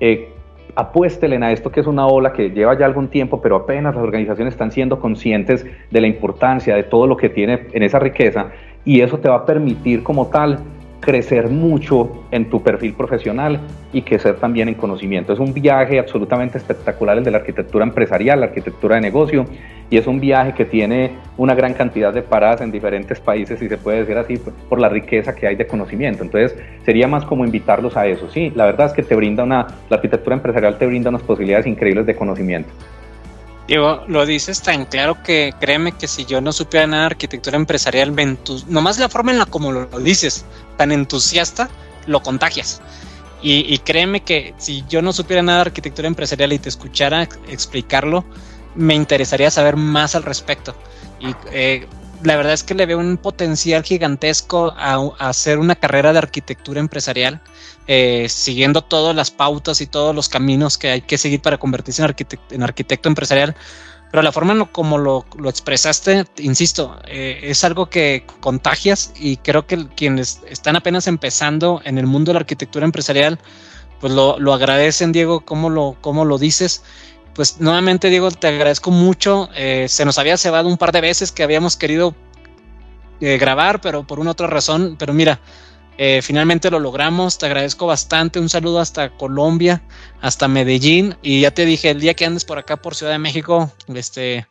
eh, 0.00 0.28
apuéstelen 0.74 1.42
a 1.42 1.52
esto 1.52 1.70
que 1.70 1.80
es 1.80 1.86
una 1.86 2.06
ola 2.06 2.32
que 2.32 2.50
lleva 2.50 2.78
ya 2.78 2.86
algún 2.86 3.08
tiempo, 3.08 3.40
pero 3.40 3.56
apenas 3.56 3.94
las 3.94 4.04
organizaciones 4.04 4.54
están 4.54 4.70
siendo 4.70 5.00
conscientes 5.00 5.66
de 5.90 6.00
la 6.00 6.06
importancia 6.06 6.74
de 6.76 6.84
todo 6.84 7.06
lo 7.06 7.16
que 7.16 7.28
tiene 7.28 7.66
en 7.72 7.82
esa 7.82 7.98
riqueza 7.98 8.50
y 8.84 9.00
eso 9.00 9.18
te 9.18 9.28
va 9.28 9.36
a 9.36 9.46
permitir 9.46 10.02
como 10.02 10.28
tal 10.28 10.60
crecer 11.00 11.48
mucho 11.48 12.24
en 12.30 12.50
tu 12.50 12.62
perfil 12.62 12.92
profesional 12.92 13.60
y 13.92 14.02
crecer 14.02 14.36
también 14.36 14.68
en 14.68 14.74
conocimiento. 14.74 15.32
Es 15.32 15.38
un 15.38 15.54
viaje 15.54 15.98
absolutamente 15.98 16.58
espectacular 16.58 17.18
el 17.18 17.24
de 17.24 17.30
la 17.30 17.38
arquitectura 17.38 17.84
empresarial, 17.84 18.40
la 18.40 18.46
arquitectura 18.46 18.96
de 18.96 19.02
negocio 19.02 19.46
y 19.90 19.96
es 19.96 20.06
un 20.06 20.20
viaje 20.20 20.52
que 20.54 20.64
tiene 20.64 21.16
una 21.36 21.54
gran 21.54 21.72
cantidad 21.74 22.12
de 22.12 22.22
paradas 22.22 22.60
en 22.60 22.70
diferentes 22.70 23.20
países, 23.20 23.60
y 23.62 23.68
se 23.68 23.78
puede 23.78 24.00
decir 24.00 24.16
así, 24.18 24.36
por 24.68 24.80
la 24.80 24.88
riqueza 24.88 25.34
que 25.34 25.46
hay 25.46 25.56
de 25.56 25.66
conocimiento. 25.66 26.22
Entonces, 26.22 26.54
sería 26.84 27.08
más 27.08 27.24
como 27.24 27.44
invitarlos 27.44 27.96
a 27.96 28.06
eso. 28.06 28.28
Sí, 28.30 28.52
la 28.54 28.66
verdad 28.66 28.88
es 28.88 28.92
que 28.92 29.02
te 29.02 29.14
brinda 29.14 29.44
una, 29.44 29.66
la 29.88 29.96
arquitectura 29.96 30.36
empresarial 30.36 30.76
te 30.78 30.86
brinda 30.86 31.10
unas 31.10 31.22
posibilidades 31.22 31.66
increíbles 31.66 32.06
de 32.06 32.16
conocimiento. 32.16 32.70
Digo, 33.66 34.02
lo 34.08 34.24
dices 34.24 34.62
tan 34.62 34.86
claro 34.86 35.22
que 35.22 35.52
créeme 35.60 35.92
que 35.92 36.08
si 36.08 36.24
yo 36.24 36.40
no 36.40 36.52
supiera 36.52 36.86
nada 36.86 37.02
de 37.02 37.06
arquitectura 37.08 37.56
empresarial, 37.56 38.14
nomás 38.66 38.98
la 38.98 39.10
forma 39.10 39.30
en 39.30 39.38
la 39.38 39.44
como 39.44 39.72
lo, 39.72 39.86
dices, 40.00 40.46
tan 40.76 40.90
entusiasta, 40.90 41.68
lo 42.06 42.20
contagias. 42.20 42.80
Y, 43.42 43.72
y, 43.72 43.78
créeme 43.78 44.22
que 44.22 44.52
si 44.56 44.84
yo 44.88 45.00
no 45.00 45.12
supiera 45.12 45.42
nada 45.42 45.58
de 45.58 45.68
arquitectura 45.68 46.08
empresarial 46.08 46.52
y 46.52 46.58
te 46.58 46.68
escuchara 46.68 47.22
explicarlo, 47.22 48.24
me 48.74 48.94
interesaría 48.94 49.50
saber 49.50 49.76
más 49.76 50.14
al 50.14 50.22
respecto. 50.22 50.74
Y 51.20 51.34
eh, 51.52 51.86
la 52.22 52.36
verdad 52.36 52.52
es 52.52 52.62
que 52.62 52.74
le 52.74 52.86
veo 52.86 52.98
un 52.98 53.16
potencial 53.16 53.82
gigantesco 53.82 54.72
a, 54.76 55.10
hacer 55.18 55.58
una 55.58 55.76
carrera 55.76 56.12
de 56.12 56.18
arquitectura 56.18 56.80
empresarial, 56.80 57.40
eh, 57.86 58.26
siguiendo 58.28 58.82
todas 58.82 59.14
las 59.14 59.30
pautas 59.30 59.80
y 59.80 59.86
todos 59.86 60.14
los 60.14 60.28
caminos 60.28 60.78
que 60.78 60.90
hay 60.90 61.00
que 61.00 61.18
seguir 61.18 61.40
para 61.40 61.58
convertirse 61.58 62.02
en, 62.50 62.62
arquitecto 62.62 63.08
empresarial. 63.08 63.54
Pero 64.10 64.22
la 64.22 64.32
forma 64.32 64.54
en 64.54 64.64
como 64.66 64.96
lo, 64.96 65.26
expresaste, 65.46 66.24
insisto, 66.38 66.98
eh, 67.06 67.40
es 67.42 67.62
algo 67.62 67.90
que 67.90 68.24
contagias 68.40 69.12
y 69.16 69.36
creo 69.36 69.66
que 69.66 69.86
quienes 69.88 70.40
están 70.48 70.76
apenas 70.76 71.06
empezando 71.06 71.82
en 71.84 71.98
el 71.98 72.06
mundo 72.06 72.30
de 72.30 72.34
la 72.34 72.40
arquitectura 72.40 72.86
empresarial, 72.86 73.38
pues 74.00 74.12
lo, 74.14 74.38
lo 74.38 74.54
agradecen, 74.54 75.12
Diego, 75.12 75.40
cómo 75.40 75.68
lo, 75.68 75.96
cómo 76.00 76.24
lo 76.24 76.38
dices 76.38 76.82
pues 77.34 77.60
nuevamente 77.60 78.10
Diego, 78.10 78.30
te 78.30 78.48
agradezco 78.48 78.90
mucho. 78.90 79.48
Eh, 79.54 79.86
se 79.88 80.04
nos 80.04 80.18
había 80.18 80.36
cebado 80.36 80.68
un 80.68 80.76
par 80.76 80.92
de 80.92 81.00
veces 81.00 81.32
que 81.32 81.42
habíamos 81.42 81.76
querido 81.76 82.14
eh, 83.20 83.38
grabar, 83.38 83.80
pero 83.80 84.06
por 84.06 84.20
una 84.20 84.32
otra 84.32 84.46
razón. 84.46 84.96
Pero 84.98 85.12
mira, 85.12 85.40
eh, 85.98 86.20
finalmente 86.22 86.70
lo 86.70 86.78
logramos. 86.78 87.38
Te 87.38 87.46
agradezco 87.46 87.86
bastante. 87.86 88.38
Un 88.40 88.48
saludo 88.48 88.80
hasta 88.80 89.10
Colombia, 89.10 89.82
hasta 90.20 90.48
Medellín. 90.48 91.16
Y 91.22 91.40
ya 91.42 91.50
te 91.50 91.64
dije, 91.64 91.90
el 91.90 92.00
día 92.00 92.14
que 92.14 92.24
andes 92.24 92.44
por 92.44 92.58
acá, 92.58 92.76
por 92.76 92.94
Ciudad 92.94 93.12
de 93.12 93.18
México, 93.18 93.70
este, 93.94 94.46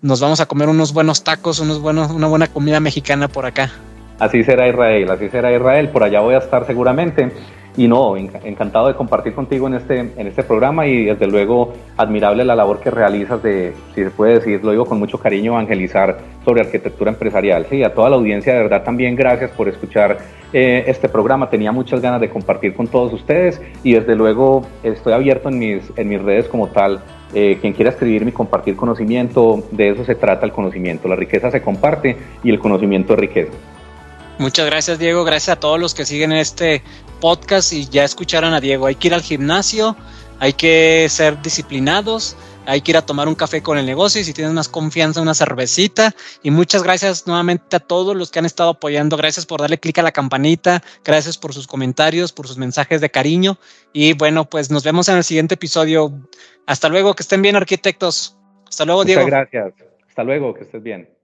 nos 0.00 0.20
vamos 0.20 0.40
a 0.40 0.46
comer 0.46 0.68
unos 0.68 0.92
buenos 0.92 1.24
tacos, 1.24 1.58
unos 1.60 1.80
buenos, 1.80 2.10
una 2.10 2.26
buena 2.26 2.46
comida 2.46 2.80
mexicana 2.80 3.28
por 3.28 3.46
acá. 3.46 3.70
Así 4.18 4.44
será 4.44 4.68
Israel, 4.68 5.10
así 5.10 5.28
será 5.28 5.52
Israel. 5.52 5.88
Por 5.88 6.04
allá 6.04 6.20
voy 6.20 6.34
a 6.34 6.38
estar 6.38 6.66
seguramente. 6.66 7.32
Y 7.76 7.86
no, 7.86 8.16
encantado 8.16 8.88
de 8.88 8.94
compartir 8.94 9.32
contigo 9.32 9.68
en 9.68 9.74
este, 9.74 10.00
en 10.00 10.26
este 10.26 10.42
programa 10.42 10.86
y 10.86 11.04
desde 11.04 11.26
luego 11.26 11.72
admirable 11.96 12.44
la 12.44 12.56
labor 12.56 12.80
que 12.80 12.90
realizas 12.90 13.42
de, 13.42 13.72
si 13.94 14.02
se 14.02 14.10
puede 14.10 14.34
decir, 14.34 14.64
lo 14.64 14.72
digo 14.72 14.86
con 14.86 14.98
mucho 14.98 15.18
cariño, 15.18 15.52
evangelizar 15.52 16.18
sobre 16.44 16.62
arquitectura 16.62 17.12
empresarial. 17.12 17.66
Sí, 17.70 17.82
a 17.84 17.94
toda 17.94 18.10
la 18.10 18.16
audiencia, 18.16 18.54
de 18.54 18.62
verdad 18.62 18.82
también 18.82 19.14
gracias 19.14 19.50
por 19.52 19.68
escuchar 19.68 20.18
eh, 20.52 20.84
este 20.88 21.08
programa. 21.08 21.48
Tenía 21.48 21.70
muchas 21.70 22.00
ganas 22.00 22.20
de 22.20 22.28
compartir 22.28 22.74
con 22.74 22.88
todos 22.88 23.12
ustedes 23.12 23.60
y 23.84 23.94
desde 23.94 24.16
luego 24.16 24.66
estoy 24.82 25.12
abierto 25.12 25.48
en 25.48 25.58
mis, 25.58 25.82
en 25.96 26.08
mis 26.08 26.20
redes 26.20 26.48
como 26.48 26.68
tal. 26.68 27.00
Eh, 27.32 27.58
quien 27.60 27.72
quiera 27.72 27.90
escribirme 27.92 28.30
y 28.30 28.32
compartir 28.32 28.74
conocimiento, 28.74 29.62
de 29.70 29.90
eso 29.90 30.04
se 30.04 30.16
trata 30.16 30.44
el 30.44 30.50
conocimiento. 30.50 31.06
La 31.06 31.14
riqueza 31.14 31.52
se 31.52 31.62
comparte 31.62 32.16
y 32.42 32.50
el 32.50 32.58
conocimiento 32.58 33.12
es 33.12 33.20
riqueza. 33.20 33.52
Muchas 34.38 34.66
gracias, 34.66 34.98
Diego. 34.98 35.22
Gracias 35.22 35.56
a 35.56 35.60
todos 35.60 35.78
los 35.78 35.94
que 35.94 36.04
siguen 36.04 36.32
este 36.32 36.82
podcast 37.20 37.72
y 37.72 37.86
ya 37.86 38.04
escucharon 38.04 38.54
a 38.54 38.60
Diego. 38.60 38.86
Hay 38.86 38.96
que 38.96 39.08
ir 39.08 39.14
al 39.14 39.22
gimnasio, 39.22 39.96
hay 40.38 40.54
que 40.54 41.06
ser 41.08 41.40
disciplinados, 41.42 42.36
hay 42.66 42.80
que 42.80 42.92
ir 42.92 42.96
a 42.96 43.02
tomar 43.02 43.28
un 43.28 43.34
café 43.34 43.62
con 43.62 43.78
el 43.78 43.86
negocio 43.86 44.20
y 44.20 44.24
si 44.24 44.32
tienes 44.32 44.52
más 44.52 44.68
confianza, 44.68 45.20
una 45.20 45.34
cervecita. 45.34 46.14
Y 46.42 46.50
muchas 46.50 46.82
gracias 46.82 47.26
nuevamente 47.26 47.76
a 47.76 47.80
todos 47.80 48.16
los 48.16 48.30
que 48.30 48.38
han 48.38 48.46
estado 48.46 48.70
apoyando. 48.70 49.16
Gracias 49.16 49.46
por 49.46 49.60
darle 49.60 49.78
clic 49.78 49.98
a 49.98 50.02
la 50.02 50.12
campanita, 50.12 50.82
gracias 51.04 51.38
por 51.38 51.52
sus 51.52 51.66
comentarios, 51.66 52.32
por 52.32 52.48
sus 52.48 52.58
mensajes 52.58 53.00
de 53.00 53.10
cariño. 53.10 53.58
Y 53.92 54.14
bueno, 54.14 54.48
pues 54.48 54.70
nos 54.70 54.82
vemos 54.82 55.08
en 55.08 55.16
el 55.16 55.24
siguiente 55.24 55.54
episodio. 55.54 56.12
Hasta 56.66 56.88
luego, 56.88 57.14
que 57.14 57.22
estén 57.22 57.42
bien 57.42 57.56
arquitectos. 57.56 58.36
Hasta 58.68 58.84
luego, 58.84 59.04
Diego. 59.04 59.22
Muchas 59.22 59.48
gracias. 59.50 59.74
Hasta 60.08 60.24
luego, 60.24 60.54
que 60.54 60.62
estés 60.62 60.82
bien. 60.82 61.19